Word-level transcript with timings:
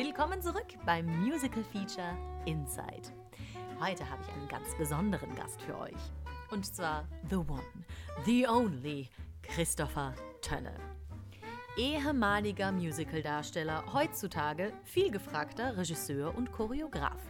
Willkommen 0.00 0.40
zurück 0.40 0.68
beim 0.86 1.06
Musical 1.24 1.64
Feature 1.64 2.16
Inside. 2.46 3.12
Heute 3.80 4.08
habe 4.08 4.22
ich 4.22 4.32
einen 4.32 4.46
ganz 4.46 4.72
besonderen 4.78 5.34
Gast 5.34 5.60
für 5.60 5.76
euch. 5.76 5.98
Und 6.52 6.64
zwar 6.64 7.08
The 7.28 7.34
One, 7.34 7.64
The 8.24 8.46
Only, 8.46 9.08
Christopher 9.42 10.14
Tölle. 10.40 10.76
Ehemaliger 11.76 12.70
Musicaldarsteller, 12.70 13.92
heutzutage 13.92 14.72
viel 14.84 15.10
gefragter 15.10 15.76
Regisseur 15.76 16.32
und 16.32 16.52
Choreograf. 16.52 17.20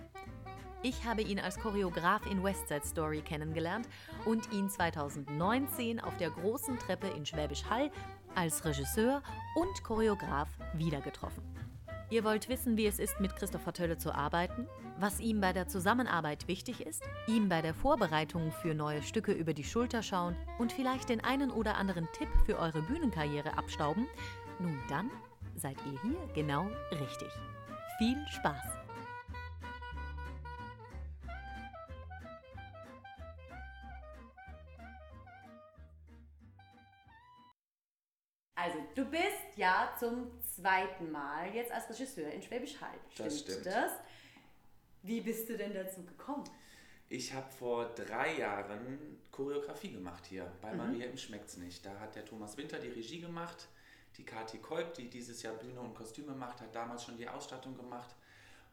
Ich 0.83 1.07
habe 1.07 1.23
ihn 1.23 1.41
als 1.41 1.59
Choreograf 1.59 2.31
in 2.31 2.45
West 2.45 2.69
Side 2.69 2.85
Story 2.85 3.23
kennengelernt 3.23 3.89
und 4.27 4.53
ihn 4.53 4.69
2019 4.69 6.01
auf 6.01 6.19
der 6.19 6.29
großen 6.29 6.79
Treppe 6.79 7.07
in 7.17 7.25
Schwäbisch 7.25 7.65
Hall 7.65 7.91
als 8.35 8.63
Regisseur 8.67 9.23
und 9.55 9.83
Choreograf 9.83 10.51
wieder 10.75 11.01
getroffen. 11.01 11.58
Ihr 12.11 12.25
wollt 12.25 12.49
wissen, 12.49 12.79
wie 12.79 12.87
es 12.87 12.99
ist, 12.99 13.21
mit 13.21 13.37
Christopher 13.37 13.75
Tölle 13.75 13.99
zu 13.99 14.15
arbeiten, 14.15 14.67
was 14.99 15.21
ihm 15.21 15.43
bei 15.43 15.53
der 15.53 15.69
Zusammenarbeit 15.69 16.49
wichtig 16.49 16.87
ist, 16.87 17.03
ihm 17.27 17.51
bei 17.51 17.61
der 17.61 17.75
Vorbereitung 17.75 18.51
für 18.51 18.75
neue 18.75 19.03
Stücke 19.03 19.33
über 19.33 19.53
die 19.53 19.65
Schulter 19.65 20.03
schauen 20.03 20.35
und 20.59 20.73
vielleicht 20.73 21.11
den 21.11 21.23
einen 21.23 21.51
oder 21.51 21.77
anderen 21.77 22.09
Tipp 22.13 22.29
für 22.47 22.59
eure 22.59 22.81
Bühnenkarriere 22.81 23.59
abstauben? 23.59 24.07
Nun 24.59 24.79
dann 24.89 25.11
seid 25.55 25.77
ihr 25.85 26.01
hier 26.01 26.17
genau 26.35 26.71
richtig. 26.93 27.29
Viel 27.99 28.17
Spaß! 28.31 28.79
Also, 38.55 38.79
du 38.95 39.05
bist 39.05 39.28
ja 39.59 39.93
zum 39.99 40.31
zweiten 40.41 41.11
Mal 41.11 41.53
jetzt 41.55 41.73
als 41.73 41.91
Regisseur 41.91 42.31
in 42.31 42.41
Schwäbisch 42.41 42.81
Hall. 42.81 42.95
Stimmt 43.11 43.27
Das 43.27 43.39
stimmt. 43.41 43.67
das? 43.67 43.93
Wie 45.03 45.21
bist 45.21 45.49
du 45.49 45.57
denn 45.57 45.75
dazu 45.75 46.03
gekommen? 46.05 46.45
Ich 47.09 47.33
habe 47.33 47.51
vor 47.51 47.87
drei 47.95 48.39
Jahren 48.39 49.19
Choreografie 49.31 49.93
gemacht 49.93 50.27
hier 50.27 50.51
bei 50.61 50.73
Maria 50.75 51.07
im 51.07 51.17
Schmeckt's 51.17 51.57
nicht. 51.57 51.85
Da 51.85 51.99
hat 51.99 52.15
der 52.15 52.25
Thomas 52.25 52.57
Winter 52.57 52.79
die 52.79 52.89
Regie 52.89 53.21
gemacht. 53.21 53.69
Die 54.17 54.25
Kathi 54.25 54.59
Kolb, 54.59 54.95
die 54.95 55.09
dieses 55.09 55.43
Jahr 55.43 55.55
Bühne 55.55 55.81
und 55.81 55.95
Kostüme 55.95 56.33
macht, 56.33 56.61
hat 56.61 56.75
damals 56.75 57.05
schon 57.05 57.17
die 57.17 57.29
Ausstattung 57.29 57.77
gemacht. 57.77 58.15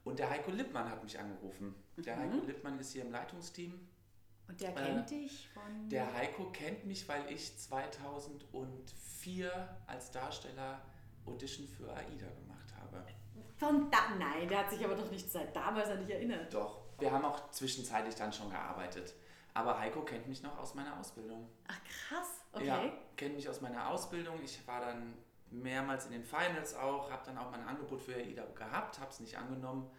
Und 0.04 0.20
der 0.20 0.30
Heiko 0.30 0.52
Lippmann 0.52 0.90
hat 0.90 1.04
mich 1.04 1.18
angerufen. 1.18 1.76
Der 1.98 2.18
Heiko 2.18 2.46
Lippmann 2.46 2.80
ist 2.80 2.92
hier 2.94 3.04
im 3.04 3.12
Leitungsteam. 3.12 3.88
Und 4.48 4.62
der 4.62 4.70
Äh, 4.72 4.74
kennt 4.74 5.10
dich 5.10 5.50
von. 5.50 5.90
Der 5.90 6.14
Heiko 6.14 6.52
kennt 6.52 6.86
mich, 6.86 7.08
weil 7.08 7.32
ich 7.32 7.58
2004 7.58 9.78
als 9.88 10.12
Darsteller 10.12 10.82
Audition 11.26 11.68
für 11.68 11.92
AIDA 11.92 12.28
gemacht 12.28 12.74
habe. 12.80 13.04
Von 13.58 13.90
da. 13.90 14.16
Nein, 14.20 14.48
der 14.48 14.60
hat 14.60 14.70
sich 14.70 14.84
aber 14.86 14.96
doch 14.96 15.10
nicht 15.10 15.32
seit 15.32 15.56
damals 15.56 15.90
an 15.90 16.00
dich 16.00 16.14
erinnert. 16.14 16.54
Doch, 16.54 16.82
wir 17.00 17.12
haben 17.12 17.26
auch 17.26 17.50
zwischenzeitlich 17.52 18.16
dann 18.16 18.32
schon 18.32 18.50
gearbeitet. 18.50 19.14
Aber 19.54 19.80
Heiko 19.80 20.02
kennt 20.02 20.28
mich 20.28 20.44
noch 20.44 20.58
aus 20.59 20.76
meiner 20.76 21.00
Ausbildung. 21.00 21.48
Ach 21.68 21.80
krass, 21.84 22.42
okay. 22.52 22.66
Ja, 22.66 22.84
kennt 23.16 23.36
mich 23.36 23.48
aus 23.48 23.62
meiner 23.62 23.90
Ausbildung. 23.90 24.36
Ich 24.44 24.68
war 24.68 24.82
dann 24.82 25.14
mehrmals 25.50 26.06
in 26.08 26.12
den 26.12 26.26
Finals 26.26 26.76
auch, 26.76 27.09
habe 27.09 27.24
dann 27.26 27.38
auch 27.38 27.50
mein 27.52 27.66
Angebot 27.66 28.02
für 28.02 28.16
AIDA 28.16 28.44
gehabt, 28.54 29.00
habe 29.00 29.09
es 29.09 29.22
nicht 29.22 29.38
angenommen. 29.38 29.90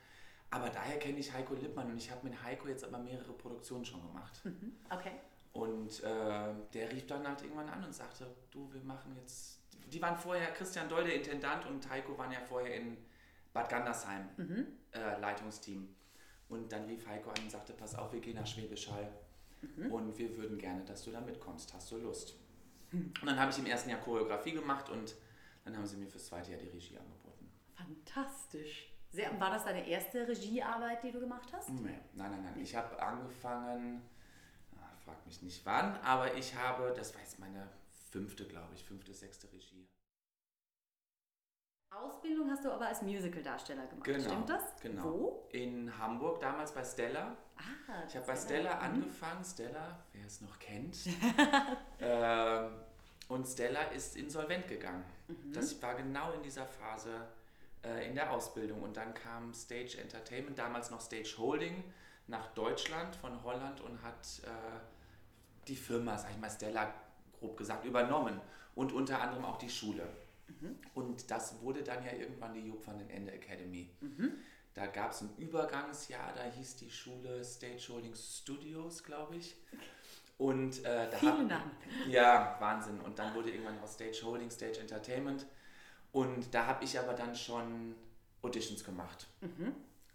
Aber 0.51 0.69
daher 0.71 0.99
kenne 0.99 1.19
ich 1.19 1.33
Heiko 1.33 1.55
Lippmann 1.55 1.91
und 1.91 1.97
ich 1.97 2.11
habe 2.11 2.29
mit 2.29 2.43
Heiko 2.43 2.69
jetzt 2.69 2.85
aber 2.85 2.99
mehrere 2.99 3.33
Produktionen 3.33 3.85
schon 3.85 4.01
gemacht. 4.07 4.41
Mhm, 4.45 4.77
Okay. 4.91 5.13
Und 5.53 6.03
äh, 6.03 6.55
der 6.75 6.93
rief 6.93 7.07
dann 7.07 7.27
halt 7.27 7.41
irgendwann 7.43 7.69
an 7.71 7.83
und 7.83 7.95
sagte, 7.95 8.27
du, 8.51 8.71
wir 8.75 8.83
machen 8.83 9.17
jetzt... 9.17 9.59
Die 9.91 10.03
waren 10.03 10.17
vorher, 10.17 10.53
Christian 10.53 10.87
Doll, 10.89 11.05
der 11.05 11.15
Intendant, 11.15 11.65
und 11.67 11.89
Heiko 11.89 12.17
waren 12.19 12.31
ja 12.31 12.41
vorher 12.41 12.75
in 12.77 12.99
Bad 13.55 13.71
Gandersheim, 13.71 14.29
äh, 14.93 15.19
Leitungsteam. 15.19 15.89
Und 16.51 16.71
dann 16.71 16.85
rief 16.85 17.07
Heiko 17.07 17.31
an 17.31 17.37
und 17.43 17.51
sagte, 17.51 17.73
pass 17.73 17.95
auf, 17.95 18.13
wir 18.13 18.21
gehen 18.21 18.35
nach 18.37 18.47
Schwäbisch 18.47 18.91
Hall 18.91 19.11
und 19.91 20.19
wir 20.19 20.37
würden 20.37 20.59
gerne, 20.59 20.85
dass 20.85 21.03
du 21.05 21.11
da 21.11 21.21
mitkommst. 21.23 21.73
Hast 21.73 21.91
du 21.91 21.97
Lust? 21.97 22.37
Und 22.93 23.27
dann 23.27 23.39
habe 23.41 23.51
ich 23.51 23.59
im 23.59 23.67
ersten 23.67 23.89
Jahr 23.91 24.01
Choreografie 24.01 24.53
gemacht 24.53 24.91
und 24.91 25.15
dann 25.65 25.75
haben 25.77 25.87
sie 25.87 25.97
mir 25.97 26.07
fürs 26.07 26.27
zweite 26.27 26.51
Jahr 26.53 26.61
die 26.61 26.69
Regie 26.69 26.99
angeboten. 26.99 27.51
Fantastisch. 27.75 28.93
Sehr, 29.17 29.41
war 29.41 29.51
das 29.51 29.65
deine 29.65 29.89
erste 29.89 30.29
Regiearbeit, 30.29 31.03
die 31.03 31.11
du 31.11 31.21
gemacht 31.21 31.51
hast? 31.51 31.71
Nee, 31.71 31.99
nein, 32.13 32.31
nein, 32.31 32.43
nein. 32.45 32.61
Ich 32.61 32.77
habe 32.77 33.01
angefangen, 33.03 34.03
ah, 34.77 34.95
frag 35.03 35.25
mich 35.25 35.41
nicht 35.41 35.65
wann, 35.65 35.97
aber 36.03 36.35
ich 36.35 36.55
habe, 36.55 36.93
das 36.95 37.15
war 37.15 37.23
jetzt 37.23 37.39
meine 37.39 37.67
fünfte, 38.11 38.45
glaube 38.47 38.75
ich, 38.75 38.85
fünfte, 38.85 39.15
sechste 39.15 39.51
Regie. 39.51 39.89
Ausbildung 41.95 42.51
hast 42.51 42.63
du 42.63 42.71
aber 42.71 42.89
als 42.89 43.01
Musical-Darsteller 43.01 43.87
gemacht, 43.87 44.05
Genau. 44.05 44.21
stimmt 44.23 44.51
das? 44.51 44.63
Genau. 44.83 45.05
Wo? 45.05 45.49
In 45.53 45.97
Hamburg, 45.99 46.39
damals 46.41 46.73
bei 46.73 46.85
Stella. 46.85 47.35
Ah, 47.57 48.05
Ich 48.07 48.17
habe 48.17 48.27
bei 48.27 48.37
Stella. 48.37 48.71
Stella 48.73 48.79
angefangen. 48.81 49.43
Stella, 49.43 50.05
wer 50.13 50.27
es 50.27 50.43
noch 50.43 50.59
kennt. 50.59 50.99
ähm, 52.01 52.71
und 53.29 53.47
Stella 53.47 53.81
ist 53.85 54.15
insolvent 54.17 54.69
gegangen. 54.69 55.05
Das 55.55 55.81
war 55.81 55.95
genau 55.95 56.33
in 56.33 56.43
dieser 56.43 56.67
Phase 56.67 57.27
äh, 57.87 58.09
in 58.09 58.15
der 58.15 58.33
Ausbildung. 58.33 58.83
Und 58.83 58.97
dann 58.97 59.15
kam 59.15 59.55
Stage 59.55 59.99
Entertainment, 60.01 60.59
damals 60.59 60.91
noch 60.91 61.01
Stage 61.01 61.35
Holding, 61.39 61.85
nach 62.27 62.49
Deutschland 62.55 63.15
von 63.17 63.43
Holland 63.45 63.81
und 63.81 64.03
hat 64.03 64.43
äh, 64.45 64.49
die 65.69 65.77
Firma, 65.77 66.19
sag 66.19 66.33
ich 66.33 66.39
mal, 66.39 66.51
Stella 66.51 66.93
grob 67.39 67.57
gesagt, 67.57 67.85
übernommen. 67.85 68.41
Und 68.75 68.93
unter 68.93 69.21
anderem 69.23 69.45
auch 69.45 69.57
die 69.57 69.71
Schule. 69.71 70.07
Und 70.95 71.31
das 71.31 71.61
wurde 71.63 71.83
dann 71.83 72.05
ja 72.05 72.13
irgendwann 72.13 72.55
die 72.55 72.61
Jupp 72.61 72.87
van 72.87 72.99
den 72.99 73.11
Ende 73.11 73.33
Academy. 73.33 73.91
Da 74.75 74.87
gab 74.87 75.13
es 75.13 75.23
ein 75.23 75.35
Übergangsjahr, 75.39 76.35
da 76.35 76.45
hieß 76.45 76.77
die 76.77 76.91
Schule 76.91 77.43
Stage 77.43 77.89
Holding 77.89 78.15
Studios, 78.15 79.03
glaube 79.03 79.37
ich. 79.37 79.57
Und 80.39 80.85
äh, 80.85 81.11
da 81.11 81.17
Viele 81.17 81.45
Namen. 81.45 81.71
Ja, 82.09 82.57
Wahnsinn. 82.61 83.01
Und 83.01 83.19
dann 83.19 83.35
wurde 83.35 83.51
irgendwann 83.51 83.79
aus 83.81 83.95
Stage 83.95 84.21
Holding, 84.25 84.51
Stage 84.51 84.81
Entertainment. 84.81 85.47
Und 86.17 86.55
da 86.55 86.65
habe 86.65 86.83
ich 86.83 86.99
aber 86.99 87.13
dann 87.13 87.35
schon 87.37 87.95
Auditions 88.41 88.83
gemacht. 88.83 89.27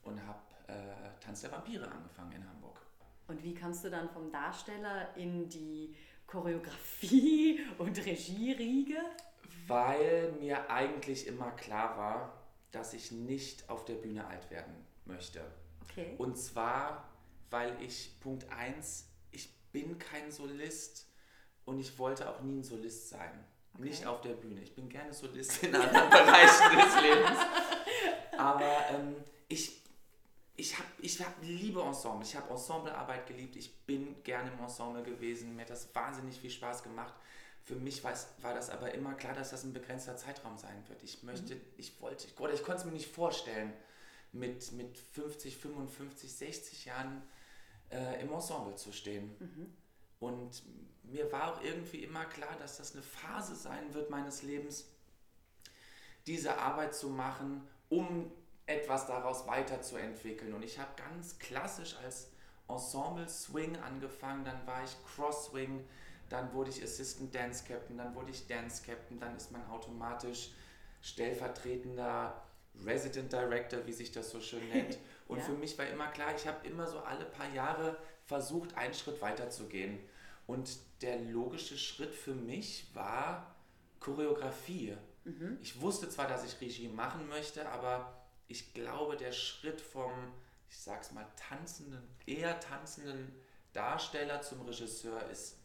Und 0.01 0.19
habe 0.25 0.39
äh, 0.65 1.23
Tanz 1.23 1.41
der 1.41 1.51
Vampire 1.51 1.87
angefangen 1.91 2.31
in 2.31 2.49
Hamburg. 2.49 2.81
Und 3.27 3.43
wie 3.43 3.53
kamst 3.53 3.83
du 3.83 3.91
dann 3.91 4.09
vom 4.09 4.31
Darsteller 4.31 5.15
in 5.15 5.47
die 5.47 5.95
Choreografie 6.25 7.59
und 7.77 8.03
Regieriege? 8.03 8.97
Weil 9.67 10.31
mir 10.39 10.71
eigentlich 10.71 11.27
immer 11.27 11.51
klar 11.51 11.95
war, 11.95 12.33
dass 12.71 12.95
ich 12.95 13.11
nicht 13.11 13.69
auf 13.69 13.85
der 13.85 13.93
Bühne 13.93 14.25
alt 14.25 14.49
werden 14.49 14.73
möchte. 15.05 15.45
Okay. 15.83 16.15
Und 16.17 16.35
zwar, 16.35 17.11
weil 17.51 17.79
ich, 17.79 18.19
Punkt 18.21 18.51
1, 18.51 19.07
ich 19.29 19.53
bin 19.71 19.99
kein 19.99 20.31
Solist 20.31 21.07
und 21.63 21.77
ich 21.77 21.99
wollte 21.99 22.27
auch 22.27 22.41
nie 22.41 22.57
ein 22.57 22.63
Solist 22.63 23.09
sein. 23.09 23.45
Okay. 23.73 23.83
Nicht 23.83 24.05
auf 24.05 24.21
der 24.21 24.33
Bühne. 24.33 24.61
Ich 24.61 24.75
bin 24.75 24.89
gerne 24.89 25.13
Solist 25.13 25.63
in 25.63 25.75
anderen 25.75 26.09
Bereichen 26.09 26.77
des 26.77 27.01
Lebens. 27.01 27.39
Aber 28.37 28.89
ähm, 28.91 29.15
ich, 29.47 29.81
ich, 30.55 30.77
hab, 30.77 30.85
ich 30.99 31.19
hab, 31.23 31.41
liebe 31.41 31.81
Ensemble. 31.81 32.25
Ich 32.25 32.35
habe 32.35 32.49
Ensemblearbeit 32.49 33.27
geliebt. 33.27 33.55
Ich 33.55 33.85
bin 33.85 34.21
gerne 34.23 34.51
im 34.51 34.59
Ensemble 34.59 35.03
gewesen. 35.03 35.55
Mir 35.55 35.63
hat 35.63 35.69
das 35.69 35.93
wahnsinnig 35.95 36.39
viel 36.39 36.49
Spaß 36.49 36.83
gemacht. 36.83 37.13
Für 37.63 37.75
mich 37.75 38.03
war, 38.03 38.13
war 38.41 38.53
das 38.53 38.69
aber 38.69 38.93
immer 38.93 39.13
klar, 39.13 39.33
dass 39.33 39.51
das 39.51 39.63
ein 39.63 39.73
begrenzter 39.73 40.17
Zeitraum 40.17 40.57
sein 40.57 40.83
wird. 40.87 41.03
Ich 41.03 41.23
möchte, 41.23 41.55
ich 41.77 42.01
wollte, 42.01 42.27
oder 42.39 42.53
ich 42.53 42.63
konnte 42.63 42.81
es 42.81 42.85
mir 42.85 42.91
nicht 42.91 43.13
vorstellen, 43.13 43.71
mit, 44.31 44.71
mit 44.71 44.97
50, 44.97 45.57
55, 45.57 46.31
60 46.31 46.85
Jahren 46.85 47.21
äh, 47.91 48.21
im 48.21 48.31
Ensemble 48.31 48.75
zu 48.75 48.91
stehen. 48.91 49.35
Und 50.19 50.63
mir 51.11 51.31
war 51.31 51.53
auch 51.53 51.61
irgendwie 51.63 52.03
immer 52.03 52.25
klar, 52.25 52.55
dass 52.59 52.77
das 52.77 52.93
eine 52.93 53.03
Phase 53.03 53.55
sein 53.55 53.93
wird 53.93 54.09
meines 54.09 54.43
Lebens, 54.43 54.87
diese 56.27 56.57
Arbeit 56.57 56.95
zu 56.95 57.09
machen, 57.09 57.67
um 57.89 58.31
etwas 58.65 59.07
daraus 59.07 59.47
weiterzuentwickeln. 59.47 60.53
Und 60.53 60.63
ich 60.63 60.79
habe 60.79 60.91
ganz 60.95 61.39
klassisch 61.39 61.95
als 62.03 62.31
Ensemble 62.67 63.27
Swing 63.27 63.77
angefangen, 63.77 64.45
dann 64.45 64.65
war 64.65 64.83
ich 64.83 64.95
Cross 65.15 65.47
Swing, 65.47 65.85
dann 66.29 66.53
wurde 66.53 66.69
ich 66.69 66.81
Assistant 66.81 67.35
Dance 67.35 67.65
Captain, 67.67 67.97
dann 67.97 68.15
wurde 68.15 68.31
ich 68.31 68.47
Dance 68.47 68.81
Captain, 68.85 69.19
dann 69.19 69.35
ist 69.35 69.51
man 69.51 69.65
automatisch 69.69 70.51
stellvertretender 71.01 72.41
Resident 72.85 73.33
Director, 73.33 73.85
wie 73.85 73.91
sich 73.91 74.11
das 74.11 74.29
so 74.29 74.39
schön 74.39 74.67
nennt. 74.69 74.97
Und 75.27 75.39
Ja. 75.39 75.43
für 75.43 75.53
mich 75.53 75.77
war 75.77 75.87
immer 75.87 76.07
klar, 76.07 76.33
ich 76.35 76.47
habe 76.47 76.65
immer 76.65 76.87
so 76.87 76.99
alle 76.99 77.25
paar 77.25 77.49
Jahre 77.49 77.97
versucht, 78.25 78.75
einen 78.77 78.93
Schritt 78.93 79.21
weiter 79.21 79.49
zu 79.49 79.65
gehen. 79.65 79.99
Und 80.51 80.79
der 81.01 81.17
logische 81.17 81.77
Schritt 81.77 82.13
für 82.13 82.35
mich 82.35 82.93
war 82.93 83.55
Choreografie. 84.01 84.97
Ich 85.61 85.79
wusste 85.79 86.09
zwar, 86.09 86.27
dass 86.27 86.43
ich 86.43 86.59
Regie 86.59 86.89
machen 86.89 87.29
möchte, 87.29 87.69
aber 87.69 88.21
ich 88.49 88.73
glaube, 88.73 89.15
der 89.15 89.31
Schritt 89.31 89.79
vom, 89.79 90.11
ich 90.69 90.77
sag's 90.77 91.13
mal, 91.13 91.25
tanzenden, 91.37 92.05
eher 92.25 92.59
tanzenden 92.59 93.33
Darsteller 93.71 94.41
zum 94.41 94.59
Regisseur 94.63 95.25
ist, 95.29 95.55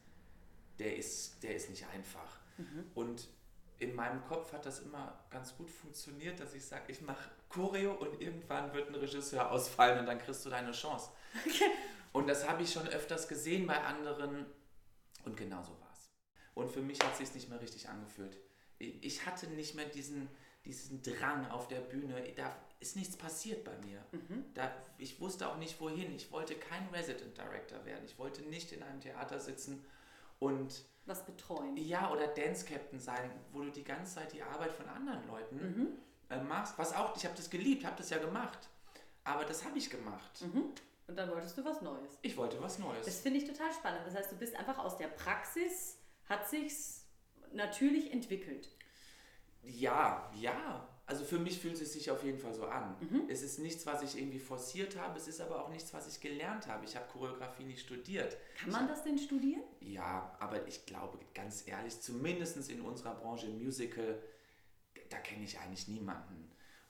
der 0.79 0.97
ist, 0.97 1.43
der 1.43 1.57
ist 1.57 1.69
nicht 1.69 1.85
einfach. 1.89 2.39
Und 2.95 3.27
in 3.79 3.93
meinem 3.93 4.25
Kopf 4.29 4.53
hat 4.53 4.67
das 4.67 4.79
immer 4.79 5.19
ganz 5.31 5.57
gut 5.57 5.69
funktioniert, 5.69 6.39
dass 6.39 6.55
ich 6.55 6.65
sage, 6.65 6.93
ich 6.93 7.01
mache 7.01 7.29
Choreo 7.49 7.93
und 7.93 8.21
irgendwann 8.21 8.73
wird 8.73 8.89
ein 8.89 8.95
Regisseur 8.95 9.51
ausfallen 9.51 9.99
und 9.99 10.07
dann 10.07 10.21
kriegst 10.21 10.47
du 10.47 10.51
deine 10.51 10.71
Chance. 10.71 11.11
Okay. 11.45 11.71
Und 12.13 12.29
das 12.29 12.49
habe 12.49 12.63
ich 12.63 12.73
schon 12.73 12.89
öfters 12.89 13.29
gesehen 13.29 13.67
bei 13.67 13.79
anderen 13.79 14.47
und 15.27 15.37
genau 15.37 15.63
so 15.63 15.73
war 15.81 15.93
es. 15.93 16.11
Und 16.55 16.71
für 16.71 16.81
mich 16.81 17.01
hat 17.01 17.13
es 17.13 17.19
sich 17.19 17.35
nicht 17.35 17.51
mehr 17.51 17.61
richtig 17.61 17.89
angefühlt. 17.89 18.39
Ich 18.79 19.27
hatte 19.27 19.47
nicht 19.49 19.75
mehr 19.75 19.87
diesen, 19.87 20.29
diesen 20.65 21.03
Drang 21.03 21.51
auf 21.51 21.69
der 21.69 21.81
Bühne. 21.81 22.23
Da 22.35 22.57
ist 22.81 22.97
nichts 22.97 23.17
passiert 23.17 23.65
bei 23.65 23.77
mir. 23.79 24.05
Mhm. 24.13 24.45
Da, 24.55 24.73
ich 24.99 25.21
wusste 25.21 25.49
auch 25.49 25.57
nicht 25.59 25.81
wohin. 25.81 26.15
Ich 26.15 26.31
wollte 26.31 26.55
kein 26.55 26.87
Resident 26.89 27.37
Director 27.37 27.85
werden. 27.85 28.05
Ich 28.05 28.19
wollte 28.19 28.43
nicht 28.43 28.73
in 28.73 28.83
einem 28.83 29.01
Theater 29.01 29.41
sitzen 29.41 29.85
und 30.39 30.85
was 31.07 31.25
betreuen. 31.25 31.77
Ja, 31.77 32.11
oder 32.11 32.27
Dance 32.29 32.65
Captain 32.65 33.01
sein, 33.01 33.31
wo 33.53 33.63
du 33.63 33.71
die 33.71 33.85
ganze 33.85 34.17
Zeit 34.17 34.33
die 34.33 34.43
Arbeit 34.43 34.73
von 34.73 34.89
anderen 34.89 35.27
Leuten 35.27 35.57
mhm. 35.57 35.89
äh, 36.31 36.41
machst. 36.43 36.79
Was 36.79 36.95
auch, 36.95 37.17
ich 37.17 37.25
habe 37.25 37.37
das 37.37 37.49
geliebt, 37.49 37.85
habe 37.85 37.97
das 37.97 38.11
ja 38.11 38.19
gemacht. 38.19 38.69
Aber 39.25 39.45
das 39.45 39.65
habe 39.65 39.79
ich 39.79 39.91
gemacht. 39.91 40.43
Mhm. 40.43 40.73
Und 41.07 41.17
dann 41.17 41.31
wolltest 41.31 41.57
du 41.57 41.65
was 41.65 41.83
Neues. 41.83 42.19
Ich 42.23 42.37
wollte 42.37 42.61
was 42.61 42.79
Neues. 42.79 43.07
Das 43.07 43.21
finde 43.21 43.39
ich 43.39 43.47
total 43.47 43.73
spannend. 43.73 44.03
Das 44.07 44.15
heißt, 44.15 44.33
du 44.33 44.37
bist 44.37 44.57
einfach 44.57 44.79
aus 44.79 44.97
der 44.97 45.09
Praxis, 45.09 45.99
hat 46.29 46.49
sich's 46.49 47.05
natürlich 47.53 48.13
entwickelt. 48.13 48.69
Ja, 49.63 50.31
ja. 50.35 50.89
Also 51.09 51.25
für 51.25 51.39
mich 51.39 51.61
fühlt 51.61 51.81
es 51.81 51.93
sich 51.93 52.11
auf 52.11 52.25
jeden 52.25 52.41
Fall 52.41 52.53
so 52.53 52.67
an. 52.67 52.97
Mhm. 53.01 53.27
Es 53.29 53.43
ist 53.43 53.61
nichts, 53.61 53.87
was 53.87 54.03
ich 54.03 54.19
irgendwie 54.19 54.41
forciert 54.41 54.99
habe, 54.99 55.17
es 55.17 55.29
ist 55.29 55.41
aber 55.41 55.65
auch 55.65 55.69
nichts, 55.69 55.95
was 55.95 56.09
ich 56.09 56.21
gelernt 56.21 56.67
habe. 56.67 56.85
Ich 56.85 56.97
habe 56.97 57.07
Choreografie 57.13 57.63
nicht 57.63 57.81
studiert. 57.81 58.37
Kann 58.59 58.73
man 58.73 58.83
hab, 58.83 58.89
das 58.89 59.05
denn 59.05 59.17
studieren? 59.17 59.63
Ja, 59.79 60.37
aber 60.41 60.67
ich 60.67 60.85
glaube, 60.85 61.19
ganz 61.33 61.63
ehrlich, 61.67 62.01
zumindest 62.01 62.69
in 62.69 62.81
unserer 62.81 63.15
Branche 63.15 63.47
Musical, 63.47 64.21
da 65.09 65.19
kenne 65.19 65.45
ich 65.45 65.61
eigentlich 65.61 65.87
niemanden. 65.87 66.46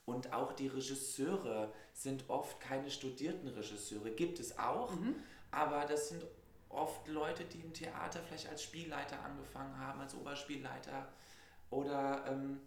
Und 0.06 0.32
auch 0.32 0.52
die 0.52 0.68
Regisseure 0.68 1.72
sind 1.92 2.30
oft 2.30 2.60
keine 2.60 2.90
studierten 2.90 3.48
Regisseure. 3.48 4.10
Gibt 4.12 4.38
es 4.40 4.58
auch, 4.58 4.94
mhm. 4.94 5.16
aber 5.50 5.84
das 5.84 6.08
sind 6.08 6.24
oft 6.68 7.08
Leute, 7.08 7.44
die 7.44 7.60
im 7.60 7.72
Theater 7.72 8.20
vielleicht 8.22 8.48
als 8.48 8.62
Spielleiter 8.62 9.20
angefangen 9.22 9.76
haben, 9.78 10.00
als 10.00 10.14
Oberspielleiter 10.14 11.08
oder 11.70 12.24
ähm, 12.28 12.60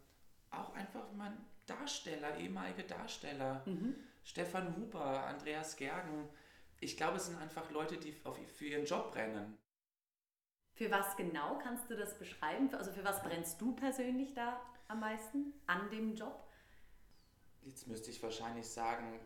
auch 0.51 0.74
einfach 0.74 1.12
mal 1.13 1.31
Darsteller, 1.65 2.38
ehemalige 2.38 2.83
Darsteller. 2.83 3.62
Mhm. 3.65 3.95
Stefan 4.24 4.75
Huber, 4.75 5.25
Andreas 5.25 5.75
Gergen. 5.75 6.27
Ich 6.80 6.97
glaube, 6.97 7.18
es 7.18 7.27
sind 7.27 7.39
einfach 7.39 7.69
Leute, 7.71 7.97
die 7.97 8.12
für 8.12 8.65
ihren 8.65 8.86
Job 8.86 9.12
brennen. 9.12 9.57
Für 10.74 10.91
was 10.91 11.15
genau 11.15 11.57
kannst 11.57 11.89
du 11.89 11.95
das 11.95 12.18
beschreiben? 12.18 12.74
Also 12.74 12.91
für 12.91 13.03
was 13.03 13.21
brennst 13.21 13.59
du 13.62 13.75
persönlich 13.75 14.33
da 14.33 14.59
am 14.88 15.00
meisten 15.01 15.53
an 15.68 15.89
dem 15.89 16.15
Job? 16.15 16.49
Jetzt 17.63 17.88
müsste 17.88 18.09
ich 18.11 18.21
wahrscheinlich 18.23 18.67
sagen, 18.67 19.19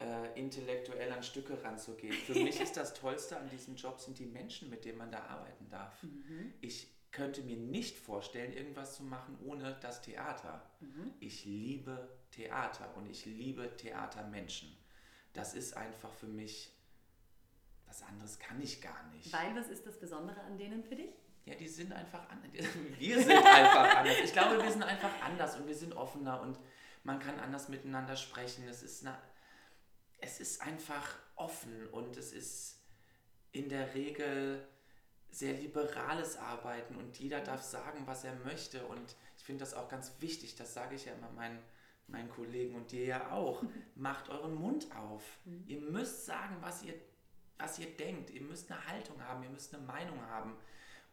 äh, 0.00 0.38
intellektuell 0.38 1.12
an 1.12 1.22
Stücke 1.22 1.62
ranzugehen. 1.62 2.14
Für 2.14 2.34
mich 2.34 2.60
ist 2.60 2.76
das 2.76 2.94
Tollste 2.94 3.36
an 3.38 3.48
diesem 3.48 3.76
Job 3.76 4.00
sind 4.00 4.18
die 4.18 4.26
Menschen, 4.26 4.70
mit 4.70 4.84
denen 4.84 4.98
man 4.98 5.10
da 5.10 5.24
arbeiten 5.24 5.68
darf. 5.68 6.02
Mhm. 6.02 6.52
Ich 6.60 6.88
könnte 7.10 7.42
mir 7.42 7.56
nicht 7.56 7.98
vorstellen, 7.98 8.52
irgendwas 8.52 8.94
zu 8.96 9.02
machen 9.02 9.38
ohne 9.44 9.76
das 9.80 10.02
Theater. 10.02 10.70
Mhm. 10.80 11.12
Ich 11.20 11.44
liebe 11.44 12.08
Theater 12.30 12.94
und 12.96 13.08
ich 13.10 13.24
liebe 13.26 13.76
Theatermenschen. 13.76 14.76
Das 15.32 15.54
ist 15.54 15.76
einfach 15.76 16.12
für 16.12 16.26
mich, 16.26 16.72
was 17.86 18.02
anderes 18.02 18.38
kann 18.38 18.60
ich 18.60 18.80
gar 18.80 19.08
nicht. 19.10 19.32
Weil, 19.32 19.56
was 19.56 19.68
ist 19.68 19.86
das 19.86 19.98
Besondere 19.98 20.40
an 20.42 20.58
denen 20.58 20.84
für 20.84 20.96
dich? 20.96 21.14
Ja, 21.44 21.54
die 21.54 21.68
sind 21.68 21.92
einfach 21.92 22.28
anders. 22.28 22.50
Wir 22.98 23.22
sind 23.22 23.32
einfach 23.32 23.96
anders. 23.96 24.16
Ich 24.22 24.32
glaube, 24.32 24.62
wir 24.62 24.70
sind 24.70 24.82
einfach 24.82 25.22
anders 25.22 25.56
und 25.56 25.66
wir 25.66 25.74
sind 25.74 25.94
offener 25.94 26.42
und 26.42 26.58
man 27.02 27.20
kann 27.20 27.38
anders 27.40 27.68
miteinander 27.68 28.16
sprechen. 28.16 28.66
Es 28.68 28.82
ist, 28.82 29.06
eine, 29.06 29.18
es 30.18 30.40
ist 30.40 30.62
einfach 30.62 31.18
offen 31.36 31.88
und 31.88 32.16
es 32.16 32.32
ist 32.32 32.80
in 33.52 33.68
der 33.68 33.94
Regel 33.94 34.66
sehr 35.30 35.54
liberales 35.54 36.36
Arbeiten 36.36 36.96
und 36.96 37.18
jeder 37.18 37.40
darf 37.40 37.62
sagen, 37.62 38.06
was 38.06 38.24
er 38.24 38.34
möchte. 38.44 38.86
Und 38.86 39.16
ich 39.36 39.44
finde 39.44 39.60
das 39.60 39.74
auch 39.74 39.88
ganz 39.88 40.12
wichtig, 40.20 40.56
das 40.56 40.74
sage 40.74 40.94
ich 40.94 41.04
ja 41.04 41.12
immer 41.12 41.30
meinen, 41.30 41.58
meinen 42.06 42.30
Kollegen 42.30 42.74
und 42.74 42.92
dir 42.92 43.04
ja 43.04 43.30
auch. 43.30 43.62
Macht 43.94 44.28
euren 44.30 44.54
Mund 44.54 44.94
auf. 44.96 45.24
Mhm. 45.44 45.64
Ihr 45.66 45.80
müsst 45.80 46.26
sagen, 46.26 46.56
was 46.60 46.82
ihr, 46.82 46.94
was 47.58 47.78
ihr 47.78 47.94
denkt. 47.96 48.30
Ihr 48.30 48.42
müsst 48.42 48.70
eine 48.70 48.84
Haltung 48.86 49.22
haben, 49.22 49.42
ihr 49.42 49.50
müsst 49.50 49.74
eine 49.74 49.84
Meinung 49.84 50.20
haben. 50.22 50.56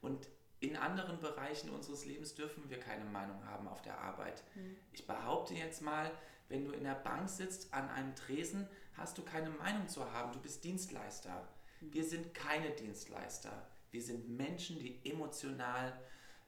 Und 0.01 0.27
in 0.59 0.77
anderen 0.77 1.19
Bereichen 1.19 1.69
unseres 1.69 2.05
Lebens 2.05 2.35
dürfen 2.35 2.69
wir 2.69 2.79
keine 2.79 3.05
Meinung 3.05 3.45
haben 3.45 3.67
auf 3.67 3.81
der 3.81 3.99
Arbeit. 3.99 4.43
Mhm. 4.55 4.75
Ich 4.93 5.05
behaupte 5.05 5.53
jetzt 5.53 5.81
mal, 5.81 6.11
wenn 6.49 6.65
du 6.65 6.71
in 6.71 6.83
der 6.83 6.95
Bank 6.95 7.29
sitzt 7.29 7.73
an 7.73 7.89
einem 7.89 8.15
Tresen, 8.15 8.67
hast 8.93 9.17
du 9.17 9.23
keine 9.23 9.49
Meinung 9.49 9.87
zu 9.87 10.11
haben. 10.11 10.31
Du 10.31 10.39
bist 10.39 10.63
Dienstleister. 10.63 11.47
Mhm. 11.81 11.93
Wir 11.93 12.03
sind 12.03 12.33
keine 12.33 12.71
Dienstleister. 12.71 13.67
Wir 13.91 14.01
sind 14.01 14.29
Menschen, 14.29 14.79
die 14.79 14.99
emotional 15.09 15.93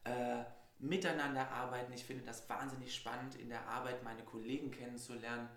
äh, 0.03 0.43
miteinander 0.79 1.49
arbeiten. 1.49 1.93
Ich 1.93 2.03
finde 2.03 2.25
das 2.25 2.47
wahnsinnig 2.49 2.93
spannend, 2.93 3.35
in 3.35 3.49
der 3.49 3.67
Arbeit 3.67 4.03
meine 4.03 4.23
Kollegen 4.23 4.71
kennenzulernen, 4.71 5.49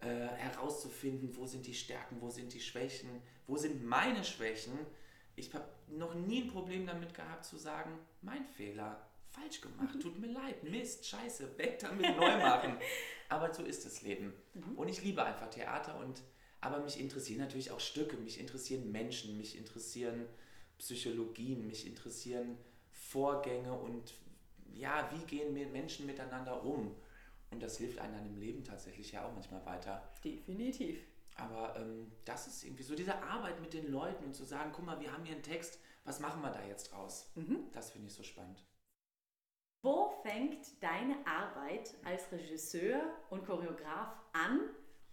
äh, 0.00 0.08
herauszufinden, 0.08 1.36
wo 1.36 1.46
sind 1.46 1.66
die 1.66 1.74
Stärken, 1.74 2.20
wo 2.20 2.30
sind 2.30 2.52
die 2.52 2.60
Schwächen, 2.60 3.22
wo 3.46 3.56
sind 3.56 3.84
meine 3.84 4.24
Schwächen. 4.24 4.78
Ich 5.40 5.54
habe 5.54 5.64
noch 5.88 6.14
nie 6.14 6.42
ein 6.42 6.48
Problem 6.48 6.86
damit 6.86 7.14
gehabt 7.14 7.44
zu 7.44 7.56
sagen, 7.56 7.98
mein 8.22 8.44
Fehler, 8.44 9.06
falsch 9.30 9.60
gemacht, 9.60 9.94
mhm. 9.94 10.00
tut 10.00 10.18
mir 10.18 10.32
leid, 10.32 10.62
Mist, 10.64 11.06
scheiße, 11.06 11.56
weg 11.58 11.78
damit, 11.78 12.16
neu 12.16 12.38
machen. 12.38 12.76
Aber 13.28 13.52
so 13.54 13.62
ist 13.62 13.84
das 13.84 14.02
Leben. 14.02 14.32
Mhm. 14.54 14.76
Und 14.76 14.88
ich 14.88 15.02
liebe 15.02 15.24
einfach 15.24 15.48
Theater 15.50 15.98
und 15.98 16.22
aber 16.62 16.80
mich 16.80 17.00
interessieren 17.00 17.40
natürlich 17.40 17.70
auch 17.70 17.80
Stücke, 17.80 18.18
mich 18.18 18.38
interessieren 18.38 18.92
Menschen, 18.92 19.38
mich 19.38 19.56
interessieren 19.56 20.26
Psychologien, 20.78 21.66
mich 21.66 21.86
interessieren 21.86 22.58
Vorgänge 22.90 23.72
und 23.72 24.14
ja, 24.74 25.10
wie 25.10 25.24
gehen 25.24 25.54
Menschen 25.72 26.04
miteinander 26.04 26.62
um? 26.62 26.94
Und 27.50 27.62
das 27.62 27.78
hilft 27.78 27.98
einem 27.98 28.26
im 28.26 28.36
Leben 28.36 28.62
tatsächlich 28.62 29.12
ja 29.12 29.24
auch 29.24 29.32
manchmal 29.32 29.64
weiter. 29.64 30.02
Definitiv. 30.22 30.98
Aber 31.36 31.76
ähm, 31.76 32.12
das 32.24 32.46
ist 32.46 32.64
irgendwie 32.64 32.82
so 32.82 32.94
diese 32.94 33.22
Arbeit 33.22 33.60
mit 33.60 33.72
den 33.72 33.90
Leuten 33.90 34.24
und 34.24 34.34
zu 34.34 34.44
sagen, 34.44 34.72
guck 34.74 34.84
mal, 34.84 35.00
wir 35.00 35.12
haben 35.12 35.24
hier 35.24 35.34
einen 35.34 35.42
Text, 35.42 35.78
was 36.04 36.20
machen 36.20 36.42
wir 36.42 36.50
da 36.50 36.62
jetzt 36.64 36.92
draus? 36.92 37.30
Mhm. 37.34 37.70
Das 37.72 37.90
finde 37.90 38.08
ich 38.08 38.14
so 38.14 38.22
spannend. 38.22 38.62
Wo 39.82 40.10
fängt 40.22 40.82
deine 40.82 41.16
Arbeit 41.26 41.94
als 42.04 42.30
Regisseur 42.30 43.00
und 43.30 43.46
Choreograf 43.46 44.14
an 44.32 44.60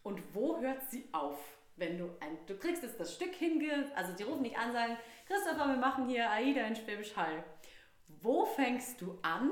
und 0.03 0.21
wo 0.33 0.59
hört 0.59 0.89
sie 0.89 1.07
auf? 1.13 1.39
Wenn 1.77 1.97
du 1.97 2.09
ein, 2.19 2.37
du 2.47 2.57
kriegst 2.57 2.83
jetzt 2.83 2.99
das 2.99 3.13
Stück 3.13 3.33
hinge, 3.35 3.89
also 3.95 4.11
die 4.13 4.23
rufen 4.23 4.43
dich 4.43 4.57
an, 4.57 4.73
sagen, 4.73 4.97
Christopher, 5.27 5.67
wir 5.67 5.77
machen 5.77 6.09
hier 6.09 6.29
AIDA 6.29 6.61
in 6.61 6.75
Schwäbisch 6.75 7.15
Hall. 7.15 7.43
Wo 8.07 8.45
fängst 8.45 8.99
du 8.99 9.19
an? 9.21 9.51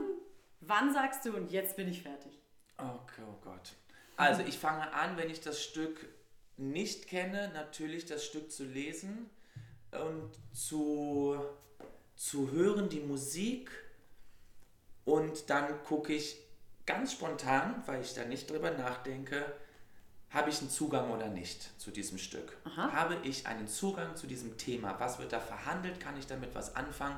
Wann 0.60 0.91
sagst 0.91 1.24
du 1.25 1.36
und 1.36 1.51
jetzt 1.51 1.75
bin 1.75 1.88
ich 1.88 2.01
fertig? 2.01 2.41
Okay, 2.77 3.22
oh 3.29 3.38
Gott. 3.41 3.74
Also 4.17 4.41
ich 4.41 4.57
fange 4.57 4.91
an, 4.93 5.17
wenn 5.17 5.29
ich 5.29 5.41
das 5.41 5.62
Stück 5.62 6.07
nicht 6.57 7.07
kenne, 7.07 7.51
natürlich 7.53 8.05
das 8.05 8.25
Stück 8.25 8.51
zu 8.51 8.63
lesen 8.63 9.29
und 9.91 10.31
zu, 10.53 11.38
zu 12.15 12.51
hören, 12.51 12.89
die 12.89 13.01
Musik. 13.01 13.69
Und 15.03 15.50
dann 15.50 15.83
gucke 15.83 16.13
ich 16.13 16.38
ganz 16.85 17.13
spontan, 17.13 17.83
weil 17.85 18.01
ich 18.01 18.13
da 18.13 18.25
nicht 18.25 18.50
drüber 18.50 18.71
nachdenke, 18.71 19.45
habe 20.29 20.50
ich 20.50 20.59
einen 20.59 20.69
Zugang 20.69 21.12
oder 21.12 21.27
nicht 21.27 21.79
zu 21.79 21.91
diesem 21.91 22.17
Stück? 22.17 22.57
Aha. 22.65 22.91
Habe 22.91 23.17
ich 23.24 23.47
einen 23.47 23.67
Zugang 23.67 24.15
zu 24.15 24.27
diesem 24.27 24.57
Thema? 24.57 25.00
Was 25.00 25.19
wird 25.19 25.31
da 25.31 25.39
verhandelt? 25.39 26.00
Kann 26.00 26.17
ich 26.17 26.27
damit 26.27 26.53
was 26.53 26.75
anfangen? 26.75 27.17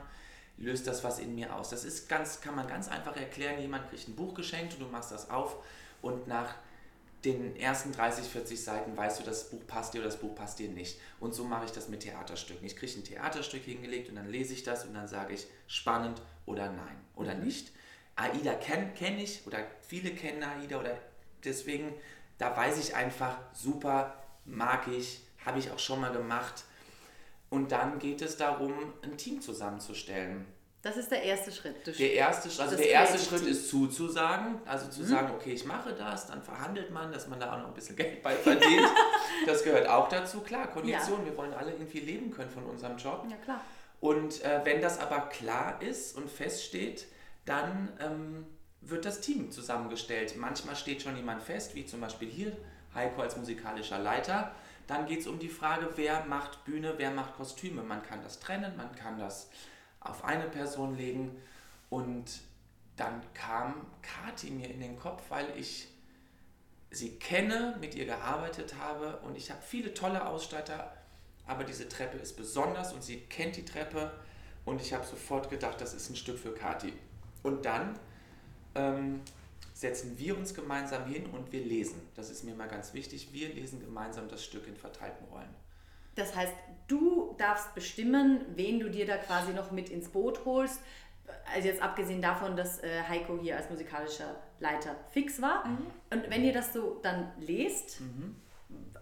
Löst 0.58 0.88
das 0.88 1.03
was 1.03 1.20
in 1.20 1.34
mir 1.34 1.56
aus? 1.56 1.70
Das 1.70 1.84
ist 1.84 2.10
ganz, 2.10 2.41
kann 2.41 2.56
man 2.56 2.67
ganz 2.67 2.89
einfach 2.89 3.15
erklären. 3.15 3.60
Jemand 3.60 3.89
kriegt 3.89 4.08
ein 4.08 4.15
Buch 4.15 4.34
geschenkt 4.34 4.74
und 4.74 4.82
du 4.82 4.88
machst 4.88 5.12
das 5.12 5.29
auf 5.29 5.63
und 6.01 6.27
nach 6.27 6.56
den 7.26 7.56
ersten 7.56 7.92
30, 7.92 8.26
40 8.26 8.64
Seiten 8.64 8.96
weißt 8.96 9.20
du, 9.20 9.24
das 9.24 9.50
Buch 9.50 9.66
passt 9.68 9.94
dir 9.94 10.00
oder 10.00 10.10
das 10.10 10.20
Buch 10.20 10.36
passt 10.36 10.60
dir 10.60 10.70
nicht. 10.70 11.00
Und 11.20 11.34
so 11.34 11.44
mache 11.44 11.66
ich 11.66 11.72
das 11.72 11.90
mit 11.90 12.02
Theaterstücken. 12.02 12.66
Ich 12.66 12.76
kriege 12.76 12.94
ein 13.00 13.04
Theaterstück 13.04 13.64
hingelegt 13.64 14.10
und 14.10 14.16
dann 14.16 14.30
lese 14.30 14.54
ich 14.54 14.64
das 14.64 14.86
und 14.86 14.94
dann 14.94 15.08
sage 15.08 15.34
ich 15.34 15.48
spannend 15.68 16.22
oder 16.46 16.72
nein 16.72 16.98
oder 17.16 17.36
mhm. 17.36 17.46
nicht. 17.46 17.72
AIDA 18.16 18.54
kenne 18.54 18.92
kenn 18.96 19.20
ich 19.20 19.46
oder 19.46 19.60
viele 19.82 20.12
kennen 20.12 20.44
AIDA 20.44 20.80
oder 20.80 20.98
deswegen 21.44 21.94
da 22.38 22.56
weiß 22.56 22.78
ich 22.80 22.96
einfach, 22.96 23.38
super, 23.54 24.14
mag 24.46 24.88
ich, 24.88 25.22
habe 25.46 25.60
ich 25.60 25.72
auch 25.72 25.80
schon 25.80 26.02
mal 26.02 26.12
gemacht. 26.12 26.64
Und 27.50 27.72
dann 27.72 28.00
geht 28.00 28.22
es 28.22 28.38
darum, 28.38 28.94
ein 29.02 29.18
Team 29.18 29.42
zusammenzustellen. 29.42 30.46
Das 30.88 30.96
ist 30.96 31.12
der 31.12 31.22
erste 31.22 31.51
Schritt. 31.51 31.86
der 31.86 32.13
erste, 32.13 32.48
also 32.63 32.77
der 32.77 32.89
erste 32.89 33.20
Schritt 33.20 33.46
ist 33.46 33.70
zuzusagen, 33.70 34.62
also 34.65 34.88
zu 34.88 35.01
mhm. 35.01 35.08
sagen, 35.08 35.32
okay, 35.36 35.51
ich 35.51 35.65
mache 35.65 35.91
das, 35.91 36.27
dann 36.27 36.41
verhandelt 36.41 36.91
man, 36.91 37.12
dass 37.12 37.27
man 37.27 37.41
da 37.41 37.53
auch 37.53 37.58
noch 37.58 37.67
ein 37.67 37.74
bisschen 37.74 37.98
Geld 37.98 38.24
bei 38.24 38.34
verdient. 38.34 38.88
das 39.46 39.65
gehört 39.65 39.89
auch 39.89 40.08
dazu. 40.08 40.39
Klar, 40.39 40.67
Kondition, 40.67 41.20
ja. 41.20 41.25
wir 41.25 41.36
wollen 41.36 41.53
alle 41.53 41.74
irgendwie 41.74 42.00
leben 42.00 42.32
können 42.32 42.50
von 42.50 42.63
unserem 42.63 42.96
Job. 42.96 43.25
Ja, 43.29 43.36
klar. 43.36 43.60
Und 44.00 44.41
äh, 44.46 44.62
wenn 44.63 44.82
das 44.82 44.98
aber 44.98 45.27
klar 45.27 45.82
ist 45.82 46.15
und 46.15 46.32
feststeht, 46.32 47.08
dann 47.44 47.89
ähm, 48.00 48.46
wird 48.79 49.03
das 49.03 49.20
Team 49.20 49.51
zusammengestellt. 49.51 50.38
Manchmal 50.38 50.77
steht 50.77 51.01
schon 51.01 51.17
jemand 51.17 51.44
fest, 51.44 51.75
wie 51.75 51.86
zum 51.86 52.00
Beispiel 52.00 52.29
hier 52.29 52.56
Heiko 52.96 53.24
als 53.24 53.36
musikalischer 53.36 54.00
Leiter. 54.00 54.51
Dann 54.88 55.06
geht 55.06 55.20
es 55.20 55.27
um 55.27 55.38
die 55.38 55.50
Frage, 55.50 55.89
wer 55.98 56.24
macht 56.24 56.63
Bühne, 56.63 56.94
wer 56.96 57.12
macht 57.12 57.36
Kostüme. 57.36 57.84
Man 57.84 58.03
kann 58.03 58.24
das 58.24 58.39
trennen, 58.39 58.72
man 58.77 58.96
kann 58.96 59.20
das 59.20 59.50
auf 60.00 60.24
eine 60.24 60.46
Person 60.46 60.96
legen. 60.96 61.42
Und 61.89 62.42
dann 62.96 63.22
kam 63.34 63.86
Kati 64.01 64.51
mir 64.51 64.70
in 64.70 64.80
den 64.80 64.98
Kopf, 64.98 65.24
weil 65.30 65.48
ich 65.58 65.88
sie 66.89 67.18
kenne, 67.20 67.77
mit 67.80 67.96
ihr 67.96 68.06
gearbeitet 68.06 68.75
habe 68.80 69.18
und 69.18 69.36
ich 69.36 69.51
habe 69.51 69.62
viele 69.62 69.94
tolle 69.94 70.25
Ausstatter, 70.25 70.94
aber 71.46 71.63
diese 71.63 71.89
Treppe 71.89 72.18
ist 72.18 72.38
besonders 72.38 72.94
und 72.94 73.04
sie 73.04 73.20
kennt 73.22 73.58
die 73.58 73.66
Treppe 73.66 74.12
und 74.66 74.82
ich 74.82 74.94
habe 74.94 75.06
sofort 75.06 75.50
gedacht, 75.50 75.80
das 75.80 75.94
ist 75.94 76.10
ein 76.10 76.16
Stück 76.16 76.39
für 76.39 76.54
Kati. 76.54 76.94
Und 77.44 77.66
dann 77.66 77.98
ähm, 78.75 79.22
setzen 79.74 80.18
wir 80.18 80.38
uns 80.38 80.54
gemeinsam 80.54 81.06
hin 81.06 81.25
und 81.27 81.51
wir 81.51 81.63
lesen. 81.63 82.01
Das 82.16 82.30
ist 82.30 82.44
mir 82.44 82.56
mal 82.56 82.68
ganz 82.68 82.94
wichtig. 82.94 83.32
Wir 83.32 83.50
lesen 83.50 83.80
gemeinsam 83.80 84.27
das 84.27 84.44
Stück 84.44 84.68
in 84.68 84.75
verteilten 84.75 85.25
Rollen. 85.27 85.54
Das 86.18 86.36
heißt, 86.36 86.54
du 86.88 87.36
darfst 87.38 87.74
bestimmen, 87.76 88.42
wen 88.56 88.80
du 88.80 88.90
dir 88.90 89.06
da 89.06 89.18
quasi 89.18 89.54
noch 89.54 89.72
mit 89.72 89.90
ins 89.90 90.10
Boot 90.10 90.46
holst. 90.46 90.82
Also 91.54 91.68
jetzt 91.68 91.82
abgesehen 91.82 92.22
davon, 92.22 92.56
dass 92.56 92.84
äh, 92.84 93.04
Heiko 93.08 93.38
hier 93.40 93.58
als 93.58 93.70
musikalischer 93.70 94.36
Leiter 94.60 94.96
fix 95.12 95.42
war. 95.42 95.66
Mhm. 95.66 95.88
Und 96.12 96.30
wenn 96.30 96.44
ihr 96.44 96.54
das 96.54 96.74
so 96.74 97.00
dann 97.02 97.32
lest, 97.40 98.02
mhm. 98.02 98.36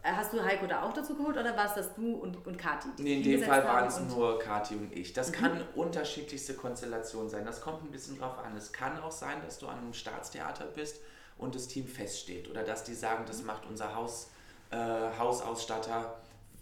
Hast 0.04 0.34
du 0.34 0.44
Heiko 0.44 0.68
da 0.68 0.84
auch 0.84 0.94
dazu 0.94 1.16
geholt 1.16 1.36
oder 1.36 1.58
war 1.58 1.66
es 1.66 1.74
das 1.74 1.96
du 1.96 2.14
und, 2.14 2.46
und 2.46 2.58
Kati? 2.58 2.90
Nee, 3.00 3.16
in 3.16 3.24
dem 3.24 3.42
Fall 3.42 3.64
waren 3.64 3.88
es 3.88 4.00
nur 4.00 4.38
Kati 4.38 4.76
und 4.76 4.96
ich. 4.96 5.14
Das 5.14 5.30
mhm. 5.30 5.34
kann 5.34 5.62
unterschiedlichste 5.74 6.54
Konstellation 6.54 7.28
sein. 7.28 7.44
Das 7.44 7.62
kommt 7.62 7.84
ein 7.84 7.90
bisschen 7.90 8.20
drauf 8.20 8.38
an. 8.38 8.56
Es 8.56 8.72
kann 8.72 9.00
auch 9.00 9.12
sein, 9.12 9.38
dass 9.44 9.58
du 9.58 9.68
an 9.68 9.80
einem 9.80 9.94
Staatstheater 9.96 10.66
bist 10.66 11.02
und 11.40 11.56
das 11.56 11.68
Team 11.68 11.88
feststeht. 11.88 12.50
Oder 12.52 12.62
dass 12.62 12.84
die 12.84 12.94
sagen, 12.94 13.24
das 13.26 13.40
mhm. 13.40 13.48
macht 13.48 13.66
unser 13.68 13.96
Haus, 13.96 14.30
äh, 14.70 14.78
Hausausstatter, 14.78 16.16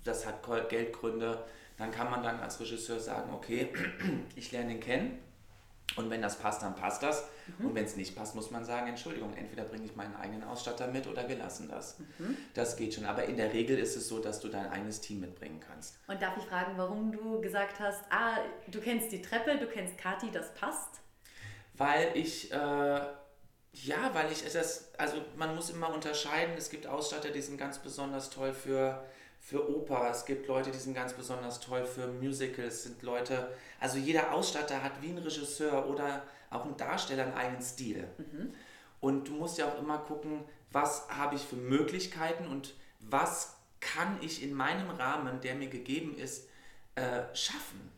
das 0.04 0.26
hat 0.26 0.42
Geldgründe. 0.70 1.44
Dann 1.78 1.92
kann 1.92 2.10
man 2.12 2.22
dann 2.22 2.40
als 2.40 2.60
Regisseur 2.60 3.00
sagen, 3.00 3.34
okay, 3.34 3.70
ich 4.36 4.52
lerne 4.52 4.74
ihn 4.74 4.80
kennen 4.80 5.20
und 5.96 6.10
wenn 6.10 6.22
das 6.22 6.40
passt, 6.40 6.62
dann 6.64 6.76
passt 6.76 7.04
das. 7.04 7.28
Mhm. 7.60 7.68
Und 7.68 7.76
wenn 7.76 7.86
es 7.86 7.96
nicht 7.96 8.16
passt, 8.16 8.36
muss 8.36 8.52
man 8.52 8.66
sagen, 8.66 8.88
Entschuldigung, 8.88 9.36
entweder 9.36 9.64
bringe 9.64 9.86
ich 9.86 9.96
meinen 9.96 10.16
eigenen 10.16 10.44
Ausstatter 10.44 10.88
mit 10.88 11.08
oder 11.08 11.28
wir 11.30 11.38
lassen 11.38 11.68
das. 11.68 12.00
Mhm. 12.00 12.38
Das 12.54 12.76
geht 12.76 12.94
schon. 12.94 13.06
Aber 13.06 13.26
in 13.26 13.38
der 13.38 13.54
Regel 13.54 13.78
ist 13.78 13.96
es 13.96 14.08
so, 14.08 14.20
dass 14.20 14.40
du 14.40 14.48
dein 14.48 14.70
eigenes 14.70 15.02
Team 15.02 15.20
mitbringen 15.20 15.60
kannst. 15.60 16.00
Und 16.08 16.22
darf 16.22 16.36
ich 16.38 16.44
fragen, 16.44 16.74
warum 16.78 17.12
du 17.12 17.42
gesagt 17.42 17.80
hast, 17.80 18.04
ah, 18.10 18.38
du 18.68 18.80
kennst 18.80 19.12
die 19.12 19.22
Treppe, 19.22 19.58
du 19.58 19.68
kennst 19.68 19.98
Kati, 19.98 20.32
das 20.32 20.54
passt? 20.54 21.02
Weil 21.76 22.12
ich, 22.16 22.52
äh, 22.52 22.56
ja, 22.56 24.14
weil 24.14 24.32
ich 24.32 24.44
es, 24.46 24.92
also 24.98 25.18
man 25.36 25.56
muss 25.56 25.70
immer 25.70 25.94
unterscheiden, 25.94 26.56
es 26.58 26.70
gibt 26.70 26.88
Ausstatter, 26.88 27.30
die 27.30 27.42
sind 27.42 27.58
ganz 27.58 27.80
besonders 27.80 28.30
toll 28.30 28.54
für 28.54 29.04
für 29.44 29.70
Oper, 29.70 30.10
es 30.10 30.26
gibt 30.26 30.48
Leute, 30.48 30.72
die 30.72 30.78
sind 30.78 30.94
ganz 30.94 31.14
besonders 31.14 31.60
toll 31.60 31.86
für 31.86 32.08
Musicals, 32.08 32.76
es 32.76 32.84
sind 32.84 33.02
Leute, 33.04 33.54
also 33.78 33.98
jeder 33.98 34.32
Ausstatter 34.32 34.82
hat 34.82 35.02
wie 35.02 35.10
ein 35.10 35.18
Regisseur 35.18 35.86
oder 35.90 36.24
auch 36.50 36.64
ein 36.64 36.78
Darsteller 36.78 37.26
einen 37.26 37.34
eigenen 37.34 37.62
Stil. 37.62 38.08
Mhm. 38.18 38.54
Und 39.02 39.28
du 39.28 39.34
musst 39.34 39.58
ja 39.58 39.68
auch 39.68 39.78
immer 39.80 39.98
gucken, 39.98 40.46
was 40.72 41.10
habe 41.10 41.36
ich 41.36 41.42
für 41.42 41.58
Möglichkeiten 41.58 42.48
und 42.48 42.74
was 43.02 43.58
kann 43.82 44.18
ich 44.22 44.42
in 44.42 44.54
meinem 44.54 44.90
Rahmen, 44.90 45.42
der 45.42 45.56
mir 45.56 45.68
gegeben 45.68 46.18
ist, 46.18 46.48
äh, 46.96 47.24
schaffen. 47.34 47.92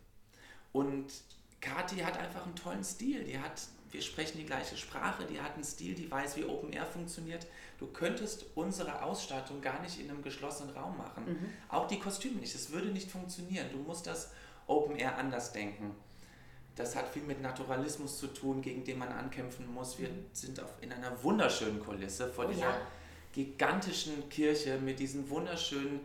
Und 0.74 1.14
Kathi 1.62 1.98
hat 1.98 2.18
einfach 2.18 2.44
einen 2.44 2.56
tollen 2.56 2.84
Stil. 2.84 3.24
Die 3.24 3.38
hat, 3.38 3.62
wir 3.96 4.02
sprechen 4.02 4.38
die 4.40 4.46
gleiche 4.46 4.76
Sprache, 4.76 5.24
die 5.26 5.40
hat 5.40 5.54
einen 5.54 5.64
Stil, 5.64 5.96
die 5.96 6.12
weiß, 6.12 6.36
wie 6.36 6.44
Open 6.44 6.74
Air 6.74 6.86
funktioniert. 6.86 7.48
Du 7.80 7.88
könntest 7.88 8.46
unsere 8.54 9.02
Ausstattung 9.04 9.62
gar 9.62 9.82
nicht 9.82 10.02
in 10.02 10.10
einem 10.10 10.22
geschlossenen 10.22 10.76
Raum 10.76 10.98
machen. 10.98 11.24
Mhm. 11.26 11.50
Auch 11.70 11.88
die 11.88 11.98
Kostüme 11.98 12.42
nicht. 12.42 12.54
Es 12.54 12.72
würde 12.72 12.90
nicht 12.90 13.10
funktionieren. 13.10 13.68
Du 13.72 13.78
musst 13.78 14.06
das 14.06 14.32
Open 14.68 14.98
Air 14.98 15.18
anders 15.18 15.54
denken. 15.54 15.96
Das 16.76 16.94
hat 16.98 17.08
viel 17.08 17.22
mit 17.22 17.42
Naturalismus 17.42 18.20
zu 18.20 18.28
tun, 18.28 18.62
gegen 18.62 18.84
den 18.84 18.98
man 18.98 19.08
ankämpfen 19.14 19.74
muss. 19.74 19.98
Wir 19.98 20.10
mhm. 20.10 20.26
sind 20.34 20.60
auf, 20.60 20.72
in 20.82 20.92
einer 20.92 21.24
wunderschönen 21.24 21.80
Kulisse 21.80 22.28
vor 22.28 22.48
oh, 22.48 22.50
dieser 22.50 22.72
ja. 22.72 22.82
gigantischen 23.32 24.28
Kirche 24.28 24.78
mit 24.78 25.00
diesen 25.00 25.30
wunderschönen 25.30 26.02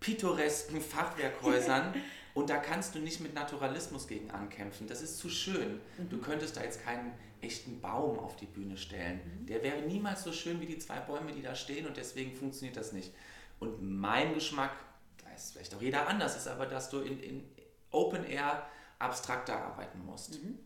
pittoresken 0.00 0.82
Fachwerkhäusern. 0.82 1.94
Und 2.34 2.48
da 2.48 2.56
kannst 2.56 2.94
du 2.94 2.98
nicht 2.98 3.20
mit 3.20 3.34
Naturalismus 3.34 4.08
gegen 4.08 4.30
ankämpfen. 4.30 4.86
Das 4.86 5.02
ist 5.02 5.18
zu 5.18 5.28
schön. 5.28 5.80
Mhm. 5.98 6.08
Du 6.08 6.18
könntest 6.18 6.56
da 6.56 6.62
jetzt 6.62 6.82
keinen 6.82 7.12
echten 7.42 7.80
Baum 7.80 8.18
auf 8.18 8.36
die 8.36 8.46
Bühne 8.46 8.76
stellen. 8.76 9.20
Mhm. 9.24 9.46
Der 9.46 9.62
wäre 9.62 9.82
niemals 9.82 10.22
so 10.22 10.32
schön 10.32 10.60
wie 10.60 10.66
die 10.66 10.78
zwei 10.78 11.00
Bäume, 11.00 11.32
die 11.32 11.42
da 11.42 11.54
stehen 11.54 11.86
und 11.86 11.96
deswegen 11.96 12.34
funktioniert 12.34 12.76
das 12.76 12.92
nicht. 12.92 13.12
Und 13.58 13.82
mein 13.82 14.34
Geschmack, 14.34 14.72
da 15.22 15.30
ist 15.34 15.52
vielleicht 15.52 15.74
auch 15.74 15.82
jeder 15.82 16.08
anders, 16.08 16.36
ist 16.36 16.48
aber, 16.48 16.66
dass 16.66 16.88
du 16.88 17.00
in, 17.00 17.20
in 17.20 17.44
Open 17.90 18.24
Air 18.24 18.66
abstrakter 18.98 19.56
arbeiten 19.56 20.04
musst. 20.04 20.42
Mhm. 20.42 20.58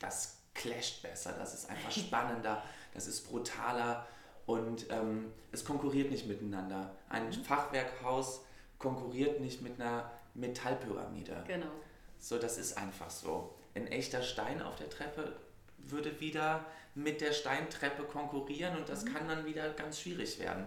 Das 0.00 0.38
clasht 0.54 1.02
besser, 1.02 1.32
das 1.38 1.54
ist 1.54 1.70
einfach 1.70 1.90
spannender, 1.90 2.62
das 2.94 3.06
ist 3.06 3.28
brutaler 3.28 4.06
und 4.46 4.90
ähm, 4.90 5.32
es 5.52 5.64
konkurriert 5.64 6.10
nicht 6.10 6.26
miteinander. 6.26 6.94
Ein 7.08 7.26
mhm. 7.26 7.44
Fachwerkhaus 7.44 8.44
konkurriert 8.78 9.40
nicht 9.40 9.62
mit 9.62 9.80
einer 9.80 10.10
Metallpyramide. 10.38 11.44
Genau. 11.46 11.70
So, 12.18 12.38
das 12.38 12.58
ist 12.58 12.76
einfach 12.76 13.10
so. 13.10 13.54
Ein 13.74 13.86
echter 13.86 14.22
Stein 14.22 14.62
auf 14.62 14.76
der 14.76 14.90
Treppe 14.90 15.36
würde 15.78 16.20
wieder 16.20 16.64
mit 16.94 17.20
der 17.20 17.32
Steintreppe 17.32 18.02
konkurrieren 18.04 18.76
und 18.76 18.88
das 18.88 19.04
mhm. 19.04 19.14
kann 19.14 19.28
dann 19.28 19.46
wieder 19.46 19.70
ganz 19.70 20.00
schwierig 20.00 20.38
werden. 20.38 20.66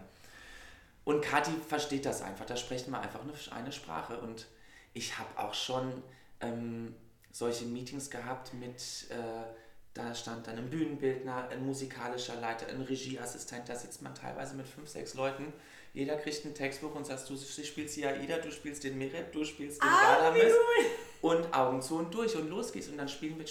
Und 1.03 1.21
Kathi 1.21 1.51
versteht 1.67 2.05
das 2.05 2.21
einfach, 2.21 2.45
da 2.45 2.55
sprechen 2.55 2.91
wir 2.91 3.01
einfach 3.01 3.21
eine, 3.21 3.33
eine 3.51 3.71
Sprache. 3.71 4.19
Und 4.19 4.47
ich 4.93 5.17
habe 5.17 5.39
auch 5.39 5.53
schon 5.53 6.03
ähm, 6.39 6.95
solche 7.31 7.65
Meetings 7.65 8.09
gehabt 8.09 8.53
mit, 8.53 9.07
äh, 9.09 9.15
da 9.93 10.13
stand 10.15 10.47
dann 10.47 10.57
ein 10.57 10.69
Bühnenbildner, 10.69 11.49
ein 11.49 11.65
musikalischer 11.65 12.35
Leiter, 12.35 12.67
ein 12.67 12.81
Regieassistent, 12.81 13.67
da 13.67 13.75
sitzt 13.75 14.01
man 14.01 14.15
teilweise 14.15 14.55
mit 14.55 14.67
fünf, 14.67 14.87
sechs 14.87 15.15
Leuten. 15.15 15.51
Jeder 15.93 16.15
kriegt 16.17 16.45
ein 16.45 16.55
Textbuch 16.55 16.95
und 16.95 17.05
sagst, 17.05 17.29
du 17.29 17.36
spielst 17.36 17.98
die 17.98 18.05
Aida, 18.05 18.38
du 18.38 18.51
spielst 18.51 18.83
den 18.83 18.98
Meret, 18.98 19.33
du 19.36 19.43
spielst 19.43 19.81
den 19.81 19.89
ah, 19.89 20.15
Radames 20.15 20.53
und 21.21 21.53
Augen 21.53 21.81
zu 21.81 21.98
und 21.98 22.13
durch 22.13 22.36
und 22.36 22.50
los 22.50 22.71
geht's 22.71 22.88
und 22.88 22.98
dann 22.98 23.10
spielen 23.10 23.38
wir 23.38 23.45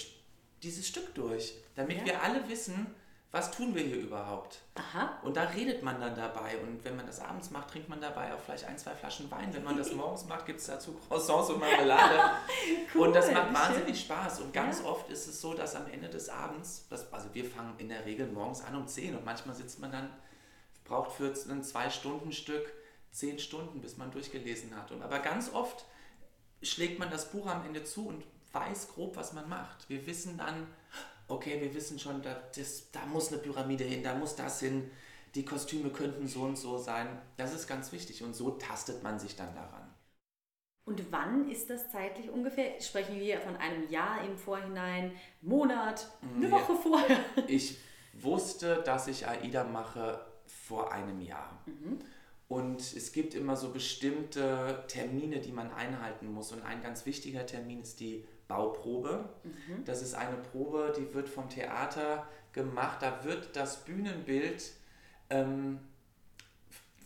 dieses 0.63 0.87
Stück 0.89 1.15
durch, 1.15 1.55
damit 1.75 1.99
ja. 1.99 2.07
wir 2.07 2.23
alle 2.23 2.49
wissen, 2.49 2.95
was 3.33 3.53
tun 3.53 3.73
wir 3.77 3.83
hier 3.83 3.99
überhaupt? 3.99 4.59
Aha. 4.75 5.21
Und 5.23 5.37
da 5.37 5.45
redet 5.45 5.85
man 5.85 6.01
dann 6.01 6.17
dabei. 6.17 6.59
Und 6.59 6.85
wenn 6.85 6.97
man 6.97 7.07
das 7.07 7.21
abends 7.21 7.53
macht, 7.53 7.71
trinkt 7.71 7.89
man 7.89 8.01
dabei 8.01 8.35
auch 8.35 8.41
vielleicht 8.41 8.65
ein, 8.65 8.77
zwei 8.77 8.91
Flaschen 8.91 9.31
Wein. 9.31 9.55
Wenn 9.55 9.63
man 9.63 9.77
das 9.77 9.93
morgens 9.95 10.25
macht, 10.25 10.47
gibt 10.47 10.59
es 10.59 10.67
dazu 10.67 10.95
Croissants 10.95 11.49
und 11.51 11.61
Marmelade. 11.61 12.19
cool, 12.93 13.03
und 13.07 13.15
das 13.15 13.31
macht 13.31 13.55
wahnsinnig. 13.55 14.01
Spaß. 14.01 14.41
Und 14.41 14.53
ganz 14.53 14.81
ja. 14.81 14.87
oft 14.87 15.09
ist 15.11 15.29
es 15.29 15.41
so, 15.41 15.55
dass 15.55 15.77
am 15.77 15.87
Ende 15.93 16.09
des 16.09 16.29
Abends, 16.29 16.87
das, 16.91 17.13
also 17.13 17.29
wir 17.33 17.45
fangen 17.45 17.75
in 17.79 17.89
der 17.89 18.05
Regel 18.05 18.27
morgens 18.27 18.63
an 18.63 18.75
um 18.75 18.89
10 18.89 19.15
und 19.15 19.25
manchmal 19.25 19.55
sitzt 19.55 19.79
man 19.79 19.93
dann, 19.93 20.11
braucht 20.91 21.13
für 21.13 21.33
ein 21.49 21.63
Zwei-Stunden-Stück 21.63 22.73
10 23.13 23.39
Stunden, 23.39 23.81
bis 23.81 23.97
man 23.97 24.11
durchgelesen 24.11 24.77
hat. 24.77 24.91
Und, 24.91 25.03
aber 25.03 25.21
ganz 25.21 25.53
oft 25.55 25.87
schlägt 26.63 26.99
man 26.99 27.11
das 27.11 27.31
Buch 27.31 27.47
am 27.47 27.65
Ende 27.65 27.85
zu 27.85 28.09
und 28.09 28.25
weiß 28.53 28.89
grob, 28.89 29.17
was 29.17 29.33
man 29.33 29.49
macht. 29.49 29.89
Wir 29.89 30.05
wissen 30.07 30.37
dann, 30.37 30.67
okay, 31.29 31.61
wir 31.61 31.73
wissen 31.75 31.99
schon, 31.99 32.23
da, 32.23 32.35
das, 32.57 32.91
da 32.91 33.07
muss 33.07 33.29
eine 33.29 33.39
Pyramide 33.39 33.85
hin, 33.85 34.03
da 34.03 34.15
muss 34.17 34.35
das 34.35 34.59
hin, 34.59 34.91
die 35.37 35.45
Kostüme 35.45 35.91
könnten 35.91 36.27
so 36.27 36.43
und 36.43 36.59
so 36.59 36.77
sein. 36.77 37.23
Das 37.37 37.55
ist 37.55 37.69
ganz 37.69 37.93
wichtig 37.93 38.25
und 38.25 38.35
so 38.35 38.51
tastet 38.51 39.05
man 39.05 39.21
sich 39.21 39.37
dann 39.37 39.55
daran. 39.55 39.95
Und 40.85 41.13
wann 41.13 41.49
ist 41.49 41.71
das 41.71 41.89
zeitlich 41.93 42.31
ungefähr? 42.31 42.81
Sprechen 42.81 43.21
wir 43.21 43.41
von 43.41 43.57
einem 43.57 43.89
Jahr 43.91 44.25
im 44.25 44.37
Vorhinein, 44.37 45.13
Monat, 45.41 46.11
eine 46.35 46.49
ja. 46.49 46.51
Woche 46.51 46.75
vorher? 46.75 47.21
Ich 47.47 47.79
wusste, 48.13 48.83
dass 48.85 49.07
ich 49.07 49.29
AIDA 49.29 49.63
mache 49.63 50.27
vor 50.71 50.93
einem 50.93 51.21
Jahr. 51.21 51.59
Mhm. 51.67 51.99
Und 52.47 52.81
es 52.81 53.13
gibt 53.13 53.35
immer 53.35 53.57
so 53.57 53.71
bestimmte 53.71 54.85
Termine, 54.87 55.41
die 55.41 55.51
man 55.51 55.73
einhalten 55.73 56.33
muss. 56.33 56.53
Und 56.53 56.63
ein 56.63 56.81
ganz 56.81 57.07
wichtiger 57.07 57.45
Termin 57.45 57.81
ist 57.81 57.99
die 57.99 58.25
Bauprobe. 58.47 59.29
Mhm. 59.43 59.85
Das 59.85 60.01
ist 60.01 60.15
eine 60.15 60.37
Probe, 60.37 60.93
die 60.97 61.13
wird 61.13 61.29
vom 61.29 61.49
Theater 61.49 62.27
gemacht. 62.53 63.03
Da 63.03 63.25
wird 63.25 63.57
das 63.57 63.85
Bühnenbild 63.85 64.73
ähm, 65.29 65.81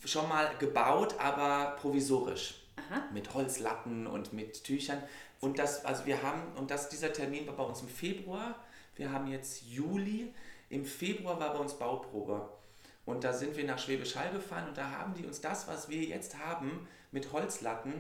schon 0.04 0.28
mal 0.28 0.50
gebaut, 0.58 1.14
aber 1.18 1.76
provisorisch. 1.80 2.66
Aha. 2.76 3.04
Mit 3.14 3.32
Holzlatten 3.32 4.06
und 4.06 4.34
mit 4.34 4.62
Tüchern. 4.64 5.02
Und 5.40 5.58
das, 5.58 5.86
also 5.86 6.04
wir 6.04 6.22
haben, 6.22 6.42
und 6.56 6.70
das, 6.70 6.90
dieser 6.90 7.14
Termin 7.14 7.46
war 7.46 7.54
bei 7.54 7.64
uns 7.64 7.80
im 7.80 7.88
Februar. 7.88 8.62
Wir 8.96 9.10
haben 9.10 9.26
jetzt 9.26 9.62
Juli. 9.62 10.34
Im 10.68 10.84
Februar 10.84 11.40
war 11.40 11.52
bei 11.54 11.58
uns 11.60 11.74
Bauprobe. 11.74 12.48
Und 13.04 13.24
da 13.24 13.32
sind 13.32 13.56
wir 13.56 13.64
nach 13.64 13.78
Schwäbisch 13.78 14.16
Hall 14.16 14.30
gefahren 14.30 14.68
und 14.68 14.78
da 14.78 14.90
haben 14.90 15.14
die 15.14 15.26
uns 15.26 15.40
das, 15.40 15.68
was 15.68 15.88
wir 15.88 16.02
jetzt 16.02 16.38
haben, 16.38 16.88
mit 17.10 17.32
Holzlatten 17.32 17.92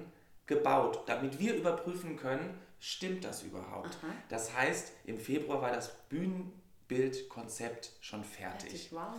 gebaut, 0.46 1.02
damit 1.06 1.38
wir 1.38 1.54
überprüfen 1.54 2.16
können, 2.16 2.58
stimmt 2.80 3.24
das 3.24 3.42
überhaupt? 3.42 3.98
Aha. 4.02 4.12
Das 4.28 4.54
heißt, 4.54 4.92
im 5.04 5.18
Februar 5.18 5.62
war 5.62 5.72
das 5.72 5.94
Bühnen, 6.08 6.52
Bild, 6.88 7.28
Konzept 7.28 7.92
schon 8.00 8.24
fertig. 8.24 8.88
Fertig, 8.88 8.92
wow. 8.92 9.14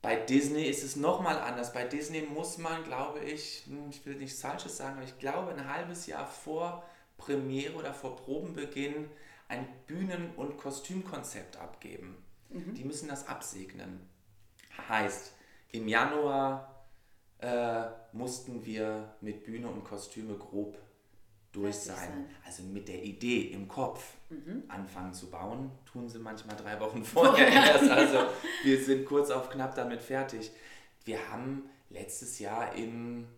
Bei 0.00 0.16
Disney 0.16 0.64
ist 0.64 0.84
es 0.84 0.96
nochmal 0.96 1.38
anders. 1.38 1.72
Bei 1.72 1.84
Disney 1.84 2.22
muss 2.22 2.58
man, 2.58 2.84
glaube 2.84 3.20
ich, 3.20 3.64
hm, 3.66 3.88
ich 3.90 4.04
will 4.04 4.16
nichts 4.16 4.40
Falsches 4.40 4.76
sagen, 4.76 4.96
aber 4.96 5.04
ich 5.04 5.18
glaube, 5.18 5.52
ein 5.52 5.68
halbes 5.68 6.06
Jahr 6.06 6.26
vor 6.26 6.84
Premiere 7.16 7.74
oder 7.74 7.94
vor 7.94 8.16
Probenbeginn 8.16 9.08
ein 9.48 9.66
Bühnen- 9.86 10.34
und 10.36 10.58
Kostümkonzept 10.58 11.56
abgeben. 11.56 12.16
Die 12.50 12.84
müssen 12.84 13.08
das 13.08 13.26
absegnen. 13.26 14.08
Heißt, 14.88 15.32
im 15.72 15.88
Januar 15.88 16.84
äh, 17.38 17.84
mussten 18.12 18.64
wir 18.64 19.14
mit 19.20 19.44
Bühne 19.44 19.68
und 19.68 19.84
Kostüme 19.84 20.36
grob 20.36 20.78
durch 21.52 21.76
sein. 21.76 21.96
sein. 21.96 22.30
Also 22.44 22.62
mit 22.64 22.88
der 22.88 23.02
Idee 23.02 23.52
im 23.52 23.68
Kopf 23.68 24.14
Mhm. 24.30 24.64
anfangen 24.66 25.12
zu 25.14 25.30
bauen, 25.30 25.70
tun 25.86 26.08
sie 26.08 26.18
manchmal 26.18 26.56
drei 26.56 26.80
Wochen 26.80 27.04
vorher 27.04 27.46
erst. 27.46 27.88
Also 27.90 28.18
wir 28.64 28.82
sind 28.84 29.04
kurz 29.06 29.30
auf 29.30 29.48
knapp 29.50 29.74
damit 29.76 30.02
fertig. 30.02 30.50
Wir 31.04 31.30
haben 31.30 31.68
letztes 31.90 32.38
Jahr 32.40 32.74
im 32.74 33.28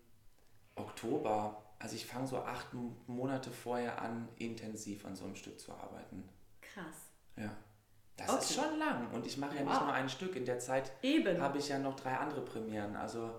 Oktober, 0.75 1.63
also 1.79 1.97
ich 1.97 2.07
fange 2.07 2.27
so 2.27 2.39
acht 2.39 2.69
Monate 3.07 3.51
vorher 3.51 4.01
an, 4.01 4.29
intensiv 4.39 5.05
an 5.05 5.17
so 5.17 5.25
einem 5.25 5.37
Stück 5.37 5.59
zu 5.61 5.73
arbeiten. 5.73 6.27
Krass. 6.63 7.11
Ja. 7.37 7.55
Das 8.17 8.31
Okay. 8.31 8.39
ist 8.41 8.55
schon 8.55 8.79
lang 8.79 9.11
und 9.13 9.27
ich 9.27 9.37
mache 9.37 9.57
ja 9.57 9.63
nicht 9.63 9.75
Wow. 9.75 9.83
nur 9.83 9.93
ein 9.93 10.09
Stück. 10.09 10.37
In 10.37 10.45
der 10.47 10.59
Zeit 10.59 10.91
Eben. 11.03 11.41
habe 11.41 11.59
ich 11.59 11.69
ja 11.69 11.79
noch 11.79 11.97
drei 11.97 12.17
andere 12.17 12.41
Premieren. 12.43 12.97
Also 12.97 13.31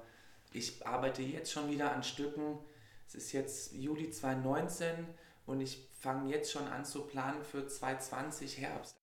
ich 0.53 0.85
arbeite 0.85 1.21
jetzt 1.23 1.51
schon 1.51 1.69
wieder 1.69 1.91
an 1.91 2.03
Stücken. 2.03 2.59
Es 3.07 3.15
ist 3.15 3.31
jetzt 3.31 3.73
Juli 3.73 4.11
2019 4.11 5.07
und 5.45 5.61
ich 5.61 5.87
fange 5.99 6.29
jetzt 6.31 6.51
schon 6.51 6.67
an 6.67 6.85
zu 6.85 7.01
planen 7.07 7.43
für 7.43 7.65
2020 7.67 8.59
Herbst. 8.59 8.95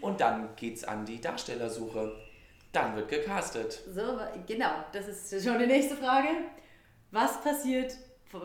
Und 0.00 0.20
dann 0.20 0.54
geht's 0.56 0.84
an 0.84 1.04
die 1.04 1.20
Darstellersuche. 1.20 2.16
Dann 2.72 2.94
wird 2.96 3.08
gecastet. 3.08 3.82
So, 3.92 4.18
genau, 4.46 4.70
das 4.92 5.08
ist 5.08 5.44
schon 5.44 5.58
die 5.58 5.66
nächste 5.66 5.96
Frage. 5.96 6.28
Was 7.10 7.42
passiert 7.42 7.96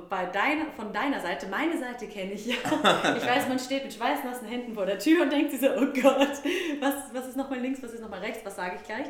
bei 0.09 0.25
deiner, 0.25 0.71
von 0.71 0.91
deiner 0.91 1.21
Seite? 1.21 1.47
Meine 1.47 1.77
Seite 1.77 2.07
kenne 2.07 2.33
ich 2.33 2.45
ja. 2.47 2.55
Ich 3.17 3.25
weiß, 3.25 3.47
man 3.47 3.59
steht 3.59 3.83
mit 3.83 3.93
schweißnassen 3.93 4.47
Händen 4.47 4.73
vor 4.73 4.85
der 4.85 4.97
Tür 4.97 5.23
und 5.23 5.31
denkt 5.31 5.51
sich 5.51 5.61
so, 5.61 5.67
oh 5.67 5.85
Gott, 5.93 6.41
was, 6.79 7.13
was 7.13 7.27
ist 7.27 7.37
nochmal 7.37 7.59
links, 7.59 7.83
was 7.83 7.93
ist 7.93 8.01
nochmal 8.01 8.21
rechts, 8.21 8.43
was 8.43 8.55
sage 8.55 8.77
ich 8.77 8.83
gleich? 8.83 9.07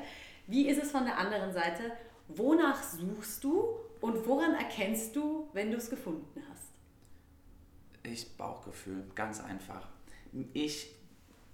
Wie 0.48 0.68
ist 0.68 0.82
es 0.84 0.92
von 0.92 1.06
der 1.06 1.18
anderen 1.18 1.54
Seite? 1.54 1.92
Wonach 2.28 2.84
suchst 2.84 3.44
du 3.44 3.80
und 4.02 4.28
woran 4.28 4.54
erkennst 4.56 5.16
du, 5.16 5.50
wenn 5.54 5.72
du 5.72 5.78
es 5.78 5.90
gefunden 5.90 6.44
hast? 6.50 6.74
Ich 8.04 8.36
Bauchgefühl, 8.36 9.04
ganz 9.16 9.40
einfach. 9.40 9.88
Ich, 10.54 10.94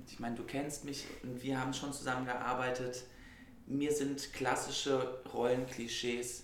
ich 0.08 0.20
meine, 0.20 0.36
du 0.36 0.44
kennst 0.44 0.84
mich 0.84 1.06
und 1.24 1.44
wir 1.44 1.60
haben 1.60 1.74
schon 1.74 1.94
zusammengearbeitet. 1.94 3.04
Mir 3.68 3.94
sind 3.94 4.34
klassische 4.34 5.22
Rollenklischees 5.32 6.44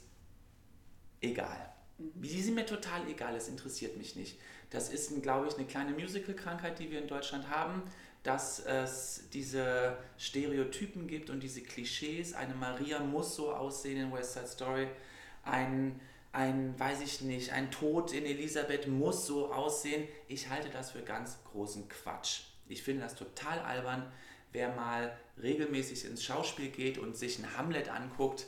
egal. 1.21 1.73
Die 1.99 2.41
sind 2.41 2.55
mir 2.55 2.65
total 2.65 3.07
egal, 3.09 3.35
es 3.35 3.47
interessiert 3.47 3.97
mich 3.97 4.15
nicht. 4.15 4.37
Das 4.69 4.89
ist, 4.89 5.21
glaube 5.23 5.47
ich, 5.47 5.55
eine 5.55 5.65
kleine 5.65 5.91
Musical-Krankheit, 5.91 6.77
die 6.79 6.91
wir 6.91 7.01
in 7.01 7.07
Deutschland 7.07 7.49
haben, 7.49 7.81
dass 8.23 8.59
es 8.59 9.23
diese 9.33 9.97
Stereotypen 10.17 11.07
gibt 11.07 11.29
und 11.29 11.41
diese 11.41 11.61
Klischees. 11.61 12.33
Eine 12.33 12.53
Maria 12.55 12.99
muss 12.99 13.35
so 13.35 13.51
aussehen 13.53 13.97
in 13.97 14.13
West 14.13 14.33
Side 14.33 14.47
Story. 14.47 14.87
Ein, 15.43 15.99
ein, 16.33 16.77
weiß 16.77 17.01
ich 17.01 17.21
nicht, 17.21 17.53
ein 17.53 17.71
Tod 17.71 18.11
in 18.11 18.25
Elisabeth 18.25 18.87
muss 18.87 19.25
so 19.25 19.51
aussehen. 19.51 20.07
Ich 20.27 20.49
halte 20.49 20.69
das 20.69 20.91
für 20.91 21.01
ganz 21.01 21.37
großen 21.51 21.87
Quatsch. 21.87 22.41
Ich 22.67 22.83
finde 22.83 23.03
das 23.03 23.15
total 23.15 23.59
albern. 23.59 24.11
Wer 24.51 24.75
mal 24.75 25.17
regelmäßig 25.41 26.05
ins 26.05 26.23
Schauspiel 26.23 26.69
geht 26.69 26.97
und 26.97 27.15
sich 27.15 27.39
ein 27.39 27.57
Hamlet 27.57 27.89
anguckt, 27.89 28.45